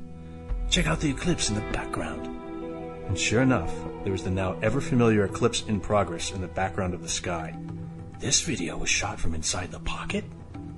Check 0.69 0.87
out 0.87 0.99
the 0.99 1.09
eclipse 1.09 1.49
in 1.49 1.55
the 1.55 1.71
background. 1.71 2.27
And 3.07 3.17
sure 3.17 3.41
enough, 3.41 3.73
there 4.03 4.11
was 4.11 4.23
the 4.23 4.31
now 4.31 4.57
ever 4.61 4.81
familiar 4.81 5.25
eclipse 5.25 5.63
in 5.67 5.79
progress 5.79 6.31
in 6.31 6.41
the 6.41 6.47
background 6.47 6.93
of 6.93 7.01
the 7.01 7.09
sky. 7.09 7.55
This 8.19 8.41
video 8.41 8.77
was 8.77 8.89
shot 8.89 9.19
from 9.19 9.35
inside 9.35 9.71
the 9.71 9.79
pocket? 9.79 10.25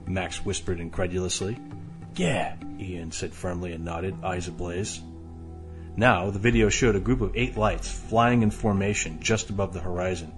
Max 0.05 0.45
whispered 0.45 0.79
incredulously. 0.79 1.57
Yeah, 2.15 2.55
Ian 2.79 3.11
said 3.11 3.33
firmly 3.33 3.73
and 3.73 3.85
nodded, 3.85 4.15
eyes 4.23 4.47
ablaze. 4.47 5.01
Now, 5.95 6.29
the 6.29 6.39
video 6.39 6.69
showed 6.69 6.95
a 6.95 6.99
group 6.99 7.21
of 7.21 7.35
eight 7.35 7.57
lights 7.57 7.91
flying 7.91 8.43
in 8.43 8.51
formation 8.51 9.19
just 9.19 9.49
above 9.49 9.73
the 9.73 9.79
horizon. 9.79 10.31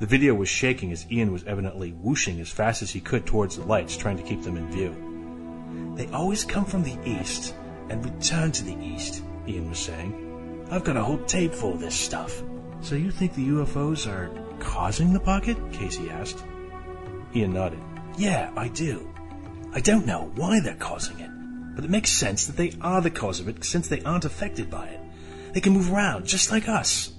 The 0.00 0.06
video 0.06 0.34
was 0.34 0.48
shaking 0.48 0.90
as 0.92 1.10
Ian 1.10 1.32
was 1.32 1.44
evidently 1.44 1.92
whooshing 1.92 2.40
as 2.40 2.50
fast 2.50 2.82
as 2.82 2.90
he 2.90 3.00
could 3.00 3.24
towards 3.24 3.56
the 3.56 3.64
lights, 3.64 3.96
trying 3.96 4.16
to 4.16 4.22
keep 4.22 4.42
them 4.42 4.56
in 4.56 4.70
view. 4.70 5.94
They 5.96 6.08
always 6.08 6.44
come 6.44 6.64
from 6.64 6.82
the 6.82 6.98
east 7.04 7.54
and 7.92 8.04
return 8.04 8.50
to 8.50 8.64
the 8.64 8.76
east, 8.82 9.22
Ian 9.46 9.68
was 9.68 9.78
saying. 9.78 10.66
I've 10.70 10.82
got 10.82 10.96
a 10.96 11.04
whole 11.04 11.22
tape 11.24 11.52
full 11.54 11.74
of 11.74 11.80
this 11.80 11.94
stuff. 11.94 12.42
So 12.80 12.94
you 12.94 13.10
think 13.10 13.34
the 13.34 13.48
UFOs 13.48 14.10
are 14.10 14.30
causing 14.58 15.12
the 15.12 15.20
pocket? 15.20 15.58
Casey 15.72 16.08
asked. 16.08 16.42
Ian 17.36 17.52
nodded. 17.52 17.78
Yeah, 18.16 18.50
I 18.56 18.68
do. 18.68 19.12
I 19.74 19.80
don't 19.80 20.06
know 20.06 20.32
why 20.36 20.60
they're 20.60 20.74
causing 20.74 21.20
it, 21.20 21.30
but 21.76 21.84
it 21.84 21.90
makes 21.90 22.10
sense 22.10 22.46
that 22.46 22.56
they 22.56 22.72
are 22.80 23.02
the 23.02 23.10
cause 23.10 23.40
of 23.40 23.48
it 23.48 23.62
since 23.62 23.88
they 23.88 24.00
aren't 24.02 24.24
affected 24.24 24.70
by 24.70 24.86
it. 24.86 25.00
They 25.52 25.60
can 25.60 25.74
move 25.74 25.92
around 25.92 26.26
just 26.26 26.50
like 26.50 26.68
us. 26.68 27.12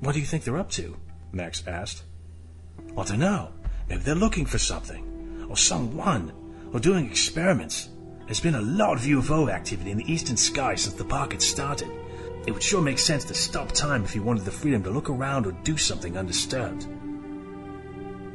What 0.00 0.14
do 0.14 0.20
you 0.20 0.26
think 0.26 0.42
they're 0.42 0.58
up 0.58 0.70
to? 0.72 0.96
Max 1.30 1.62
asked. 1.68 2.02
I 2.98 3.04
don't 3.04 3.20
know. 3.20 3.52
Maybe 3.88 4.02
they're 4.02 4.16
looking 4.16 4.46
for 4.46 4.58
something, 4.58 5.46
or 5.48 5.56
someone, 5.56 6.32
or 6.72 6.80
doing 6.80 7.06
experiments. 7.06 7.90
There's 8.30 8.38
been 8.38 8.54
a 8.54 8.60
lot 8.60 8.96
of 8.96 9.02
UFO 9.02 9.52
activity 9.52 9.90
in 9.90 9.98
the 9.98 10.12
eastern 10.12 10.36
sky 10.36 10.76
since 10.76 10.94
the 10.94 11.04
pocket 11.04 11.42
started. 11.42 11.90
It 12.46 12.52
would 12.52 12.62
sure 12.62 12.80
make 12.80 13.00
sense 13.00 13.24
to 13.24 13.34
stop 13.34 13.72
time 13.72 14.04
if 14.04 14.14
you 14.14 14.22
wanted 14.22 14.44
the 14.44 14.52
freedom 14.52 14.84
to 14.84 14.90
look 14.90 15.10
around 15.10 15.48
or 15.48 15.52
do 15.64 15.76
something 15.76 16.16
undisturbed. 16.16 16.82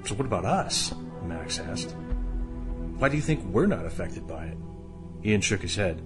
So 0.05 0.15
what 0.15 0.25
about 0.25 0.43
us? 0.43 0.93
Max 1.23 1.59
asked. 1.59 1.95
Why 2.97 3.07
do 3.07 3.15
you 3.15 3.21
think 3.21 3.45
we're 3.45 3.67
not 3.67 3.85
affected 3.85 4.27
by 4.27 4.47
it? 4.47 4.57
Ian 5.23 5.39
shook 5.39 5.61
his 5.61 5.77
head. 5.77 6.01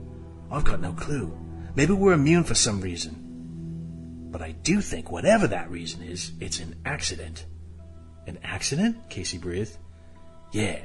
I've 0.52 0.66
got 0.66 0.82
no 0.82 0.92
clue. 0.94 1.36
Maybe 1.74 1.94
we're 1.94 2.14
immune 2.14 2.44
for 2.44 2.54
some 2.54 2.82
reason. 2.82 4.28
But 4.30 4.44
I 4.44 4.52
do 4.52 4.82
think 4.82 5.10
whatever 5.10 5.48
that 5.48 5.72
reason 5.72 6.04
is, 6.04 6.34
it's 6.40 6.60
an 6.60 6.76
accident. 6.86 7.48
An 8.28 8.38
accident? 8.44 9.10
Casey 9.10 9.40
breathed. 9.40 9.80
Yeah. 10.52 10.78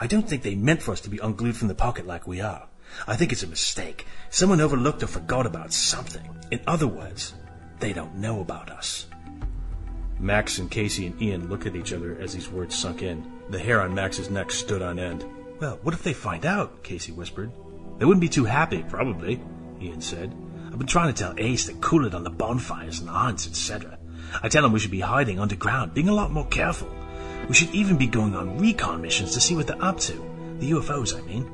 I 0.00 0.06
don't 0.06 0.28
think 0.28 0.42
they 0.42 0.54
meant 0.54 0.82
for 0.82 0.92
us 0.92 1.00
to 1.02 1.10
be 1.10 1.18
unglued 1.18 1.56
from 1.56 1.68
the 1.68 1.74
pocket 1.74 2.06
like 2.06 2.26
we 2.26 2.40
are. 2.40 2.68
I 3.06 3.16
think 3.16 3.32
it's 3.32 3.42
a 3.42 3.48
mistake. 3.48 4.06
Someone 4.30 4.60
overlooked 4.60 5.02
or 5.02 5.06
forgot 5.06 5.46
about 5.46 5.72
something. 5.72 6.28
In 6.50 6.60
other 6.66 6.86
words, 6.86 7.34
they 7.80 7.92
don't 7.92 8.16
know 8.16 8.40
about 8.40 8.70
us. 8.70 9.06
Max 10.18 10.58
and 10.58 10.70
Casey 10.70 11.06
and 11.06 11.20
Ian 11.22 11.48
looked 11.48 11.66
at 11.66 11.76
each 11.76 11.92
other 11.92 12.18
as 12.20 12.32
these 12.32 12.48
words 12.48 12.76
sunk 12.76 13.02
in. 13.02 13.24
The 13.50 13.58
hair 13.58 13.80
on 13.80 13.94
Max's 13.94 14.30
neck 14.30 14.50
stood 14.50 14.82
on 14.82 14.98
end. 14.98 15.24
Well, 15.60 15.78
what 15.82 15.94
if 15.94 16.02
they 16.02 16.12
find 16.12 16.44
out? 16.44 16.82
Casey 16.82 17.12
whispered. 17.12 17.52
They 17.98 18.04
wouldn't 18.04 18.20
be 18.20 18.28
too 18.28 18.44
happy, 18.44 18.84
probably, 18.88 19.40
Ian 19.80 20.00
said. 20.00 20.34
I've 20.66 20.78
been 20.78 20.86
trying 20.86 21.12
to 21.12 21.18
tell 21.18 21.34
Ace 21.38 21.66
to 21.66 21.74
cool 21.74 22.06
it 22.06 22.14
on 22.14 22.24
the 22.24 22.30
bonfires 22.30 22.98
and 22.98 23.08
the 23.08 23.12
hunts, 23.12 23.46
etc. 23.46 23.98
I 24.42 24.48
tell 24.48 24.64
him 24.64 24.72
we 24.72 24.78
should 24.80 24.90
be 24.90 25.00
hiding 25.00 25.40
underground, 25.40 25.94
being 25.94 26.08
a 26.08 26.14
lot 26.14 26.32
more 26.32 26.46
careful. 26.46 26.88
We 27.48 27.54
should 27.54 27.70
even 27.70 27.96
be 27.96 28.06
going 28.06 28.34
on 28.34 28.58
recon 28.58 29.00
missions 29.00 29.32
to 29.32 29.40
see 29.40 29.56
what 29.56 29.66
they're 29.66 29.82
up 29.82 29.98
to. 30.00 30.12
The 30.58 30.72
UFOs, 30.72 31.16
I 31.16 31.22
mean. 31.22 31.50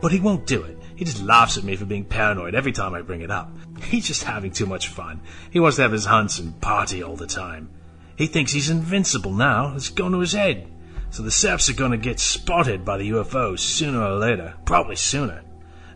But 0.00 0.12
he 0.12 0.20
won't 0.20 0.46
do 0.46 0.62
it. 0.62 0.78
He 0.94 1.04
just 1.04 1.22
laughs 1.22 1.58
at 1.58 1.64
me 1.64 1.74
for 1.76 1.84
being 1.84 2.04
paranoid 2.04 2.54
every 2.54 2.72
time 2.72 2.94
I 2.94 3.02
bring 3.02 3.22
it 3.22 3.30
up. 3.30 3.50
He's 3.82 4.06
just 4.06 4.24
having 4.24 4.52
too 4.52 4.66
much 4.66 4.88
fun. 4.88 5.20
He 5.50 5.60
wants 5.60 5.76
to 5.76 5.82
have 5.82 5.92
his 5.92 6.04
hunts 6.04 6.38
and 6.38 6.60
party 6.60 7.02
all 7.02 7.16
the 7.16 7.26
time. 7.26 7.70
He 8.16 8.26
thinks 8.26 8.52
he's 8.52 8.70
invincible 8.70 9.32
now. 9.32 9.74
It's 9.74 9.88
gone 9.88 10.12
to 10.12 10.20
his 10.20 10.34
head. 10.34 10.68
So 11.10 11.22
the 11.22 11.30
Serps 11.30 11.68
are 11.68 11.76
going 11.76 11.90
to 11.90 11.96
get 11.96 12.20
spotted 12.20 12.84
by 12.84 12.98
the 12.98 13.10
UFOs 13.10 13.60
sooner 13.60 14.02
or 14.02 14.18
later. 14.18 14.54
Probably 14.64 14.96
sooner. 14.96 15.42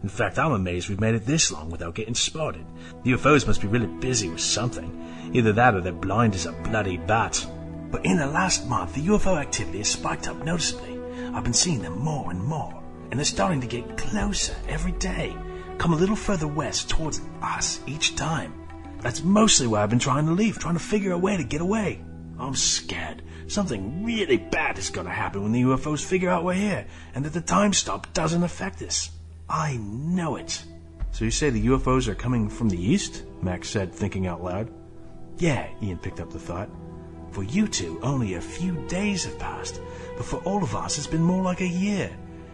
In 0.02 0.08
fact, 0.08 0.38
I'm 0.38 0.52
amazed 0.52 0.88
we've 0.88 1.00
made 1.00 1.14
it 1.14 1.26
this 1.26 1.52
long 1.52 1.70
without 1.70 1.94
getting 1.94 2.14
spotted. 2.14 2.64
The 3.02 3.12
UFOs 3.12 3.46
must 3.46 3.60
be 3.60 3.68
really 3.68 3.86
busy 3.86 4.28
with 4.28 4.40
something. 4.40 5.30
Either 5.32 5.52
that 5.52 5.74
or 5.74 5.80
they're 5.80 5.92
blind 5.92 6.34
as 6.34 6.46
a 6.46 6.52
bloody 6.52 6.96
bat. 6.96 7.46
But 7.90 8.04
in 8.04 8.16
the 8.16 8.26
last 8.26 8.66
month, 8.66 8.94
the 8.94 9.06
UFO 9.06 9.38
activity 9.38 9.78
has 9.78 9.88
spiked 9.88 10.28
up 10.28 10.42
noticeably. 10.44 10.98
I've 11.34 11.44
been 11.44 11.52
seeing 11.52 11.82
them 11.82 11.98
more 11.98 12.30
and 12.30 12.42
more, 12.42 12.82
and 13.10 13.18
they're 13.18 13.24
starting 13.24 13.60
to 13.60 13.66
get 13.66 13.96
closer 13.96 14.54
every 14.68 14.92
day. 14.92 15.36
Come 15.78 15.92
a 15.92 15.96
little 15.96 16.16
further 16.16 16.48
west 16.48 16.88
towards 16.90 17.20
us 17.42 17.80
each 17.86 18.16
time. 18.16 18.54
That's 19.00 19.22
mostly 19.22 19.66
why 19.66 19.82
I've 19.82 19.90
been 19.90 19.98
trying 19.98 20.26
to 20.26 20.32
leave, 20.32 20.58
trying 20.58 20.74
to 20.74 20.80
figure 20.80 21.12
a 21.12 21.18
way 21.18 21.36
to 21.36 21.44
get 21.44 21.60
away. 21.60 22.02
I'm 22.38 22.54
scared. 22.54 23.22
Something 23.46 24.04
really 24.04 24.38
bad 24.38 24.78
is 24.78 24.90
going 24.90 25.06
to 25.06 25.12
happen 25.12 25.42
when 25.42 25.52
the 25.52 25.62
UFOs 25.62 26.04
figure 26.04 26.30
out 26.30 26.44
we're 26.44 26.54
here, 26.54 26.86
and 27.14 27.24
that 27.24 27.32
the 27.32 27.40
time 27.40 27.72
stop 27.72 28.12
doesn't 28.12 28.42
affect 28.42 28.82
us. 28.82 29.10
I 29.48 29.76
know 29.76 30.36
it. 30.36 30.64
So 31.12 31.24
you 31.24 31.30
say 31.30 31.50
the 31.50 31.66
UFOs 31.68 32.08
are 32.08 32.14
coming 32.14 32.48
from 32.48 32.68
the 32.68 32.82
east? 32.82 33.22
Max 33.42 33.70
said, 33.70 33.92
thinking 33.92 34.26
out 34.26 34.42
loud. 34.42 34.70
Yeah, 35.38 35.68
Ian 35.82 35.98
picked 35.98 36.20
up 36.20 36.32
the 36.32 36.38
thought. 36.38 36.68
For 37.36 37.44
you 37.44 37.68
two, 37.68 38.00
only 38.02 38.32
a 38.32 38.40
few 38.40 38.72
days 38.88 39.26
have 39.26 39.38
passed, 39.38 39.78
but 40.16 40.24
for 40.24 40.38
all 40.38 40.62
of 40.62 40.74
us, 40.74 40.96
it's 40.96 41.06
been 41.06 41.22
more 41.22 41.42
like 41.42 41.60
a 41.60 41.68
year. 41.68 42.10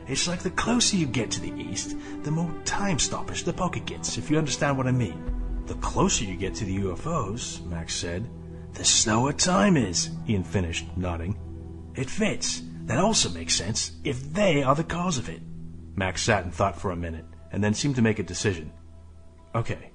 It's 0.09 0.27
like 0.27 0.41
the 0.41 0.51
closer 0.51 0.97
you 0.97 1.07
get 1.07 1.31
to 1.31 1.41
the 1.41 1.53
east, 1.53 1.95
the 2.25 2.33
more 2.33 2.53
time 2.65 2.99
stoppish 2.99 3.45
the 3.45 3.53
pocket 3.53 3.87
gets, 3.87 4.19
if 4.19 4.29
you 4.29 4.39
understand 4.39 4.77
what 4.77 4.89
I 4.89 4.91
mean. 4.91 5.23
The 5.67 5.77
closer 5.77 6.25
you 6.25 6.35
get 6.35 6.57
to 6.57 6.65
the 6.65 6.79
UFOs, 6.79 7.65
Max 7.67 7.95
said, 7.95 8.29
the 8.73 8.85
slower 8.85 9.33
time 9.33 9.77
is, 9.77 10.11
Ian 10.29 10.43
finished, 10.43 10.89
nodding. 10.97 11.39
It 11.95 12.11
fits. 12.11 12.65
That 12.87 12.99
also 12.99 13.29
makes 13.29 13.55
sense, 13.55 13.93
if 14.03 14.33
they 14.33 14.65
are 14.65 14.75
the 14.75 14.83
cause 14.83 15.17
of 15.17 15.29
it. 15.29 15.43
Max 15.95 16.23
sat 16.23 16.43
and 16.43 16.53
thought 16.53 16.81
for 16.81 16.91
a 16.91 16.97
minute, 16.97 17.27
and 17.53 17.63
then 17.63 17.75
seemed 17.75 17.95
to 17.95 18.03
make 18.03 18.19
a 18.19 18.25
decision. 18.25 18.73
Okay, 19.55 19.93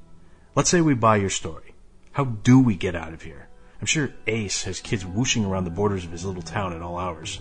let's 0.56 0.70
say 0.70 0.80
we 0.80 0.94
buy 0.94 1.18
your 1.18 1.30
story. 1.30 1.76
How 2.14 2.24
do 2.24 2.62
we 2.62 2.78
get 2.78 2.96
out 2.96 3.12
of 3.12 3.24
here? 3.24 3.50
I'm 3.80 3.88
sure 3.88 4.12
Ace 4.26 4.64
has 4.64 4.80
kids 4.80 5.06
whooshing 5.06 5.46
around 5.46 5.66
the 5.66 5.70
borders 5.70 6.06
of 6.06 6.12
his 6.12 6.26
little 6.26 6.42
town 6.42 6.74
at 6.74 6.82
all 6.82 6.98
hours. 6.98 7.40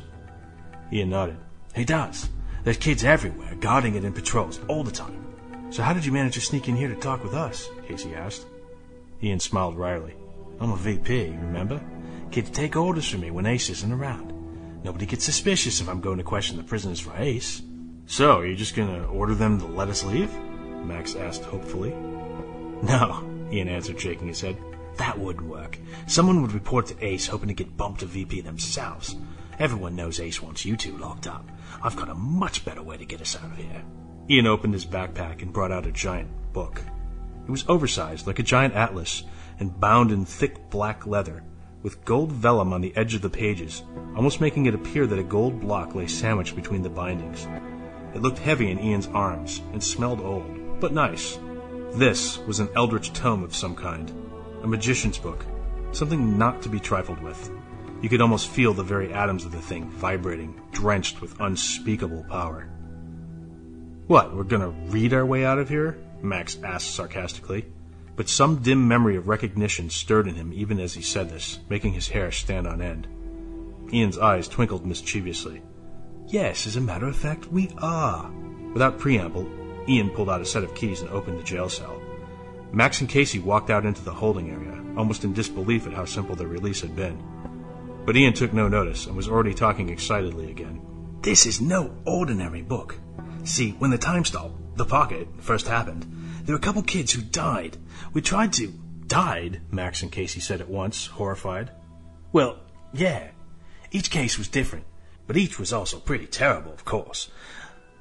Ian 0.92 1.10
nodded. 1.10 1.38
He 1.74 1.84
does. 1.84 2.28
There's 2.64 2.76
kids 2.76 3.04
everywhere, 3.04 3.54
guarding 3.60 3.94
it 3.94 4.04
in 4.04 4.12
patrols, 4.12 4.60
all 4.68 4.84
the 4.84 4.90
time. 4.90 5.24
So 5.70 5.82
how 5.82 5.92
did 5.92 6.04
you 6.04 6.12
manage 6.12 6.34
to 6.34 6.40
sneak 6.40 6.68
in 6.68 6.76
here 6.76 6.88
to 6.88 6.94
talk 6.94 7.22
with 7.22 7.34
us? 7.34 7.68
Casey 7.86 8.14
asked. 8.14 8.46
Ian 9.22 9.40
smiled 9.40 9.76
wryly. 9.76 10.14
I'm 10.60 10.72
a 10.72 10.76
VP, 10.76 11.30
remember? 11.30 11.80
Kids 12.30 12.50
take 12.50 12.76
orders 12.76 13.08
from 13.08 13.20
me 13.20 13.30
when 13.30 13.46
Ace 13.46 13.70
isn't 13.70 13.92
around. 13.92 14.32
Nobody 14.84 15.06
gets 15.06 15.24
suspicious 15.24 15.80
if 15.80 15.88
I'm 15.88 16.00
going 16.00 16.18
to 16.18 16.24
question 16.24 16.56
the 16.56 16.62
prisoners 16.62 17.00
for 17.00 17.14
Ace. 17.16 17.62
So, 18.06 18.38
are 18.38 18.46
you 18.46 18.54
just 18.54 18.74
to 18.74 19.04
order 19.06 19.34
them 19.34 19.58
to 19.58 19.66
let 19.66 19.88
us 19.88 20.04
leave? 20.04 20.32
Max 20.84 21.16
asked 21.16 21.44
hopefully. 21.44 21.90
No, 22.82 23.28
Ian 23.50 23.68
answered, 23.68 24.00
shaking 24.00 24.28
his 24.28 24.40
head. 24.40 24.56
That 24.96 25.18
wouldn't 25.18 25.46
work. 25.46 25.78
Someone 26.06 26.42
would 26.42 26.52
report 26.52 26.86
to 26.86 27.04
Ace 27.04 27.26
hoping 27.26 27.48
to 27.48 27.54
get 27.54 27.76
bumped 27.76 28.00
to 28.00 28.06
VP 28.06 28.40
themselves. 28.40 29.16
Everyone 29.58 29.96
knows 29.96 30.20
Ace 30.20 30.42
wants 30.42 30.64
you 30.64 30.76
two 30.76 30.96
locked 30.96 31.26
up. 31.26 31.48
I've 31.82 31.96
got 31.96 32.08
a 32.08 32.14
much 32.14 32.64
better 32.64 32.82
way 32.82 32.96
to 32.96 33.04
get 33.04 33.20
us 33.20 33.36
out 33.36 33.50
of 33.52 33.56
here. 33.56 33.82
Ian 34.28 34.46
opened 34.46 34.74
his 34.74 34.86
backpack 34.86 35.42
and 35.42 35.52
brought 35.52 35.72
out 35.72 35.86
a 35.86 35.92
giant 35.92 36.30
book. 36.52 36.82
It 37.46 37.50
was 37.50 37.64
oversized, 37.68 38.26
like 38.26 38.38
a 38.38 38.42
giant 38.42 38.74
atlas, 38.74 39.22
and 39.60 39.78
bound 39.78 40.10
in 40.10 40.24
thick 40.24 40.68
black 40.68 41.06
leather, 41.06 41.44
with 41.82 42.04
gold 42.04 42.32
vellum 42.32 42.72
on 42.72 42.80
the 42.80 42.96
edge 42.96 43.14
of 43.14 43.22
the 43.22 43.30
pages, 43.30 43.82
almost 44.16 44.40
making 44.40 44.66
it 44.66 44.74
appear 44.74 45.06
that 45.06 45.18
a 45.18 45.22
gold 45.22 45.60
block 45.60 45.94
lay 45.94 46.06
sandwiched 46.06 46.56
between 46.56 46.82
the 46.82 46.90
bindings. 46.90 47.46
It 48.14 48.22
looked 48.22 48.38
heavy 48.38 48.70
in 48.70 48.80
Ian's 48.80 49.06
arms 49.08 49.62
and 49.72 49.82
smelled 49.82 50.20
old, 50.20 50.80
but 50.80 50.92
nice. 50.92 51.38
This 51.92 52.38
was 52.38 52.58
an 52.58 52.68
eldritch 52.74 53.12
tome 53.12 53.44
of 53.44 53.54
some 53.54 53.76
kind, 53.76 54.12
a 54.66 54.68
magician's 54.68 55.16
book, 55.16 55.46
something 55.92 56.36
not 56.36 56.60
to 56.60 56.68
be 56.68 56.80
trifled 56.80 57.22
with. 57.22 57.50
You 58.02 58.08
could 58.08 58.20
almost 58.20 58.48
feel 58.48 58.74
the 58.74 58.82
very 58.82 59.12
atoms 59.12 59.44
of 59.44 59.52
the 59.52 59.60
thing 59.60 59.88
vibrating, 59.90 60.60
drenched 60.72 61.20
with 61.20 61.40
unspeakable 61.40 62.24
power. 62.28 62.68
What, 64.08 64.34
we're 64.34 64.42
gonna 64.42 64.70
read 64.88 65.14
our 65.14 65.24
way 65.24 65.44
out 65.44 65.58
of 65.58 65.68
here? 65.68 65.98
Max 66.20 66.58
asked 66.64 66.94
sarcastically. 66.94 67.66
But 68.16 68.28
some 68.28 68.56
dim 68.56 68.88
memory 68.88 69.16
of 69.16 69.28
recognition 69.28 69.88
stirred 69.88 70.26
in 70.26 70.34
him 70.34 70.52
even 70.52 70.80
as 70.80 70.94
he 70.94 71.02
said 71.02 71.30
this, 71.30 71.60
making 71.68 71.92
his 71.92 72.08
hair 72.08 72.32
stand 72.32 72.66
on 72.66 72.82
end. 72.82 73.06
Ian's 73.92 74.18
eyes 74.18 74.48
twinkled 74.48 74.84
mischievously. 74.84 75.62
Yes, 76.26 76.66
as 76.66 76.74
a 76.74 76.80
matter 76.80 77.06
of 77.06 77.14
fact, 77.14 77.52
we 77.52 77.70
are. 77.78 78.32
Without 78.72 78.98
preamble, 78.98 79.48
Ian 79.88 80.10
pulled 80.10 80.28
out 80.28 80.40
a 80.40 80.44
set 80.44 80.64
of 80.64 80.74
keys 80.74 81.02
and 81.02 81.10
opened 81.10 81.38
the 81.38 81.44
jail 81.44 81.68
cell. 81.68 82.02
Max 82.76 83.00
and 83.00 83.08
Casey 83.08 83.38
walked 83.38 83.70
out 83.70 83.86
into 83.86 84.04
the 84.04 84.12
holding 84.12 84.50
area, 84.50 84.78
almost 84.98 85.24
in 85.24 85.32
disbelief 85.32 85.86
at 85.86 85.94
how 85.94 86.04
simple 86.04 86.36
their 86.36 86.46
release 86.46 86.82
had 86.82 86.94
been. 86.94 87.16
But 88.04 88.18
Ian 88.18 88.34
took 88.34 88.52
no 88.52 88.68
notice 88.68 89.06
and 89.06 89.16
was 89.16 89.30
already 89.30 89.54
talking 89.54 89.88
excitedly 89.88 90.50
again. 90.50 90.82
This 91.22 91.46
is 91.46 91.58
no 91.58 91.96
ordinary 92.04 92.60
book. 92.60 92.98
See, 93.44 93.70
when 93.78 93.90
the 93.90 93.96
time 93.96 94.26
stop, 94.26 94.50
the 94.74 94.84
pocket, 94.84 95.26
first 95.38 95.66
happened, 95.66 96.04
there 96.42 96.54
were 96.54 96.58
a 96.58 96.62
couple 96.62 96.82
kids 96.82 97.14
who 97.14 97.22
died. 97.22 97.78
We 98.12 98.20
tried 98.20 98.52
to. 98.52 98.74
Died? 99.06 99.62
Max 99.70 100.02
and 100.02 100.12
Casey 100.12 100.40
said 100.40 100.60
at 100.60 100.68
once, 100.68 101.06
horrified. 101.06 101.70
Well, 102.30 102.58
yeah. 102.92 103.28
Each 103.90 104.10
case 104.10 104.36
was 104.36 104.48
different, 104.48 104.84
but 105.26 105.38
each 105.38 105.58
was 105.58 105.72
also 105.72 105.98
pretty 105.98 106.26
terrible, 106.26 106.74
of 106.74 106.84
course. 106.84 107.30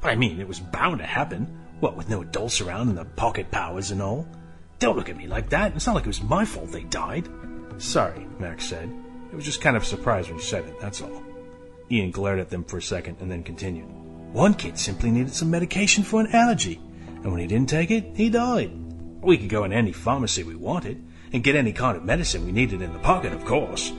But 0.01 0.11
I 0.11 0.15
mean, 0.17 0.41
it 0.41 0.49
was 0.49 0.59
bound 0.59 0.99
to 0.99 1.05
happen. 1.05 1.61
What, 1.79 1.95
with 1.95 2.09
no 2.09 2.23
adults 2.23 2.59
around 2.59 2.89
and 2.89 2.97
the 2.97 3.05
pocket 3.05 3.51
powers 3.51 3.91
and 3.91 4.01
all? 4.01 4.27
Don't 4.79 4.97
look 4.97 5.09
at 5.09 5.17
me 5.17 5.27
like 5.27 5.49
that. 5.49 5.75
It's 5.75 5.87
not 5.87 5.95
like 5.95 6.05
it 6.05 6.07
was 6.07 6.21
my 6.21 6.45
fault 6.45 6.71
they 6.71 6.83
died. 6.83 7.27
Sorry, 7.77 8.27
Max 8.39 8.65
said. 8.65 8.89
It 9.31 9.35
was 9.35 9.45
just 9.45 9.61
kind 9.61 9.77
of 9.77 9.85
surprised 9.85 10.29
when 10.29 10.37
you 10.37 10.43
said 10.43 10.65
it, 10.65 10.79
that's 10.79 11.01
all. 11.01 11.23
Ian 11.91 12.11
glared 12.11 12.39
at 12.39 12.49
them 12.49 12.63
for 12.63 12.77
a 12.77 12.81
second 12.81 13.17
and 13.19 13.29
then 13.29 13.43
continued. 13.43 13.87
One 14.33 14.53
kid 14.53 14.77
simply 14.77 15.11
needed 15.11 15.33
some 15.33 15.49
medication 15.49 16.03
for 16.03 16.19
an 16.21 16.33
allergy, 16.33 16.81
and 17.23 17.31
when 17.31 17.39
he 17.39 17.47
didn't 17.47 17.69
take 17.69 17.91
it, 17.91 18.15
he 18.15 18.29
died. 18.29 18.71
We 19.21 19.37
could 19.37 19.49
go 19.49 19.63
in 19.63 19.73
any 19.73 19.91
pharmacy 19.91 20.43
we 20.43 20.55
wanted 20.55 21.03
and 21.31 21.43
get 21.43 21.55
any 21.55 21.73
kind 21.73 21.97
of 21.97 22.03
medicine 22.03 22.45
we 22.45 22.51
needed 22.51 22.81
in 22.81 22.93
the 22.93 22.99
pocket, 22.99 23.33
of 23.33 23.45
course. 23.45 23.91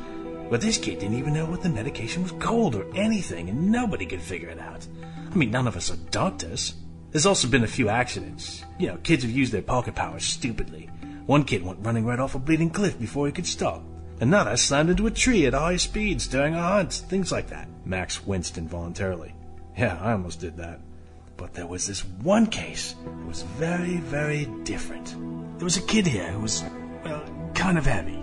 But 0.51 0.61
this 0.61 0.79
kid 0.79 0.99
didn't 0.99 1.19
even 1.19 1.35
know 1.35 1.47
what 1.47 1.62
the 1.62 1.69
medication 1.69 2.23
was 2.23 2.33
called 2.33 2.75
or 2.75 2.87
anything, 2.95 3.49
and 3.49 3.73
nobody 3.73 4.07
could 4.07 4.21
figure 4.21 4.49
it 4.49 4.59
out. 4.59 4.87
I 5.31 5.35
mean, 5.35 5.51
none 5.51 5.67
of 5.67 5.77
us 5.77 5.91
are 5.91 5.97
doctors. 6.11 6.75
There's 7.17 7.25
also 7.25 7.49
been 7.49 7.65
a 7.65 7.67
few 7.67 7.89
accidents. 7.89 8.63
You 8.77 8.89
know, 8.89 8.99
kids 8.99 9.23
have 9.23 9.33
used 9.33 9.51
their 9.51 9.63
pocket 9.63 9.95
powers 9.95 10.23
stupidly. 10.23 10.91
One 11.25 11.45
kid 11.45 11.65
went 11.65 11.79
running 11.81 12.05
right 12.05 12.19
off 12.19 12.35
a 12.35 12.39
bleeding 12.39 12.69
cliff 12.69 13.01
before 13.01 13.25
he 13.25 13.33
could 13.33 13.47
stop. 13.47 13.83
Another 14.21 14.55
slammed 14.59 14.91
into 14.91 15.07
a 15.07 15.11
tree 15.11 15.47
at 15.47 15.55
high 15.55 15.79
speeds 15.79 16.29
during 16.29 16.55
a 16.55 16.61
hunt, 16.61 16.93
things 16.93 17.33
like 17.33 17.47
that. 17.47 17.69
Max 17.87 18.27
winced 18.27 18.59
involuntarily. 18.59 19.35
Yeah, 19.79 19.99
I 19.99 20.13
almost 20.13 20.41
did 20.41 20.59
that. 20.59 20.81
But 21.39 21.55
there 21.55 21.67
was 21.67 21.87
this 21.87 22.05
one 22.05 22.49
case 22.49 22.95
that 23.03 23.27
was 23.27 23.41
very, 23.41 23.97
very 23.97 24.45
different. 24.65 25.07
There 25.57 25.65
was 25.65 25.79
a 25.79 25.87
kid 25.87 26.07
here 26.07 26.31
who 26.31 26.41
was, 26.41 26.65
well, 27.03 27.25
kind 27.55 27.79
of 27.79 27.87
heavy. 27.87 28.23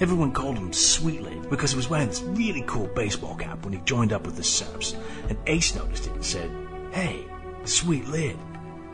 Everyone 0.00 0.32
called 0.32 0.58
him 0.58 0.74
Sweet 0.74 1.22
Lid 1.22 1.48
because 1.48 1.70
he 1.70 1.78
was 1.78 1.88
wearing 1.88 2.08
this 2.08 2.20
really 2.20 2.62
cool 2.66 2.88
baseball 2.88 3.36
cap 3.36 3.64
when 3.64 3.72
he 3.72 3.80
joined 3.86 4.12
up 4.12 4.26
with 4.26 4.36
the 4.36 4.42
Serps. 4.42 4.94
And 5.30 5.38
Ace 5.46 5.74
noticed 5.74 6.08
it 6.08 6.12
and 6.12 6.22
said, 6.22 6.50
Hey, 6.92 7.24
Sweet 7.64 8.08
Lid. 8.08 8.36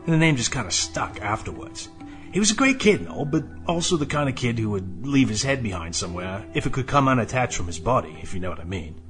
And 0.04 0.12
the 0.12 0.18
name 0.18 0.36
just 0.36 0.52
kind 0.52 0.66
of 0.66 0.72
stuck 0.72 1.20
afterwards. 1.20 1.88
He 2.32 2.40
was 2.40 2.50
a 2.50 2.56
great 2.56 2.80
kid 2.80 3.00
and 3.00 3.08
all, 3.08 3.24
but 3.24 3.44
also 3.66 3.96
the 3.96 4.06
kind 4.06 4.28
of 4.28 4.34
kid 4.34 4.58
who 4.58 4.70
would 4.70 5.06
leave 5.06 5.28
his 5.28 5.44
head 5.44 5.62
behind 5.62 5.94
somewhere 5.94 6.44
if 6.52 6.66
it 6.66 6.72
could 6.72 6.88
come 6.88 7.06
unattached 7.06 7.56
from 7.56 7.68
his 7.68 7.78
body, 7.78 8.18
if 8.22 8.34
you 8.34 8.40
know 8.40 8.50
what 8.50 8.60
I 8.60 8.64
mean. 8.64 9.00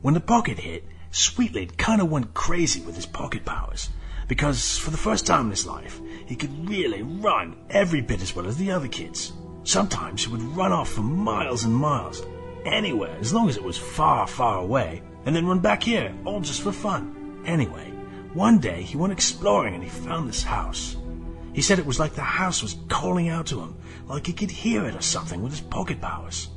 When 0.00 0.14
the 0.14 0.20
pocket 0.20 0.58
hit, 0.58 0.84
Sweet 1.10 1.52
Lid 1.52 1.76
kind 1.76 2.00
of 2.00 2.10
went 2.10 2.32
crazy 2.32 2.80
with 2.80 2.96
his 2.96 3.04
pocket 3.04 3.44
powers, 3.44 3.90
because 4.28 4.78
for 4.78 4.90
the 4.90 4.96
first 4.96 5.26
time 5.26 5.46
in 5.46 5.50
his 5.50 5.66
life, 5.66 6.00
he 6.26 6.36
could 6.36 6.68
really 6.68 7.02
run 7.02 7.56
every 7.68 8.00
bit 8.00 8.22
as 8.22 8.34
well 8.34 8.46
as 8.46 8.56
the 8.56 8.70
other 8.70 8.88
kids. 8.88 9.32
Sometimes 9.64 10.24
he 10.24 10.32
would 10.32 10.42
run 10.56 10.72
off 10.72 10.88
for 10.88 11.02
miles 11.02 11.64
and 11.64 11.74
miles, 11.74 12.24
anywhere, 12.64 13.16
as 13.20 13.34
long 13.34 13.48
as 13.48 13.56
it 13.56 13.62
was 13.62 13.76
far, 13.76 14.26
far 14.26 14.58
away, 14.58 15.02
and 15.26 15.36
then 15.36 15.46
run 15.46 15.58
back 15.58 15.82
here, 15.82 16.14
all 16.24 16.40
just 16.40 16.62
for 16.62 16.72
fun. 16.72 17.42
Anyway, 17.44 17.89
one 18.34 18.58
day 18.58 18.82
he 18.82 18.96
went 18.96 19.12
exploring 19.12 19.74
and 19.74 19.82
he 19.82 19.90
found 19.90 20.28
this 20.28 20.42
house. 20.42 20.96
He 21.52 21.62
said 21.62 21.78
it 21.78 21.86
was 21.86 21.98
like 21.98 22.14
the 22.14 22.22
house 22.22 22.62
was 22.62 22.76
calling 22.88 23.28
out 23.28 23.46
to 23.46 23.60
him, 23.60 23.76
like 24.06 24.26
he 24.26 24.32
could 24.32 24.50
hear 24.50 24.84
it 24.84 24.94
or 24.94 25.02
something 25.02 25.42
with 25.42 25.52
his 25.52 25.60
pocket 25.60 26.00
powers. 26.00 26.48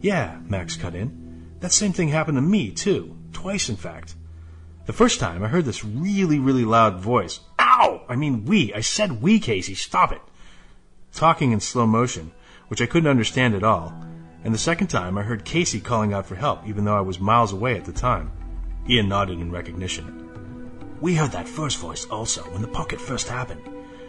Yeah, 0.00 0.38
Max 0.44 0.76
cut 0.76 0.94
in. 0.94 1.56
That 1.60 1.72
same 1.72 1.92
thing 1.92 2.08
happened 2.08 2.36
to 2.36 2.42
me, 2.42 2.70
too. 2.70 3.16
Twice, 3.32 3.68
in 3.68 3.76
fact. 3.76 4.14
The 4.86 4.92
first 4.92 5.20
time, 5.20 5.44
I 5.44 5.48
heard 5.48 5.64
this 5.64 5.84
really, 5.84 6.38
really 6.38 6.64
loud 6.64 7.00
voice. 7.00 7.40
Ow! 7.58 8.02
I 8.08 8.16
mean, 8.16 8.44
we. 8.44 8.72
I 8.72 8.80
said 8.80 9.22
we, 9.22 9.38
Casey. 9.38 9.74
Stop 9.74 10.12
it. 10.12 10.22
Talking 11.12 11.52
in 11.52 11.60
slow 11.60 11.86
motion, 11.86 12.32
which 12.68 12.80
I 12.80 12.86
couldn't 12.86 13.10
understand 13.10 13.54
at 13.54 13.64
all. 13.64 13.92
And 14.44 14.54
the 14.54 14.58
second 14.58 14.86
time, 14.86 15.18
I 15.18 15.22
heard 15.22 15.44
Casey 15.44 15.80
calling 15.80 16.14
out 16.14 16.26
for 16.26 16.36
help, 16.36 16.66
even 16.66 16.84
though 16.84 16.96
I 16.96 17.02
was 17.02 17.18
miles 17.18 17.52
away 17.52 17.76
at 17.76 17.84
the 17.84 17.92
time. 17.92 18.30
Ian 18.88 19.08
nodded 19.08 19.40
in 19.40 19.50
recognition. 19.50 20.27
We 21.00 21.14
heard 21.14 21.32
that 21.32 21.48
first 21.48 21.78
voice 21.78 22.06
also 22.06 22.42
when 22.52 22.62
the 22.62 22.68
pocket 22.68 23.00
first 23.00 23.28
happened. 23.28 23.62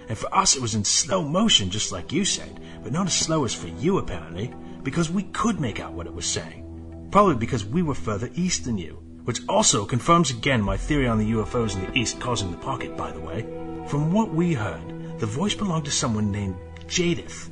And 0.07 0.17
for 0.17 0.33
us, 0.33 0.55
it 0.55 0.61
was 0.61 0.75
in 0.75 0.83
slow 0.83 1.23
motion, 1.23 1.69
just 1.69 1.91
like 1.91 2.11
you 2.11 2.25
said, 2.25 2.59
but 2.83 2.91
not 2.91 3.07
as 3.07 3.13
slow 3.13 3.45
as 3.45 3.53
for 3.53 3.67
you, 3.67 3.99
apparently, 3.99 4.53
because 4.81 5.11
we 5.11 5.23
could 5.23 5.59
make 5.59 5.79
out 5.79 5.93
what 5.93 6.07
it 6.07 6.13
was 6.13 6.25
saying. 6.25 7.07
Probably 7.11 7.35
because 7.35 7.63
we 7.65 7.83
were 7.83 7.95
further 7.95 8.29
east 8.35 8.65
than 8.65 8.77
you 8.77 9.03
which 9.29 9.41
also 9.47 9.85
confirms 9.85 10.31
again 10.31 10.59
my 10.59 10.75
theory 10.75 11.07
on 11.07 11.19
the 11.19 11.31
UFOs 11.33 11.75
in 11.75 11.85
the 11.85 11.95
east 11.95 12.19
causing 12.19 12.49
the 12.49 12.57
pocket, 12.57 12.97
by 12.97 13.11
the 13.11 13.19
way. 13.19 13.41
From 13.87 14.11
what 14.11 14.33
we 14.33 14.53
heard, 14.53 15.19
the 15.19 15.27
voice 15.27 15.53
belonged 15.53 15.85
to 15.85 15.91
someone 15.91 16.31
named 16.31 16.55
Jadith, 16.87 17.51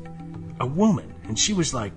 a 0.60 0.66
woman, 0.66 1.14
and 1.26 1.38
she 1.38 1.54
was 1.54 1.76
like 1.76 1.94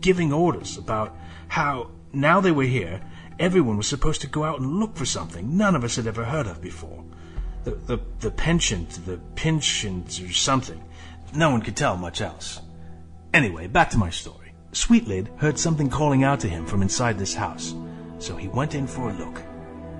giving 0.00 0.32
orders 0.32 0.78
about 0.78 1.16
how 1.48 1.90
now 2.12 2.40
they 2.40 2.52
were 2.52 2.62
here, 2.62 3.00
everyone 3.38 3.76
was 3.76 3.86
supposed 3.86 4.20
to 4.22 4.26
go 4.26 4.44
out 4.44 4.60
and 4.60 4.80
look 4.80 4.96
for 4.96 5.04
something 5.04 5.56
none 5.56 5.74
of 5.74 5.84
us 5.84 5.96
had 5.96 6.06
ever 6.06 6.24
heard 6.24 6.46
of 6.46 6.60
before. 6.60 7.04
The, 7.64 7.72
the, 7.72 8.00
the 8.20 8.30
penchant, 8.30 9.04
the 9.06 9.18
pensions 9.34 10.20
or 10.20 10.32
something. 10.32 10.82
No 11.34 11.50
one 11.50 11.62
could 11.62 11.76
tell 11.76 11.96
much 11.96 12.20
else. 12.20 12.60
Anyway, 13.34 13.66
back 13.66 13.90
to 13.90 13.98
my 13.98 14.10
story. 14.10 14.52
Sweet 14.72 15.06
Lid 15.06 15.30
heard 15.36 15.58
something 15.58 15.90
calling 15.90 16.24
out 16.24 16.40
to 16.40 16.48
him 16.48 16.66
from 16.66 16.82
inside 16.82 17.18
this 17.18 17.34
house, 17.34 17.74
so 18.18 18.36
he 18.36 18.48
went 18.48 18.74
in 18.74 18.86
for 18.86 19.10
a 19.10 19.14
look. 19.14 19.42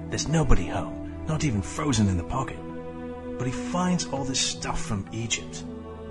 There's 0.09 0.29
nobody 0.29 0.67
home, 0.67 1.25
not 1.27 1.45
even 1.45 1.63
frozen 1.63 2.09
in 2.09 2.17
the 2.17 2.25
pocket. 2.25 2.59
But 3.39 3.47
he 3.47 3.53
finds 3.53 4.07
all 4.07 4.25
this 4.25 4.41
stuff 4.41 4.81
from 4.81 5.09
Egypt. 5.13 5.65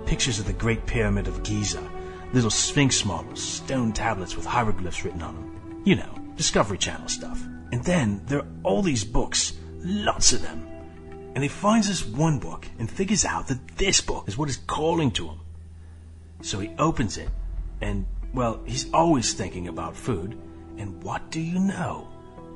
Pictures 0.06 0.38
of 0.38 0.46
the 0.46 0.52
Great 0.52 0.86
Pyramid 0.86 1.28
of 1.28 1.42
Giza, 1.42 1.82
little 2.32 2.50
Sphinx 2.50 3.04
models, 3.04 3.42
stone 3.42 3.92
tablets 3.92 4.36
with 4.36 4.46
hieroglyphs 4.46 5.04
written 5.04 5.22
on 5.22 5.34
them. 5.34 5.82
You 5.84 5.96
know, 5.96 6.14
Discovery 6.38 6.78
Channel 6.78 7.08
stuff. 7.08 7.44
And 7.72 7.84
then 7.84 8.22
there 8.26 8.38
are 8.38 8.46
all 8.62 8.80
these 8.80 9.04
books, 9.04 9.52
lots 9.80 10.32
of 10.32 10.40
them. 10.40 10.66
And 11.34 11.42
he 11.42 11.48
finds 11.48 11.88
this 11.88 12.06
one 12.06 12.38
book 12.38 12.66
and 12.78 12.90
figures 12.90 13.24
out 13.24 13.48
that 13.48 13.76
this 13.76 14.00
book 14.00 14.26
is 14.28 14.38
what 14.38 14.48
is 14.48 14.56
calling 14.56 15.10
to 15.12 15.28
him. 15.28 15.40
So 16.40 16.60
he 16.60 16.70
opens 16.78 17.18
it, 17.18 17.28
and, 17.80 18.06
well, 18.32 18.60
he's 18.64 18.90
always 18.92 19.34
thinking 19.34 19.68
about 19.68 19.96
food. 19.96 20.38
And 20.78 21.02
what 21.02 21.30
do 21.30 21.40
you 21.40 21.58
know? 21.58 22.08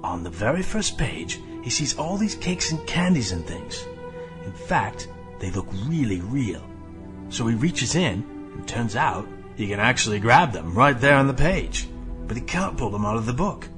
On 0.04 0.22
the 0.22 0.30
very 0.30 0.62
first 0.62 0.96
page, 0.96 1.40
he 1.62 1.70
sees 1.70 1.98
all 1.98 2.16
these 2.16 2.36
cakes 2.36 2.70
and 2.70 2.86
candies 2.86 3.32
and 3.32 3.44
things. 3.44 3.84
In 4.44 4.52
fact, 4.52 5.08
they 5.40 5.50
look 5.50 5.66
really 5.86 6.20
real. 6.20 6.62
So 7.30 7.46
he 7.48 7.56
reaches 7.56 7.96
in, 7.96 8.24
and 8.54 8.66
turns 8.66 8.94
out 8.94 9.26
he 9.56 9.66
can 9.66 9.80
actually 9.80 10.20
grab 10.20 10.52
them 10.52 10.72
right 10.72 10.98
there 10.98 11.16
on 11.16 11.26
the 11.26 11.34
page. 11.34 11.88
But 12.28 12.36
he 12.36 12.42
can't 12.42 12.78
pull 12.78 12.90
them 12.90 13.04
out 13.04 13.16
of 13.16 13.26
the 13.26 13.32
book. 13.32 13.68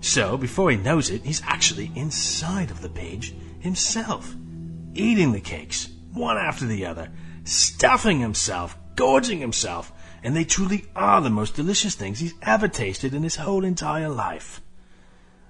So, 0.00 0.36
before 0.36 0.70
he 0.70 0.76
knows 0.76 1.10
it, 1.10 1.22
he's 1.24 1.42
actually 1.44 1.92
inside 1.94 2.70
of 2.70 2.80
the 2.80 2.88
page 2.88 3.34
himself, 3.60 4.34
eating 4.94 5.32
the 5.32 5.40
cakes, 5.40 5.88
one 6.12 6.38
after 6.38 6.64
the 6.64 6.86
other, 6.86 7.10
stuffing 7.44 8.20
himself, 8.20 8.78
gorging 8.96 9.40
himself, 9.40 9.92
and 10.22 10.34
they 10.34 10.44
truly 10.44 10.86
are 10.96 11.20
the 11.20 11.30
most 11.30 11.54
delicious 11.54 11.94
things 11.94 12.18
he's 12.18 12.34
ever 12.42 12.68
tasted 12.68 13.14
in 13.14 13.22
his 13.22 13.36
whole 13.36 13.64
entire 13.64 14.08
life. 14.08 14.60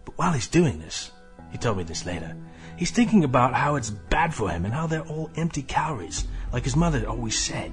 But 0.05 0.19
while 0.19 0.33
he's 0.33 0.49
doing 0.49 0.81
this, 0.81 1.13
he 1.51 1.59
told 1.59 1.79
me 1.79 1.85
this 1.85 2.07
later, 2.07 2.37
he's 2.77 2.91
thinking 2.91 3.25
about 3.25 3.55
how 3.55 3.77
it's 3.77 3.91
bad 3.91 4.35
for 4.35 4.51
him 4.51 4.65
and 4.65 4.75
how 4.75 4.87
they're 4.87 5.07
all 5.07 5.31
empty 5.37 5.63
calories, 5.63 6.27
like 6.53 6.65
his 6.65 6.77
mother 6.77 7.09
always 7.09 7.39
said. 7.39 7.73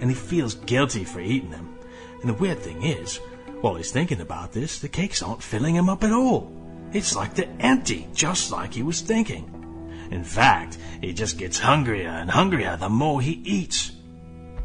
And 0.00 0.08
he 0.08 0.14
feels 0.14 0.54
guilty 0.54 1.04
for 1.04 1.20
eating 1.20 1.50
them. 1.50 1.76
And 2.20 2.28
the 2.28 2.34
weird 2.34 2.58
thing 2.58 2.82
is, 2.82 3.20
while 3.60 3.74
he's 3.74 3.92
thinking 3.92 4.20
about 4.20 4.52
this, 4.52 4.78
the 4.78 4.88
cakes 4.88 5.22
aren't 5.22 5.42
filling 5.42 5.74
him 5.74 5.88
up 5.88 6.02
at 6.02 6.12
all. 6.12 6.50
It's 6.92 7.14
like 7.14 7.34
they're 7.34 7.56
empty, 7.60 8.08
just 8.14 8.50
like 8.50 8.74
he 8.74 8.82
was 8.82 9.00
thinking. 9.00 10.08
In 10.10 10.24
fact, 10.24 10.78
he 11.00 11.12
just 11.12 11.38
gets 11.38 11.58
hungrier 11.58 12.08
and 12.08 12.30
hungrier 12.30 12.76
the 12.76 12.88
more 12.88 13.20
he 13.20 13.42
eats. 13.44 13.92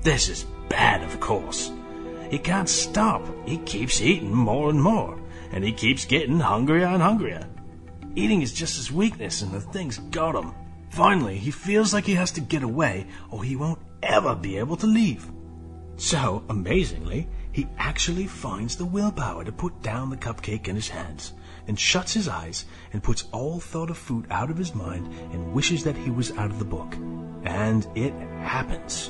This 0.01 0.29
is 0.29 0.45
bad, 0.69 1.03
of 1.03 1.19
course. 1.19 1.71
He 2.31 2.39
can't 2.39 2.69
stop. 2.69 3.21
He 3.45 3.57
keeps 3.59 4.01
eating 4.01 4.33
more 4.33 4.69
and 4.69 4.81
more, 4.81 5.19
and 5.51 5.63
he 5.63 5.71
keeps 5.71 6.05
getting 6.05 6.39
hungrier 6.39 6.87
and 6.87 7.01
hungrier. 7.01 7.47
Eating 8.15 8.41
is 8.41 8.53
just 8.53 8.77
his 8.77 8.91
weakness, 8.91 9.41
and 9.41 9.51
the 9.51 9.61
thing's 9.61 9.97
got 9.97 10.35
him. 10.35 10.53
Finally, 10.89 11.37
he 11.37 11.51
feels 11.51 11.93
like 11.93 12.05
he 12.05 12.15
has 12.15 12.31
to 12.31 12.41
get 12.41 12.63
away, 12.63 13.05
or 13.29 13.43
he 13.43 13.55
won't 13.55 13.81
ever 14.01 14.33
be 14.33 14.57
able 14.57 14.77
to 14.77 14.87
leave. 14.87 15.29
So, 15.97 16.43
amazingly, 16.49 17.27
he 17.55 17.69
actually 17.77 18.27
finds 18.27 18.75
the 18.75 18.83
willpower 18.83 19.45
to 19.45 19.51
put 19.53 19.81
down 19.81 20.09
the 20.09 20.17
cupcake 20.17 20.67
in 20.67 20.75
his 20.75 20.89
hands, 20.89 21.31
and 21.69 21.79
shuts 21.79 22.11
his 22.11 22.27
eyes 22.27 22.65
and 22.91 23.01
puts 23.01 23.29
all 23.31 23.61
thought 23.61 23.89
of 23.89 23.97
food 23.97 24.27
out 24.29 24.51
of 24.51 24.57
his 24.57 24.75
mind 24.75 25.07
and 25.31 25.53
wishes 25.53 25.81
that 25.85 25.95
he 25.95 26.09
was 26.09 26.33
out 26.33 26.51
of 26.51 26.59
the 26.59 26.65
book. 26.65 26.93
And 27.45 27.87
it 27.95 28.11
happens. 28.41 29.09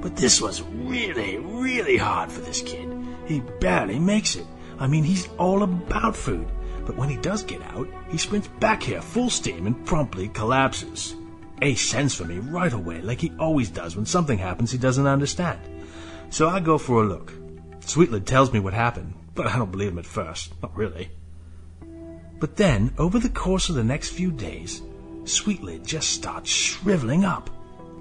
But 0.00 0.14
this 0.14 0.40
was 0.40 0.62
really, 0.62 1.38
really 1.38 1.96
hard 1.96 2.30
for 2.30 2.40
this 2.40 2.62
kid. 2.62 2.88
He 3.26 3.40
barely 3.58 3.98
makes 3.98 4.36
it. 4.36 4.46
I 4.78 4.86
mean, 4.86 5.02
he's 5.02 5.28
all 5.36 5.64
about 5.64 6.14
food. 6.14 6.46
But 6.86 6.96
when 6.96 7.08
he 7.08 7.16
does 7.16 7.42
get 7.42 7.62
out, 7.62 7.88
he 8.10 8.16
sprints 8.16 8.46
back 8.60 8.80
here 8.80 9.02
full 9.02 9.28
steam 9.28 9.66
and 9.66 9.84
promptly 9.84 10.28
collapses. 10.28 11.16
Ace 11.62 11.82
sends 11.82 12.14
for 12.14 12.26
me 12.26 12.38
right 12.38 12.72
away, 12.72 13.00
like 13.02 13.20
he 13.20 13.32
always 13.40 13.70
does 13.70 13.96
when 13.96 14.06
something 14.06 14.38
happens 14.38 14.70
he 14.70 14.78
doesn't 14.78 15.08
understand. 15.08 15.58
So 16.30 16.48
I 16.48 16.60
go 16.60 16.78
for 16.78 17.02
a 17.02 17.06
look. 17.06 17.32
Sweet 17.80 18.12
Lid 18.12 18.24
tells 18.24 18.52
me 18.52 18.60
what 18.60 18.72
happened, 18.72 19.14
but 19.34 19.48
I 19.48 19.58
don't 19.58 19.72
believe 19.72 19.90
him 19.90 19.98
at 19.98 20.06
first. 20.06 20.54
Not 20.62 20.76
really. 20.76 21.10
But 22.38 22.56
then, 22.56 22.94
over 22.98 23.18
the 23.18 23.28
course 23.28 23.68
of 23.68 23.74
the 23.74 23.84
next 23.84 24.10
few 24.10 24.30
days, 24.30 24.80
Sweet 25.24 25.62
Lid 25.62 25.84
just 25.84 26.10
starts 26.10 26.48
shriveling 26.48 27.24
up. 27.24 27.50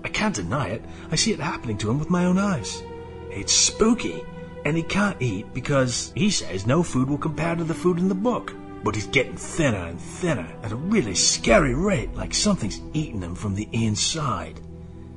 I 0.04 0.10
can't 0.10 0.36
deny 0.36 0.68
it. 0.70 0.84
I 1.12 1.15
see 1.15 1.34
it 1.34 1.39
happening 1.39 1.78
to 1.80 1.89
him 1.89 1.98
with 1.98 2.12
my 2.12 2.26
own 2.26 2.38
eyes. 2.38 2.84
It's 3.32 3.52
spooky, 3.52 4.24
and 4.63 4.78
he 4.78 4.84
can't 4.84 5.22
eat 5.22 5.54
because 5.54 6.13
he 6.15 6.30
says 6.30 6.68
no 6.68 6.84
food 6.84 7.10
will 7.10 7.18
compare 7.18 7.56
to 7.56 7.63
the 7.63 7.74
food 7.74 7.98
in 7.98 8.10
the 8.10 8.15
book. 8.15 8.56
But 8.84 8.96
he's 8.96 9.08
getting 9.08 9.36
thinner 9.36 9.88
and 9.88 10.00
thinner 10.00 10.48
at 10.63 10.72
a 10.72 10.76
really 10.76 11.15
scary 11.15 11.74
rate, 11.74 12.13
like 12.13 12.34
something's 12.34 12.80
eating 12.94 13.22
him 13.22 13.36
from 13.36 13.56
the 13.56 13.68
inside. 13.72 14.62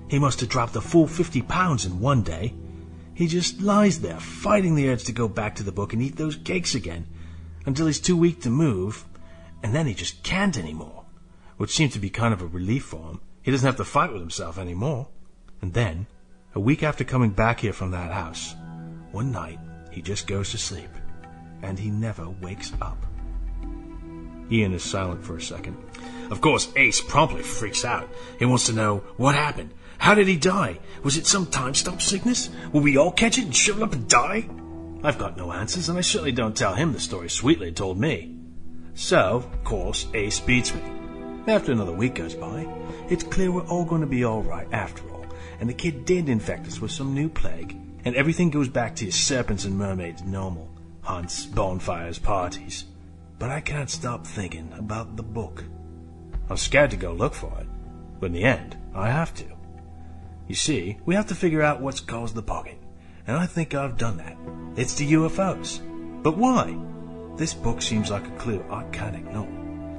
He 0.09 0.19
must 0.19 0.41
have 0.41 0.49
dropped 0.49 0.77
a 0.77 0.81
full 0.81 1.07
50 1.07 1.43
pounds 1.43 1.87
in 1.87 2.01
one 2.01 2.23
day, 2.23 2.55
he 3.23 3.29
just 3.29 3.61
lies 3.61 4.01
there, 4.01 4.19
fighting 4.19 4.75
the 4.75 4.89
urge 4.89 5.05
to 5.05 5.13
go 5.13 5.29
back 5.29 5.55
to 5.55 5.63
the 5.63 5.73
book 5.73 5.93
and 5.93 6.03
eat 6.03 6.17
those 6.17 6.37
cakes 6.37 6.75
again, 6.75 7.07
until 7.65 7.87
he's 7.87 8.01
too 8.01 8.17
weak 8.17 8.41
to 8.43 8.51
move, 8.51 9.05
and 9.63 9.75
then 9.75 9.87
he 9.87 9.95
just 9.95 10.25
can't 10.25 10.59
anymore, 10.59 11.05
which 11.57 11.75
seemed 11.75 11.93
to 11.93 12.01
be 12.01 12.11
kind 12.11 12.35
of 12.35 12.43
a 12.43 12.47
relief 12.47 12.85
for 12.85 13.11
him. 13.11 13.21
He 13.43 13.51
doesn't 13.51 13.67
have 13.67 13.77
to 13.77 13.85
fight 13.85 14.13
with 14.13 14.21
himself 14.21 14.59
anymore. 14.59 15.09
And 15.61 15.73
then, 15.73 16.09
a 16.55 16.61
week 16.61 16.83
after 16.83 17.05
coming 17.05 17.31
back 17.31 17.61
here 17.61 17.73
from 17.73 17.93
that 17.93 18.11
house, 18.11 18.57
one 19.13 19.31
night 19.31 19.61
he 19.93 20.03
just 20.03 20.27
goes 20.27 20.51
to 20.51 20.59
sleep, 20.59 20.91
and 21.63 21.79
he 21.79 21.91
never 21.91 22.29
wakes 22.29 22.73
up. 22.81 23.07
Ian 24.51 24.75
is 24.75 24.83
silent 24.83 25.25
for 25.25 25.37
a 25.37 25.41
second. 25.41 25.77
Of 26.31 26.41
course, 26.41 26.73
Ace 26.77 27.01
promptly 27.01 27.43
freaks 27.43 27.85
out. 27.85 28.09
He 28.39 28.45
wants 28.47 28.67
to 28.67 28.73
know 28.73 28.99
what 29.17 29.35
happened. 29.35 29.73
How 30.03 30.17
did 30.17 30.27
he 30.27 30.35
die? 30.35 30.81
Was 31.05 31.17
it 31.17 31.29
some 31.29 31.47
time 31.47 31.75
stop 31.75 32.03
sickness? 32.03 32.51
Will 32.73 32.81
we 32.81 32.97
all 32.97 33.13
catch 33.13 33.39
it 33.39 33.45
and 33.45 33.55
shrivel 33.55 33.85
up 33.85 33.93
and 33.93 34.09
die? 34.09 34.49
I've 35.05 35.17
got 35.17 35.37
no 35.37 35.53
answers, 35.53 35.89
and 35.89 35.97
I 35.97 36.01
certainly 36.01 36.33
don't 36.33 36.57
tell 36.57 36.75
him 36.75 36.93
the 36.93 36.99
story 36.99 37.31
Sweet 37.31 37.61
Lid 37.61 37.77
told 37.77 38.01
me. 38.01 38.37
So, 38.95 39.17
of 39.17 39.63
course, 39.63 40.09
Ace 40.13 40.41
beats 40.41 40.75
me. 40.75 40.83
After 41.47 41.71
another 41.71 41.93
week 41.93 42.17
goes 42.17 42.35
by, 42.35 42.67
it's 43.11 43.23
clear 43.23 43.53
we're 43.53 43.69
all 43.69 43.85
going 43.85 44.01
to 44.01 44.09
be 44.09 44.25
all 44.25 44.43
right 44.43 44.67
after 44.73 45.09
all, 45.09 45.25
and 45.61 45.69
the 45.69 45.73
kid 45.73 46.05
did 46.05 46.29
infect 46.29 46.67
us 46.67 46.81
with 46.81 46.91
some 46.91 47.15
new 47.15 47.29
plague, 47.29 47.79
and 48.05 48.17
everything 48.17 48.51
goes 48.51 48.69
back 48.69 48.97
to 48.97 49.05
your 49.05 49.13
serpents 49.13 49.67
and 49.67 49.79
mermaids 49.79 50.25
normal 50.25 50.69
hunts, 51.03 51.47
bonfires, 51.47 52.19
parties. 52.19 52.87
But 53.39 53.51
I 53.51 53.61
can't 53.61 53.89
stop 53.89 54.27
thinking 54.27 54.73
about 54.77 55.15
the 55.15 55.23
book. 55.23 55.63
I'm 56.51 56.57
scared 56.57 56.91
to 56.91 56.97
go 56.97 57.13
look 57.13 57.35
for 57.35 57.57
it, 57.61 57.69
but 58.19 58.27
in 58.27 58.33
the 58.33 58.43
end, 58.43 58.77
I 58.97 59.09
have 59.09 59.33
to. 59.35 59.62
You 60.53 60.57
see, 60.57 60.99
we 61.07 61.15
have 61.15 61.29
to 61.29 61.35
figure 61.35 61.63
out 61.63 61.81
what's 61.81 62.01
caused 62.01 62.35
the 62.35 62.43
pocket. 62.43 62.77
And 63.27 63.39
I 63.39 63.47
think 63.47 63.75
I've 63.75 63.97
done 63.97 64.19
that. 64.19 64.37
It's 64.77 64.93
the 64.93 65.13
UFOs. 65.13 65.81
But 66.23 66.37
why? 66.37 66.77
This 67.39 67.55
book 67.55 67.81
seems 67.81 68.11
like 68.11 68.27
a 68.27 68.37
clue 68.37 68.63
I 68.69 68.85
can't 68.93 69.17
ignore. 69.17 69.49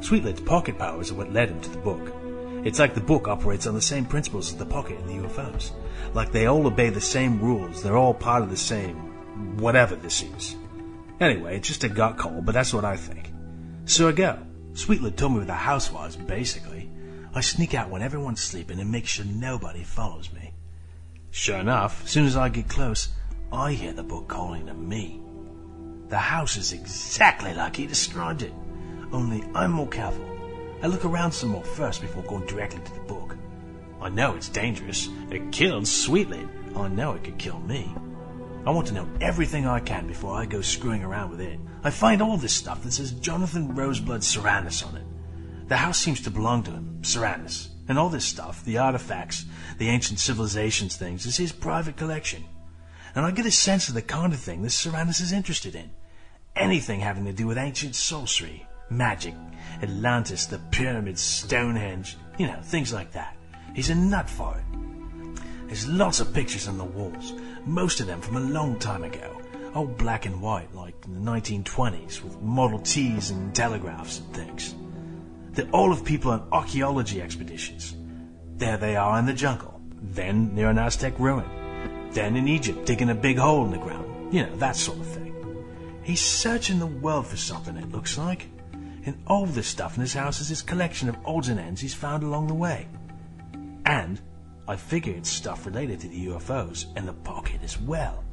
Sweet 0.02 0.24
Lid's 0.24 0.42
pocket 0.42 0.78
powers 0.78 1.10
are 1.10 1.16
what 1.16 1.34
led 1.34 1.50
him 1.50 1.60
to 1.60 1.70
the 1.72 1.80
book. 1.80 2.14
It's 2.64 2.78
like 2.78 2.94
the 2.94 3.02
book 3.02 3.28
operates 3.28 3.66
on 3.66 3.74
the 3.74 3.82
same 3.82 4.06
principles 4.06 4.52
as 4.52 4.60
the 4.60 4.66
pocket 4.68 5.00
and 5.00 5.10
the 5.10 5.28
UFOs. 5.28 5.72
Like 6.14 6.32
they 6.32 6.46
all 6.46 6.68
obey 6.68 6.92
the 6.92 7.02
same 7.02 7.42
rules, 7.42 7.82
they're 7.82 7.98
all 7.98 8.14
part 8.14 8.44
of 8.44 8.52
the 8.52 8.56
same 8.56 9.58
whatever 9.58 9.96
this 9.96 10.22
is. 10.22 10.56
Anyway, 11.20 11.58
it's 11.58 11.68
just 11.68 11.84
a 11.84 11.90
gut 11.90 12.20
call, 12.20 12.44
but 12.44 12.52
that's 12.52 12.76
what 12.76 12.86
I 12.86 12.96
think. 12.96 13.32
So 13.86 14.08
I 14.08 14.12
go. 14.12 14.38
Sweetlid 14.74 15.16
told 15.16 15.32
me 15.32 15.38
where 15.40 15.48
the 15.48 15.54
house 15.54 15.92
was, 15.92 16.16
basically. 16.16 16.92
I 17.36 17.42
sneak 17.42 17.74
out 17.74 17.90
when 17.90 18.04
everyone's 18.04 18.42
sleeping 18.42 18.80
and 18.80 18.92
make 18.92 19.08
sure 19.08 19.26
nobody 19.26 19.82
follows 19.82 20.32
me. 20.32 20.43
Sure 21.36 21.58
enough, 21.58 22.08
soon 22.08 22.28
as 22.28 22.38
I 22.38 22.48
get 22.48 22.70
close, 22.70 23.10
I 23.52 23.74
hear 23.74 23.92
the 23.92 24.04
book 24.04 24.28
calling 24.28 24.68
to 24.68 24.74
me. 24.76 25.20
The 26.10 26.20
house 26.20 26.58
is 26.58 26.74
exactly 26.74 27.56
like 27.56 27.76
he 27.76 27.88
described 27.88 28.44
it, 28.44 28.54
only 29.12 29.44
I'm 29.56 29.72
more 29.72 29.88
careful. 29.88 30.24
I 30.84 30.86
look 30.86 31.06
around 31.06 31.32
some 31.32 31.50
more 31.50 31.64
first 31.64 32.02
before 32.02 32.22
going 32.22 32.46
directly 32.46 32.82
to 32.82 32.94
the 32.94 33.00
book. 33.00 33.36
I 34.00 34.10
know 34.10 34.36
it's 34.36 34.48
dangerous. 34.48 35.10
It 35.32 35.52
killed 35.52 35.88
Sweet 35.88 36.30
Lid. 36.30 36.48
I 36.76 36.88
know 36.88 37.14
it 37.14 37.24
could 37.24 37.40
kill 37.40 37.60
me. 37.62 37.92
I 38.68 38.70
want 38.70 38.86
to 38.90 38.94
know 38.94 39.10
everything 39.20 39.66
I 39.66 39.80
can 39.80 40.06
before 40.06 40.36
I 40.36 40.46
go 40.46 40.62
screwing 40.62 41.04
around 41.04 41.32
with 41.32 41.42
it. 41.42 41.60
I 41.84 41.90
find 41.90 42.22
all 42.22 42.38
this 42.38 42.54
stuff 42.54 42.84
that 42.84 42.94
says 42.94 43.12
Jonathan 43.12 43.74
Roseblood 43.74 44.22
Cyrannus 44.22 44.84
on 44.84 44.98
it. 44.98 45.68
The 45.68 45.78
house 45.78 45.98
seems 45.98 46.22
to 46.22 46.30
belong 46.30 46.62
to 46.64 46.72
him, 46.72 47.00
Cyrannus. 47.04 47.73
And 47.88 48.00
all 48.00 48.10
this 48.10 48.26
stuff, 48.26 48.64
the 48.64 48.78
artifacts, 48.78 49.46
the 49.78 49.90
ancient 49.90 50.20
civilizations 50.20 50.96
things, 50.96 51.26
is 51.26 51.38
his 51.38 51.52
private 51.52 51.98
collection. 51.98 52.46
And 53.16 53.26
I 53.26 53.32
get 53.32 53.46
a 53.46 53.52
sense 53.52 53.90
of 53.90 53.94
the 53.94 54.02
kind 54.02 54.34
of 54.34 54.40
thing 54.40 54.62
this 54.62 54.76
Cyrannus 54.76 55.20
is 55.20 55.32
interested 55.32 55.76
in. 55.76 55.92
Anything 56.56 57.00
having 57.00 57.26
to 57.26 57.34
do 57.34 57.48
with 57.48 57.58
ancient 57.58 57.96
sorcery, 57.96 58.66
magic, 58.90 59.36
Atlantis, 59.82 60.46
the 60.46 60.60
pyramids, 60.72 61.22
Stonehenge, 61.22 62.18
you 62.38 62.48
know, 62.48 62.60
things 62.62 62.94
like 62.94 63.12
that. 63.12 63.36
He's 63.76 63.90
a 63.90 63.96
nut 63.96 64.30
for 64.30 64.56
it. 64.58 64.64
There's 65.68 65.88
lots 65.88 66.20
of 66.20 66.34
pictures 66.34 66.68
on 66.68 66.78
the 66.78 66.84
walls, 66.84 67.34
most 67.66 68.00
of 68.00 68.08
them 68.08 68.22
from 68.22 68.38
a 68.38 68.42
long 68.42 68.80
time 68.80 69.04
ago. 69.04 69.40
all 69.76 69.88
black 69.88 70.26
and 70.26 70.42
white, 70.42 70.74
like 70.76 70.94
in 71.06 71.14
the 71.14 71.32
1920s, 71.32 72.24
with 72.24 72.40
Model 72.42 72.80
Ts 72.80 73.32
and 73.32 73.54
telegraphs 73.56 74.20
and 74.20 74.34
things. 74.34 74.76
They're 75.54 75.70
all 75.72 75.92
of 75.92 76.04
people 76.04 76.32
on 76.32 76.48
archaeology 76.52 77.22
expeditions. 77.22 77.96
There 78.58 78.78
they 78.78 78.96
are 78.96 79.20
in 79.20 79.26
the 79.26 79.34
jungle, 79.34 79.80
then 80.02 80.54
near 80.56 80.70
an 80.70 80.80
Aztec 80.80 81.18
ruin, 81.20 81.46
then 82.12 82.36
in 82.36 82.48
Egypt 82.48 82.86
digging 82.86 83.10
a 83.10 83.16
big 83.16 83.38
hole 83.38 83.64
in 83.66 83.72
the 83.72 83.78
ground, 83.78 84.34
you 84.34 84.44
know, 84.44 84.56
that 84.58 84.76
sort 84.76 85.00
of 85.00 85.08
thing. 85.08 85.24
He's 86.04 86.22
searching 86.22 86.80
the 86.80 86.88
world 86.88 87.28
for 87.28 87.38
something, 87.38 87.78
it 87.78 87.92
looks 87.92 88.18
like. 88.18 88.48
And 89.06 89.22
all 89.28 89.46
this 89.46 89.68
stuff 89.68 89.96
in 89.96 90.02
his 90.02 90.14
house 90.14 90.40
is 90.42 90.50
his 90.50 90.62
collection 90.62 91.08
of 91.08 91.18
odds 91.26 91.50
and 91.50 91.60
ends 91.60 91.82
he's 91.82 91.94
found 91.94 92.24
along 92.24 92.48
the 92.48 92.54
way. 92.54 92.88
And 93.86 94.20
I 94.68 94.76
figure 94.76 95.14
it's 95.14 95.30
stuff 95.30 95.66
related 95.66 96.00
to 96.02 96.08
the 96.08 96.28
UFOs 96.28 96.86
and 96.96 97.08
the 97.08 97.14
pocket 97.14 97.62
as 97.64 97.80
well. 97.80 98.24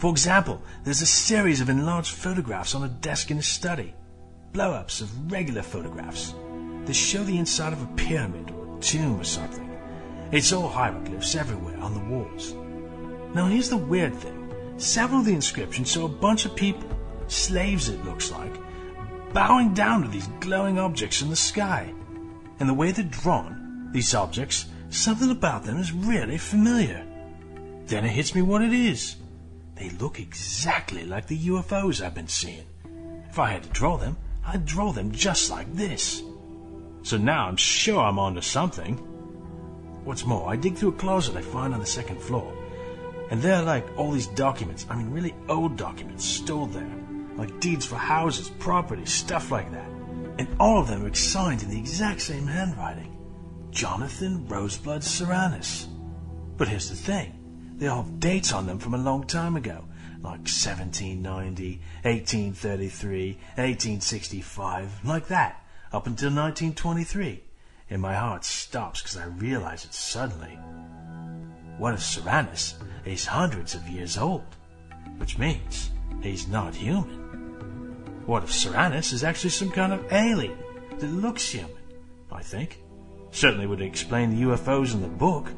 For 0.00 0.10
example, 0.10 0.62
there's 0.84 1.02
a 1.02 1.06
series 1.06 1.60
of 1.60 1.68
enlarged 1.68 2.14
photographs 2.14 2.74
on 2.74 2.82
a 2.82 2.88
desk 2.88 3.30
in 3.30 3.36
his 3.36 3.46
study. 3.46 3.94
Blow 4.52 4.72
ups 4.72 5.00
of 5.00 5.32
regular 5.32 5.62
photographs. 5.62 6.34
that 6.86 6.94
show 6.94 7.22
the 7.22 7.38
inside 7.38 7.72
of 7.72 7.82
a 7.82 7.94
pyramid 7.94 8.50
or 8.50 8.76
a 8.76 8.80
tomb 8.80 9.20
or 9.20 9.24
something. 9.24 9.70
It's 10.32 10.52
all 10.52 10.68
hieroglyphs 10.68 11.36
everywhere 11.36 11.78
on 11.78 11.94
the 11.94 12.14
walls. 12.14 12.54
Now 13.34 13.46
here's 13.46 13.68
the 13.68 13.76
weird 13.76 14.14
thing. 14.14 14.52
Several 14.76 15.20
of 15.20 15.26
the 15.26 15.34
inscriptions 15.34 15.92
show 15.92 16.06
a 16.06 16.08
bunch 16.08 16.46
of 16.46 16.56
people, 16.56 16.88
slaves 17.28 17.88
it 17.88 18.04
looks 18.04 18.32
like, 18.32 18.52
bowing 19.32 19.74
down 19.74 20.02
to 20.02 20.08
these 20.08 20.28
glowing 20.40 20.78
objects 20.78 21.22
in 21.22 21.30
the 21.30 21.36
sky. 21.36 21.92
And 22.58 22.68
the 22.68 22.74
way 22.74 22.90
they're 22.90 23.04
drawn, 23.04 23.90
these 23.92 24.14
objects, 24.14 24.66
something 24.88 25.30
about 25.30 25.64
them 25.64 25.78
is 25.78 25.92
really 25.92 26.38
familiar. 26.38 27.06
Then 27.86 28.04
it 28.04 28.10
hits 28.10 28.34
me 28.34 28.42
what 28.42 28.62
it 28.62 28.72
is. 28.72 29.16
They 29.76 29.90
look 29.90 30.18
exactly 30.18 31.04
like 31.04 31.26
the 31.26 31.38
UFOs 31.38 32.04
I've 32.04 32.14
been 32.14 32.28
seeing. 32.28 32.66
If 33.28 33.38
I 33.38 33.52
had 33.52 33.62
to 33.62 33.68
draw 33.68 33.96
them, 33.96 34.16
I'd 34.46 34.66
draw 34.66 34.92
them 34.92 35.12
just 35.12 35.50
like 35.50 35.72
this. 35.74 36.22
So 37.02 37.16
now 37.16 37.46
I'm 37.46 37.56
sure 37.56 38.00
I'm 38.00 38.18
onto 38.18 38.40
something. 38.40 38.96
What's 40.04 40.24
more, 40.26 40.50
I 40.50 40.56
dig 40.56 40.76
through 40.76 40.90
a 40.90 40.92
closet 40.92 41.36
I 41.36 41.42
find 41.42 41.74
on 41.74 41.80
the 41.80 41.86
second 41.86 42.20
floor 42.20 42.56
and 43.30 43.40
there 43.40 43.54
are 43.54 43.62
like 43.62 43.86
all 43.96 44.10
these 44.10 44.26
documents, 44.26 44.86
I 44.90 44.96
mean 44.96 45.10
really 45.10 45.34
old 45.48 45.76
documents 45.76 46.24
stored 46.24 46.72
there. 46.72 46.90
Like 47.36 47.60
deeds 47.60 47.86
for 47.86 47.94
houses, 47.94 48.50
property, 48.58 49.06
stuff 49.06 49.52
like 49.52 49.70
that. 49.72 49.88
And 50.38 50.48
all 50.58 50.80
of 50.80 50.88
them 50.88 51.06
are 51.06 51.14
signed 51.14 51.62
in 51.62 51.70
the 51.70 51.78
exact 51.78 52.22
same 52.22 52.46
handwriting. 52.46 53.16
Jonathan 53.70 54.46
Roseblood 54.48 55.02
Soranus. 55.02 55.86
But 56.56 56.66
here's 56.66 56.90
the 56.90 56.96
thing. 56.96 57.36
They 57.76 57.86
all 57.86 58.02
have 58.02 58.18
dates 58.18 58.52
on 58.52 58.66
them 58.66 58.80
from 58.80 58.94
a 58.94 58.98
long 58.98 59.24
time 59.26 59.54
ago. 59.54 59.84
Like 60.22 60.40
1790, 60.40 61.80
1833, 62.02 63.26
1865, 63.56 65.04
like 65.04 65.28
that. 65.28 65.64
Up 65.92 66.06
until 66.06 66.28
1923. 66.28 67.42
And 67.88 68.02
my 68.02 68.14
heart 68.14 68.44
stops 68.44 69.02
because 69.02 69.16
I 69.16 69.26
realize 69.26 69.84
it 69.84 69.94
suddenly. 69.94 70.58
What 71.78 71.94
if 71.94 72.00
Soranus 72.00 72.74
is 73.04 73.26
hundreds 73.26 73.74
of 73.74 73.88
years 73.88 74.18
old, 74.18 74.44
which 75.16 75.38
means 75.38 75.90
he's 76.22 76.46
not 76.48 76.74
human. 76.74 78.22
What 78.26 78.44
if 78.44 78.50
Soranus 78.50 79.12
is 79.12 79.24
actually 79.24 79.50
some 79.50 79.70
kind 79.70 79.92
of 79.92 80.12
alien 80.12 80.58
that 80.98 81.06
looks 81.06 81.50
human? 81.50 81.76
I 82.30 82.42
think. 82.42 82.80
Certainly 83.32 83.66
would 83.66 83.80
explain 83.80 84.30
the 84.30 84.42
UFOs 84.42 84.94
in 84.94 85.02
the 85.02 85.08
book. 85.08 85.48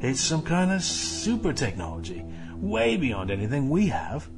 It's 0.00 0.20
some 0.20 0.42
kind 0.42 0.72
of 0.72 0.82
super 0.82 1.52
technology, 1.52 2.24
way 2.62 2.96
beyond 2.96 3.30
anything 3.30 3.68
we 3.68 3.88
have. 3.88 4.30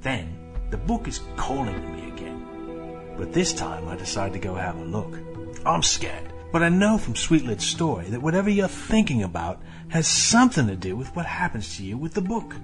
Then, 0.00 0.36
the 0.70 0.76
book 0.76 1.08
is 1.08 1.20
calling 1.36 1.74
to 1.74 1.88
me 1.88 2.08
again. 2.08 3.14
But 3.16 3.32
this 3.32 3.52
time 3.52 3.88
I 3.88 3.96
decide 3.96 4.34
to 4.34 4.38
go 4.38 4.54
have 4.54 4.76
a 4.76 4.84
look. 4.84 5.18
I'm 5.64 5.82
scared. 5.82 6.32
But 6.52 6.62
I 6.62 6.68
know 6.68 6.98
from 6.98 7.16
Sweet 7.16 7.44
Lid's 7.44 7.66
story 7.66 8.04
that 8.10 8.22
whatever 8.22 8.50
you're 8.50 8.68
thinking 8.68 9.22
about 9.22 9.60
has 9.88 10.06
something 10.06 10.66
to 10.68 10.76
do 10.76 10.94
with 10.94 11.16
what 11.16 11.26
happens 11.26 11.76
to 11.76 11.84
you 11.84 11.96
with 11.96 12.14
the 12.14 12.20
book. 12.20 12.54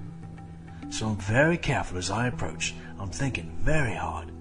So 0.89 1.07
I'm 1.07 1.17
very 1.17 1.57
careful 1.57 1.97
as 1.97 2.11
I 2.11 2.27
approach. 2.27 2.73
I'm 2.99 3.09
thinking 3.09 3.57
very 3.61 3.95
hard. 3.95 4.31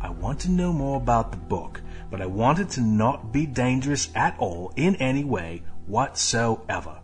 I 0.00 0.10
want 0.10 0.40
to 0.40 0.50
know 0.50 0.72
more 0.72 0.96
about 0.96 1.30
the 1.30 1.38
book, 1.38 1.80
but 2.10 2.20
I 2.20 2.26
want 2.26 2.58
it 2.58 2.70
to 2.70 2.80
not 2.80 3.32
be 3.32 3.46
dangerous 3.46 4.10
at 4.14 4.36
all 4.38 4.72
in 4.76 4.96
any 4.96 5.24
way 5.24 5.62
whatsoever. 5.86 7.00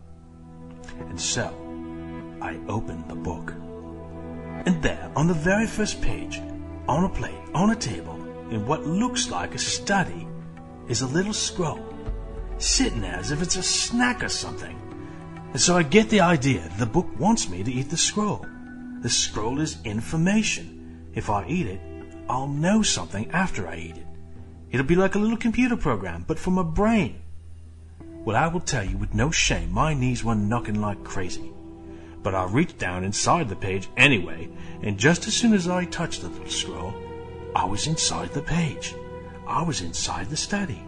And 1.09 1.19
so, 1.19 1.64
I 2.45 2.59
open 2.69 3.03
the 3.07 3.15
book. 3.15 3.53
And 4.67 4.79
there, 4.83 5.11
on 5.15 5.25
the 5.25 5.33
very 5.33 5.65
first 5.65 5.99
page, 5.99 6.39
on 6.87 7.03
a 7.03 7.09
plate, 7.09 7.41
on 7.55 7.71
a 7.71 7.75
table, 7.75 8.13
in 8.51 8.67
what 8.67 8.85
looks 8.85 9.31
like 9.31 9.55
a 9.55 9.57
study, 9.57 10.27
is 10.87 11.01
a 11.01 11.07
little 11.07 11.33
scroll 11.33 11.83
sitting 12.59 13.01
there 13.01 13.15
as 13.15 13.31
if 13.31 13.41
it's 13.41 13.55
a 13.55 13.63
snack 13.63 14.23
or 14.23 14.29
something. 14.29 14.77
And 15.53 15.59
so 15.59 15.75
I 15.75 15.81
get 15.81 16.11
the 16.11 16.21
idea 16.21 16.69
the 16.77 16.85
book 16.85 17.07
wants 17.17 17.49
me 17.49 17.63
to 17.63 17.71
eat 17.71 17.89
the 17.89 17.97
scroll. 17.97 18.45
The 19.01 19.09
scroll 19.09 19.59
is 19.59 19.81
information. 19.83 21.09
If 21.15 21.31
I 21.31 21.47
eat 21.47 21.65
it, 21.65 21.81
I'll 22.29 22.47
know 22.47 22.83
something 22.83 23.31
after 23.31 23.67
I 23.67 23.77
eat 23.77 23.97
it. 23.97 24.07
It'll 24.69 24.85
be 24.85 24.95
like 24.95 25.15
a 25.15 25.19
little 25.19 25.37
computer 25.37 25.77
program, 25.77 26.25
but 26.27 26.37
for 26.37 26.51
my 26.51 26.61
brain. 26.61 27.21
Well, 28.23 28.37
I 28.37 28.47
will 28.49 28.59
tell 28.61 28.85
you 28.85 28.97
with 28.97 29.15
no 29.15 29.31
shame, 29.31 29.71
my 29.71 29.95
knees 29.95 30.23
were 30.23 30.35
knocking 30.35 30.79
like 30.79 31.03
crazy. 31.03 31.54
But 32.25 32.33
I 32.33 32.45
reached 32.45 32.79
down 32.79 33.03
inside 33.03 33.49
the 33.49 33.55
page 33.55 33.87
anyway, 33.95 34.49
and 34.81 34.97
just 34.97 35.27
as 35.27 35.35
soon 35.35 35.53
as 35.53 35.67
I 35.67 35.85
touched 35.85 36.23
the 36.23 36.29
little 36.29 36.49
scroll, 36.49 36.91
I 37.55 37.65
was 37.65 37.85
inside 37.85 38.33
the 38.33 38.41
page. 38.41 38.95
I 39.45 39.61
was 39.61 39.81
inside 39.81 40.31
the 40.31 40.35
study. 40.35 40.83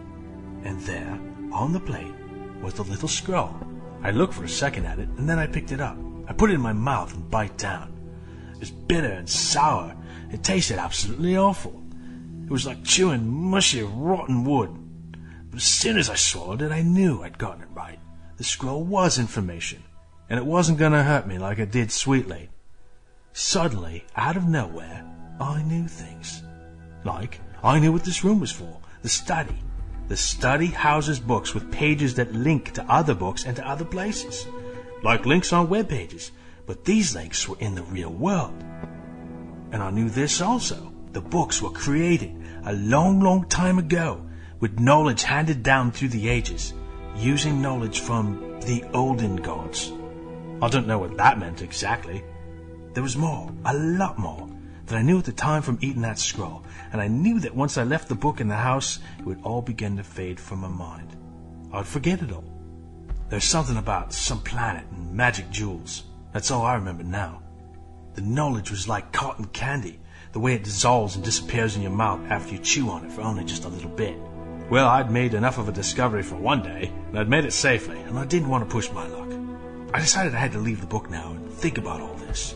And 0.64 0.80
there, 0.80 1.16
on 1.52 1.72
the 1.72 1.78
plate 1.78 2.12
was 2.60 2.74
the 2.74 2.82
little 2.82 3.06
scroll. 3.06 3.54
I 4.02 4.10
looked 4.10 4.34
for 4.34 4.42
a 4.42 4.48
second 4.48 4.86
at 4.86 4.98
it, 4.98 5.08
and 5.10 5.28
then 5.28 5.38
I 5.38 5.46
picked 5.46 5.70
it 5.70 5.80
up. 5.80 5.96
I 6.26 6.32
put 6.32 6.50
it 6.50 6.54
in 6.54 6.60
my 6.60 6.72
mouth 6.72 7.14
and 7.14 7.30
bite 7.30 7.56
down. 7.56 7.94
It 8.54 8.58
was 8.58 8.72
bitter 8.72 9.12
and 9.12 9.30
sour. 9.30 9.94
It 10.32 10.42
tasted 10.42 10.78
absolutely 10.78 11.36
awful. 11.36 11.84
It 12.46 12.50
was 12.50 12.66
like 12.66 12.82
chewing 12.82 13.28
mushy, 13.28 13.84
rotten 13.84 14.42
wood. 14.42 14.76
But 15.50 15.58
as 15.58 15.62
soon 15.62 15.98
as 15.98 16.10
I 16.10 16.16
swallowed 16.16 16.62
it, 16.62 16.72
I 16.72 16.82
knew 16.82 17.22
I'd 17.22 17.38
gotten 17.38 17.62
it 17.62 17.68
right. 17.74 18.00
The 18.38 18.42
scroll 18.42 18.82
was 18.82 19.20
information, 19.20 19.84
and 20.28 20.38
it 20.38 20.46
wasn't 20.46 20.78
going 20.78 20.92
to 20.92 21.02
hurt 21.02 21.26
me 21.26 21.38
like 21.38 21.58
it 21.58 21.70
did 21.70 21.90
Sweet 21.90 22.28
Lid. 22.28 22.48
Suddenly, 23.32 24.04
out 24.16 24.36
of 24.36 24.48
nowhere, 24.48 25.04
I 25.40 25.62
knew 25.62 25.86
things. 25.86 26.42
Like, 27.04 27.40
I 27.62 27.78
knew 27.78 27.92
what 27.92 28.04
this 28.04 28.24
room 28.24 28.40
was 28.40 28.52
for, 28.52 28.78
the 29.02 29.08
study. 29.08 29.56
The 30.08 30.16
study 30.16 30.66
houses 30.66 31.20
books 31.20 31.54
with 31.54 31.70
pages 31.70 32.14
that 32.14 32.32
link 32.32 32.72
to 32.72 32.84
other 32.90 33.14
books 33.14 33.44
and 33.44 33.54
to 33.56 33.68
other 33.68 33.84
places, 33.84 34.46
like 35.02 35.26
links 35.26 35.52
on 35.52 35.68
web 35.68 35.88
pages, 35.88 36.32
but 36.66 36.84
these 36.84 37.14
links 37.14 37.48
were 37.48 37.58
in 37.60 37.74
the 37.74 37.82
real 37.84 38.10
world. 38.10 38.54
And 39.70 39.82
I 39.82 39.90
knew 39.90 40.08
this 40.08 40.40
also. 40.40 40.92
The 41.12 41.20
books 41.20 41.62
were 41.62 41.70
created 41.70 42.34
a 42.64 42.72
long, 42.72 43.20
long 43.20 43.46
time 43.48 43.78
ago 43.78 44.26
with 44.60 44.80
knowledge 44.80 45.22
handed 45.22 45.62
down 45.62 45.92
through 45.92 46.08
the 46.08 46.28
ages, 46.28 46.74
using 47.16 47.62
knowledge 47.62 48.00
from 48.00 48.60
the 48.60 48.84
olden 48.92 49.36
gods. 49.36 49.92
I 50.60 50.68
don't 50.68 50.88
know 50.88 50.98
what 50.98 51.16
that 51.16 51.38
meant 51.38 51.62
exactly. 51.62 52.24
There 52.94 53.02
was 53.02 53.16
more, 53.16 53.52
a 53.64 53.74
lot 53.74 54.18
more, 54.18 54.48
that 54.86 54.96
I 54.96 55.02
knew 55.02 55.18
at 55.18 55.24
the 55.24 55.32
time 55.32 55.62
from 55.62 55.78
eating 55.80 56.02
that 56.02 56.18
scroll, 56.18 56.64
and 56.90 57.00
I 57.00 57.06
knew 57.06 57.38
that 57.40 57.54
once 57.54 57.78
I 57.78 57.84
left 57.84 58.08
the 58.08 58.16
book 58.16 58.40
in 58.40 58.48
the 58.48 58.56
house, 58.56 58.98
it 59.18 59.24
would 59.24 59.42
all 59.44 59.62
begin 59.62 59.96
to 59.98 60.02
fade 60.02 60.40
from 60.40 60.60
my 60.60 60.68
mind. 60.68 61.14
I 61.72 61.78
would 61.78 61.86
forget 61.86 62.22
it 62.22 62.32
all. 62.32 62.44
There's 63.28 63.44
something 63.44 63.76
about 63.76 64.12
some 64.12 64.40
planet 64.40 64.84
and 64.90 65.12
magic 65.12 65.50
jewels. 65.50 66.04
That's 66.32 66.50
all 66.50 66.64
I 66.64 66.74
remember 66.74 67.04
now. 67.04 67.42
The 68.14 68.22
knowledge 68.22 68.70
was 68.70 68.88
like 68.88 69.12
cotton 69.12 69.44
candy, 69.44 70.00
the 70.32 70.40
way 70.40 70.54
it 70.54 70.64
dissolves 70.64 71.14
and 71.14 71.24
disappears 71.24 71.76
in 71.76 71.82
your 71.82 71.92
mouth 71.92 72.20
after 72.30 72.54
you 72.54 72.58
chew 72.58 72.90
on 72.90 73.04
it 73.04 73.12
for 73.12 73.20
only 73.20 73.44
just 73.44 73.64
a 73.64 73.68
little 73.68 73.90
bit. 73.90 74.18
Well, 74.70 74.88
I'd 74.88 75.10
made 75.10 75.34
enough 75.34 75.58
of 75.58 75.68
a 75.68 75.72
discovery 75.72 76.22
for 76.22 76.36
one 76.36 76.62
day, 76.62 76.92
and 77.08 77.18
I'd 77.18 77.28
made 77.28 77.44
it 77.44 77.52
safely, 77.52 78.00
and 78.00 78.18
I 78.18 78.24
didn't 78.24 78.48
want 78.48 78.64
to 78.64 78.70
push 78.70 78.90
my 78.90 79.06
luck. 79.06 79.27
I 79.92 80.00
decided 80.00 80.34
I 80.34 80.38
had 80.38 80.52
to 80.52 80.58
leave 80.58 80.80
the 80.80 80.86
book 80.86 81.08
now 81.08 81.30
and 81.30 81.50
think 81.50 81.78
about 81.78 82.00
all 82.00 82.14
this. 82.14 82.54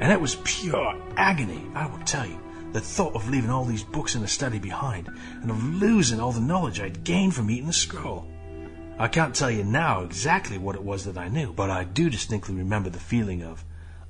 And 0.00 0.12
it 0.12 0.20
was 0.20 0.36
pure 0.44 0.96
agony, 1.16 1.66
I 1.74 1.86
will 1.86 1.98
tell 2.04 2.26
you. 2.26 2.38
The 2.72 2.80
thought 2.80 3.16
of 3.16 3.28
leaving 3.28 3.50
all 3.50 3.64
these 3.64 3.82
books 3.82 4.14
in 4.14 4.22
the 4.22 4.28
study 4.28 4.60
behind, 4.60 5.08
and 5.42 5.50
of 5.50 5.62
losing 5.82 6.20
all 6.20 6.30
the 6.30 6.40
knowledge 6.40 6.80
I'd 6.80 7.02
gained 7.02 7.34
from 7.34 7.50
eating 7.50 7.66
the 7.66 7.72
scroll. 7.72 8.28
I 8.96 9.08
can't 9.08 9.34
tell 9.34 9.50
you 9.50 9.64
now 9.64 10.02
exactly 10.02 10.56
what 10.56 10.76
it 10.76 10.84
was 10.84 11.04
that 11.06 11.18
I 11.18 11.28
knew, 11.28 11.52
but 11.52 11.68
I 11.68 11.82
do 11.82 12.08
distinctly 12.08 12.54
remember 12.54 12.90
the 12.90 13.00
feeling 13.00 13.42
of, 13.42 13.64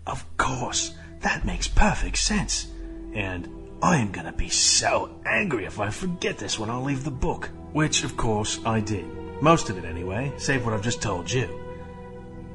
of 0.07 0.25
course, 0.37 0.95
that 1.21 1.47
makes 1.47 1.69
perfect 1.69 2.19
sense. 2.19 2.67
And 3.15 3.49
I 3.83 3.97
am 3.97 4.13
gonna 4.13 4.33
be 4.33 4.51
so 4.51 5.19
angry 5.25 5.65
if 5.65 5.81
I 5.81 5.89
forget 5.89 6.37
this 6.37 6.59
when 6.59 6.69
I 6.69 6.77
leave 6.77 7.05
the 7.05 7.11
book. 7.11 7.49
Which, 7.73 8.05
of 8.05 8.17
course, 8.17 8.61
I 8.67 8.81
did. 8.81 9.07
Most 9.41 9.71
of 9.71 9.79
it 9.79 9.85
anyway, 9.87 10.33
save 10.37 10.67
what 10.67 10.75
I've 10.75 10.83
just 10.83 11.01
told 11.01 11.31
you. 11.31 11.49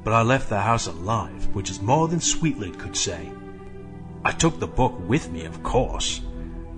But 0.05 0.13
I 0.13 0.21
left 0.21 0.49
the 0.49 0.61
house 0.61 0.85
alive, 0.85 1.47
which 1.55 1.71
is 1.71 1.81
more 1.81 2.07
than 2.07 2.21
Sweet 2.21 2.59
Lid 2.59 2.77
could 2.77 2.95
say. 2.95 3.31
I 4.23 4.31
took 4.31 4.59
the 4.59 4.67
book 4.67 4.93
with 5.09 5.31
me, 5.31 5.45
of 5.45 5.63
course, 5.63 6.21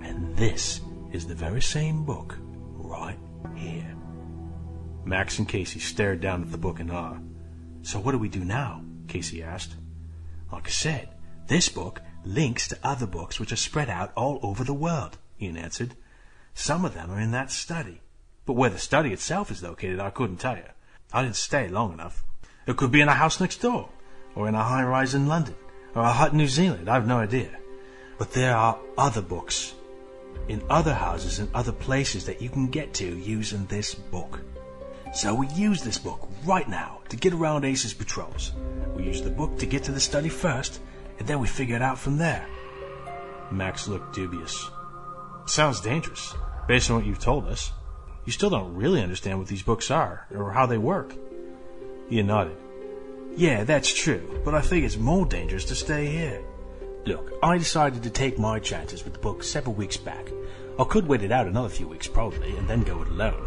and 0.02 0.34
this 0.34 0.80
is 1.12 1.26
the 1.26 1.34
very 1.34 1.60
same 1.60 2.06
book 2.06 2.38
right 2.40 3.18
here. 3.54 3.94
Max 5.04 5.38
and 5.38 5.46
Casey 5.46 5.78
stared 5.78 6.22
down 6.22 6.40
at 6.42 6.50
the 6.50 6.56
book 6.56 6.80
in 6.80 6.90
awe. 6.90 7.18
So 7.82 8.00
what 8.00 8.12
do 8.12 8.18
we 8.18 8.30
do 8.30 8.44
now? 8.44 8.82
Casey 9.08 9.42
asked. 9.42 9.76
Like 10.50 10.66
I 10.66 10.70
said, 10.70 11.10
this 11.48 11.68
book 11.68 12.00
links 12.24 12.66
to 12.68 12.78
other 12.82 13.06
books 13.06 13.38
which 13.38 13.52
are 13.52 13.56
spread 13.56 13.90
out 13.90 14.10
all 14.16 14.40
over 14.42 14.64
the 14.64 14.72
world, 14.72 15.18
Ian 15.38 15.58
answered. 15.58 15.94
Some 16.54 16.82
of 16.82 16.94
them 16.94 17.10
are 17.10 17.20
in 17.20 17.32
that 17.32 17.50
study. 17.50 18.00
But 18.46 18.54
where 18.54 18.70
the 18.70 18.78
study 18.78 19.12
itself 19.12 19.50
is 19.50 19.62
located, 19.62 20.00
I 20.00 20.08
couldn't 20.08 20.38
tell 20.38 20.56
you. 20.56 20.70
I 21.12 21.22
didn't 21.22 21.36
stay 21.36 21.68
long 21.68 21.92
enough. 21.92 22.24
It 22.68 22.76
could 22.76 22.90
be 22.90 23.00
in 23.00 23.08
a 23.08 23.14
house 23.14 23.40
next 23.40 23.62
door, 23.62 23.88
or 24.34 24.46
in 24.46 24.54
a 24.54 24.62
high 24.62 24.84
rise 24.84 25.14
in 25.14 25.26
London, 25.26 25.54
or 25.94 26.02
a 26.02 26.12
hut 26.12 26.32
in 26.32 26.38
New 26.38 26.46
Zealand. 26.46 26.90
I've 26.90 27.06
no 27.06 27.16
idea. 27.16 27.48
But 28.18 28.32
there 28.32 28.54
are 28.54 28.78
other 28.98 29.22
books 29.22 29.72
in 30.48 30.62
other 30.68 30.92
houses 30.92 31.38
and 31.38 31.48
other 31.54 31.72
places 31.72 32.26
that 32.26 32.42
you 32.42 32.50
can 32.50 32.68
get 32.68 32.92
to 32.94 33.06
using 33.06 33.64
this 33.66 33.94
book. 33.94 34.40
So 35.14 35.34
we 35.34 35.48
use 35.48 35.82
this 35.82 35.96
book 35.96 36.28
right 36.44 36.68
now 36.68 37.00
to 37.08 37.16
get 37.16 37.32
around 37.32 37.64
Ace's 37.64 37.94
patrols. 37.94 38.52
We 38.94 39.04
use 39.04 39.22
the 39.22 39.30
book 39.30 39.58
to 39.60 39.66
get 39.66 39.84
to 39.84 39.92
the 39.92 39.98
study 39.98 40.28
first, 40.28 40.82
and 41.18 41.26
then 41.26 41.40
we 41.40 41.46
figure 41.46 41.76
it 41.76 41.80
out 41.80 41.98
from 41.98 42.18
there. 42.18 42.46
Max 43.50 43.88
looked 43.88 44.14
dubious. 44.14 44.70
Sounds 45.46 45.80
dangerous, 45.80 46.34
based 46.66 46.90
on 46.90 46.96
what 46.96 47.06
you've 47.06 47.18
told 47.18 47.46
us. 47.46 47.72
You 48.26 48.32
still 48.32 48.50
don't 48.50 48.74
really 48.74 49.02
understand 49.02 49.38
what 49.38 49.48
these 49.48 49.62
books 49.62 49.90
are, 49.90 50.26
or 50.30 50.52
how 50.52 50.66
they 50.66 50.76
work. 50.76 51.14
Ian 52.10 52.26
nodded. 52.28 52.56
Yeah, 53.36 53.64
that's 53.64 53.92
true, 53.92 54.40
but 54.44 54.54
I 54.54 54.60
think 54.60 54.84
it's 54.84 54.96
more 54.96 55.26
dangerous 55.26 55.64
to 55.66 55.74
stay 55.74 56.06
here. 56.06 56.42
Look, 57.04 57.32
I 57.42 57.58
decided 57.58 58.02
to 58.02 58.10
take 58.10 58.38
my 58.38 58.58
chances 58.58 59.04
with 59.04 59.12
the 59.12 59.18
book 59.18 59.42
several 59.42 59.74
weeks 59.74 59.96
back. 59.96 60.30
I 60.78 60.84
could 60.84 61.06
wait 61.06 61.22
it 61.22 61.32
out 61.32 61.46
another 61.46 61.68
few 61.68 61.88
weeks, 61.88 62.06
probably, 62.06 62.56
and 62.56 62.68
then 62.68 62.82
go 62.82 63.02
it 63.02 63.08
alone. 63.08 63.44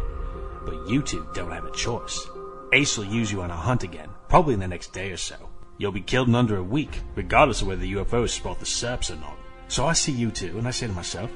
But 0.64 0.88
you 0.88 1.02
two 1.02 1.26
don't 1.34 1.50
have 1.50 1.64
a 1.64 1.72
choice. 1.72 2.26
Ace 2.72 2.96
will 2.96 3.04
use 3.04 3.30
you 3.30 3.42
on 3.42 3.50
a 3.50 3.56
hunt 3.56 3.82
again, 3.82 4.08
probably 4.28 4.54
in 4.54 4.60
the 4.60 4.68
next 4.68 4.92
day 4.92 5.10
or 5.10 5.16
so. 5.16 5.36
You'll 5.78 5.92
be 5.92 6.00
killed 6.00 6.28
in 6.28 6.34
under 6.34 6.56
a 6.56 6.62
week, 6.62 7.00
regardless 7.14 7.60
of 7.60 7.68
whether 7.68 7.80
the 7.80 7.94
UFOs 7.94 8.30
spot 8.30 8.60
the 8.60 8.64
Serps 8.64 9.10
or 9.10 9.16
not. 9.16 9.36
So 9.68 9.86
I 9.86 9.92
see 9.92 10.12
you 10.12 10.30
two, 10.30 10.58
and 10.58 10.66
I 10.66 10.70
say 10.70 10.86
to 10.86 10.92
myself, 10.92 11.30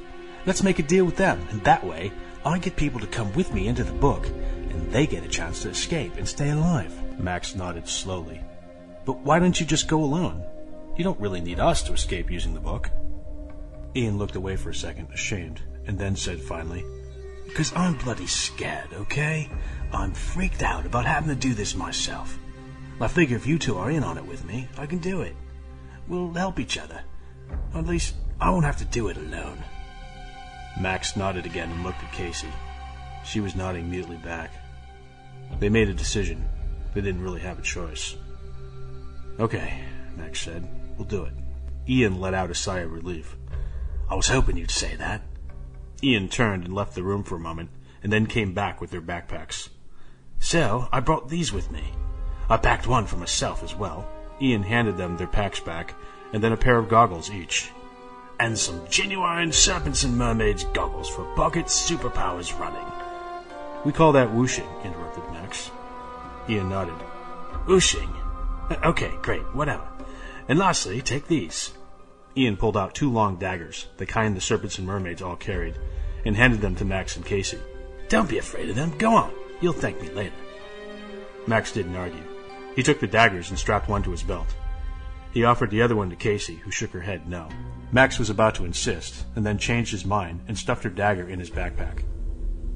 let's 0.46 0.62
make 0.62 0.78
a 0.78 0.82
deal 0.82 1.04
with 1.04 1.16
them, 1.16 1.46
and 1.50 1.62
that 1.64 1.84
way, 1.84 2.12
I 2.44 2.58
get 2.58 2.76
people 2.76 3.00
to 3.00 3.06
come 3.06 3.32
with 3.34 3.52
me 3.52 3.66
into 3.66 3.84
the 3.84 3.92
book, 3.92 4.26
and 4.26 4.90
they 4.92 5.06
get 5.06 5.24
a 5.24 5.28
chance 5.28 5.62
to 5.62 5.70
escape 5.70 6.16
and 6.16 6.28
stay 6.28 6.50
alive. 6.50 6.92
Max 7.18 7.54
nodded 7.54 7.88
slowly. 7.88 8.40
But 9.04 9.20
why 9.20 9.38
don't 9.38 9.58
you 9.58 9.66
just 9.66 9.88
go 9.88 10.02
alone? 10.02 10.44
You 10.96 11.04
don't 11.04 11.20
really 11.20 11.40
need 11.40 11.60
us 11.60 11.82
to 11.84 11.92
escape 11.92 12.30
using 12.30 12.54
the 12.54 12.60
book. 12.60 12.90
Ian 13.94 14.18
looked 14.18 14.36
away 14.36 14.56
for 14.56 14.70
a 14.70 14.74
second, 14.74 15.08
ashamed, 15.12 15.62
and 15.86 15.98
then 15.98 16.16
said 16.16 16.40
finally, 16.40 16.84
Because 17.46 17.74
I'm 17.74 17.96
bloody 17.96 18.26
scared, 18.26 18.92
okay? 18.92 19.50
I'm 19.92 20.12
freaked 20.12 20.62
out 20.62 20.84
about 20.84 21.06
having 21.06 21.28
to 21.28 21.34
do 21.34 21.54
this 21.54 21.74
myself. 21.74 22.38
I 23.00 23.08
figure 23.08 23.36
if 23.36 23.46
you 23.46 23.58
two 23.58 23.78
are 23.78 23.90
in 23.90 24.02
on 24.02 24.18
it 24.18 24.26
with 24.26 24.44
me, 24.44 24.68
I 24.76 24.86
can 24.86 24.98
do 24.98 25.20
it. 25.20 25.36
We'll 26.08 26.32
help 26.32 26.58
each 26.58 26.78
other. 26.78 27.00
Or 27.74 27.80
at 27.80 27.86
least, 27.86 28.14
I 28.40 28.50
won't 28.50 28.64
have 28.64 28.78
to 28.78 28.84
do 28.84 29.08
it 29.08 29.16
alone. 29.16 29.62
Max 30.80 31.16
nodded 31.16 31.46
again 31.46 31.70
and 31.70 31.82
looked 31.84 32.02
at 32.02 32.12
Casey. 32.12 32.48
She 33.24 33.40
was 33.40 33.56
nodding 33.56 33.90
mutely 33.90 34.16
back. 34.16 34.50
They 35.58 35.68
made 35.68 35.88
a 35.88 35.94
decision. 35.94 36.48
They 36.96 37.02
didn't 37.02 37.20
really 37.20 37.40
have 37.40 37.58
a 37.58 37.62
choice. 37.62 38.16
Okay, 39.38 39.84
Max 40.16 40.40
said. 40.40 40.66
We'll 40.96 41.06
do 41.06 41.24
it. 41.24 41.34
Ian 41.86 42.22
let 42.22 42.32
out 42.32 42.50
a 42.50 42.54
sigh 42.54 42.78
of 42.78 42.90
relief. 42.90 43.36
I 44.08 44.14
was 44.14 44.28
hoping 44.28 44.56
you'd 44.56 44.70
say 44.70 44.96
that. 44.96 45.20
Ian 46.02 46.30
turned 46.30 46.64
and 46.64 46.74
left 46.74 46.94
the 46.94 47.02
room 47.02 47.22
for 47.22 47.34
a 47.34 47.38
moment, 47.38 47.68
and 48.02 48.10
then 48.10 48.24
came 48.24 48.54
back 48.54 48.80
with 48.80 48.92
their 48.92 49.02
backpacks. 49.02 49.68
So, 50.38 50.88
I 50.90 51.00
brought 51.00 51.28
these 51.28 51.52
with 51.52 51.70
me. 51.70 51.92
I 52.48 52.56
packed 52.56 52.86
one 52.86 53.04
for 53.04 53.18
myself 53.18 53.62
as 53.62 53.74
well. 53.74 54.08
Ian 54.40 54.62
handed 54.62 54.96
them 54.96 55.18
their 55.18 55.26
packs 55.26 55.60
back, 55.60 55.92
and 56.32 56.42
then 56.42 56.52
a 56.52 56.56
pair 56.56 56.78
of 56.78 56.88
goggles 56.88 57.30
each. 57.30 57.72
And 58.40 58.56
some 58.56 58.88
genuine 58.88 59.52
serpents 59.52 60.02
and 60.02 60.16
mermaids 60.16 60.64
goggles 60.72 61.10
for 61.10 61.30
pocket 61.36 61.66
superpowers 61.66 62.58
running. 62.58 62.90
We 63.84 63.92
call 63.92 64.12
that 64.12 64.32
whooshing, 64.32 64.68
interrupted 64.82 65.24
Max. 65.30 65.70
Ian 66.48 66.68
nodded. 66.68 66.94
Whooshing? 67.66 68.14
Okay, 68.84 69.12
great, 69.22 69.42
whatever. 69.54 69.86
And 70.48 70.58
lastly, 70.58 71.00
take 71.02 71.26
these. 71.26 71.72
Ian 72.36 72.56
pulled 72.56 72.76
out 72.76 72.94
two 72.94 73.10
long 73.10 73.36
daggers, 73.36 73.86
the 73.96 74.06
kind 74.06 74.36
the 74.36 74.40
serpents 74.40 74.78
and 74.78 74.86
mermaids 74.86 75.22
all 75.22 75.36
carried, 75.36 75.74
and 76.24 76.36
handed 76.36 76.60
them 76.60 76.76
to 76.76 76.84
Max 76.84 77.16
and 77.16 77.24
Casey. 77.24 77.58
Don't 78.08 78.28
be 78.28 78.38
afraid 78.38 78.68
of 78.68 78.76
them. 78.76 78.96
Go 78.98 79.14
on. 79.14 79.32
You'll 79.60 79.72
thank 79.72 80.00
me 80.00 80.10
later. 80.10 80.34
Max 81.46 81.72
didn't 81.72 81.96
argue. 81.96 82.22
He 82.74 82.82
took 82.82 83.00
the 83.00 83.06
daggers 83.06 83.50
and 83.50 83.58
strapped 83.58 83.88
one 83.88 84.02
to 84.02 84.10
his 84.10 84.22
belt. 84.22 84.54
He 85.32 85.44
offered 85.44 85.70
the 85.70 85.82
other 85.82 85.96
one 85.96 86.10
to 86.10 86.16
Casey, 86.16 86.56
who 86.56 86.70
shook 86.70 86.90
her 86.90 87.00
head 87.00 87.28
no. 87.28 87.48
Max 87.90 88.18
was 88.18 88.30
about 88.30 88.54
to 88.56 88.64
insist, 88.64 89.24
and 89.34 89.46
then 89.46 89.58
changed 89.58 89.92
his 89.92 90.04
mind 90.04 90.40
and 90.48 90.58
stuffed 90.58 90.84
her 90.84 90.90
dagger 90.90 91.28
in 91.28 91.38
his 91.38 91.50
backpack. 91.50 92.02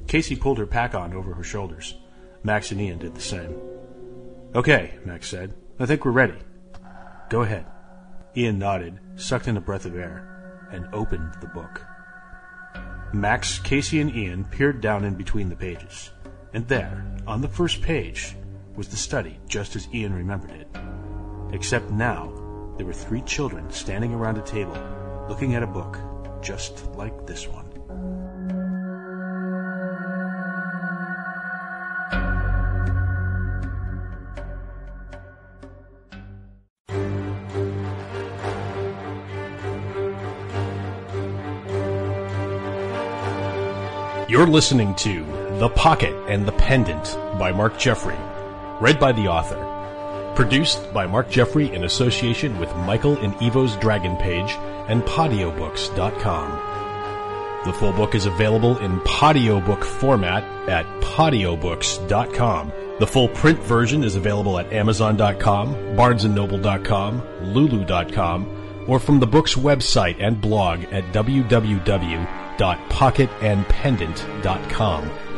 Casey 0.07 0.35
pulled 0.35 0.57
her 0.57 0.65
pack 0.65 0.95
on 0.95 1.13
over 1.13 1.33
her 1.33 1.43
shoulders. 1.43 1.95
Max 2.43 2.71
and 2.71 2.81
Ian 2.81 2.97
did 2.97 3.15
the 3.15 3.21
same. 3.21 3.55
Okay, 4.55 4.95
Max 5.05 5.27
said. 5.27 5.53
I 5.79 5.85
think 5.85 6.03
we're 6.03 6.11
ready. 6.11 6.37
Go 7.29 7.43
ahead. 7.43 7.65
Ian 8.35 8.59
nodded, 8.59 8.99
sucked 9.15 9.47
in 9.47 9.57
a 9.57 9.61
breath 9.61 9.85
of 9.85 9.95
air, 9.95 10.67
and 10.71 10.87
opened 10.93 11.33
the 11.41 11.47
book. 11.47 11.85
Max, 13.13 13.59
Casey, 13.59 13.99
and 13.99 14.15
Ian 14.15 14.45
peered 14.45 14.81
down 14.81 15.03
in 15.03 15.15
between 15.15 15.49
the 15.49 15.55
pages, 15.55 16.11
and 16.53 16.67
there, 16.67 17.05
on 17.27 17.41
the 17.41 17.47
first 17.47 17.81
page, 17.81 18.35
was 18.75 18.87
the 18.87 18.95
study 18.95 19.37
just 19.47 19.75
as 19.75 19.87
Ian 19.93 20.13
remembered 20.13 20.51
it. 20.51 20.67
Except 21.51 21.91
now, 21.91 22.31
there 22.77 22.85
were 22.85 22.93
three 22.93 23.21
children 23.21 23.69
standing 23.69 24.13
around 24.13 24.37
a 24.37 24.41
table, 24.41 24.77
looking 25.27 25.55
at 25.55 25.63
a 25.63 25.67
book 25.67 25.99
just 26.41 26.87
like 26.95 27.27
this 27.27 27.47
one. 27.47 27.67
You're 44.31 44.47
listening 44.47 44.95
to 44.95 45.25
The 45.59 45.67
Pocket 45.67 46.15
and 46.29 46.45
the 46.45 46.53
Pendant 46.53 47.17
by 47.37 47.51
Mark 47.51 47.77
Jeffrey, 47.77 48.15
read 48.79 48.97
by 48.97 49.11
the 49.11 49.27
author. 49.27 49.61
Produced 50.35 50.93
by 50.93 51.05
Mark 51.05 51.29
Jeffrey 51.29 51.69
in 51.75 51.83
association 51.83 52.57
with 52.57 52.73
Michael 52.77 53.17
and 53.17 53.33
Evo's 53.41 53.75
Dragon 53.75 54.15
Page 54.15 54.53
and 54.87 55.03
Podiobooks.com. 55.03 57.65
The 57.65 57.73
full 57.73 57.91
book 57.91 58.15
is 58.15 58.25
available 58.25 58.77
in 58.77 59.01
Podiobook 59.01 59.83
format 59.83 60.45
at 60.69 60.85
Podiobooks.com. 61.01 62.71
The 62.99 63.07
full 63.07 63.27
print 63.27 63.59
version 63.59 64.05
is 64.05 64.15
available 64.15 64.57
at 64.57 64.71
Amazon.com, 64.71 65.75
BarnesandNoble.com, 65.97 67.53
Lulu.com, 67.53 68.85
or 68.87 68.97
from 68.97 69.19
the 69.19 69.27
book's 69.27 69.55
website 69.55 70.15
and 70.21 70.39
blog 70.39 70.85
at 70.85 71.03
www 71.11 72.41
www.pocketandpendant.com. 72.61 75.30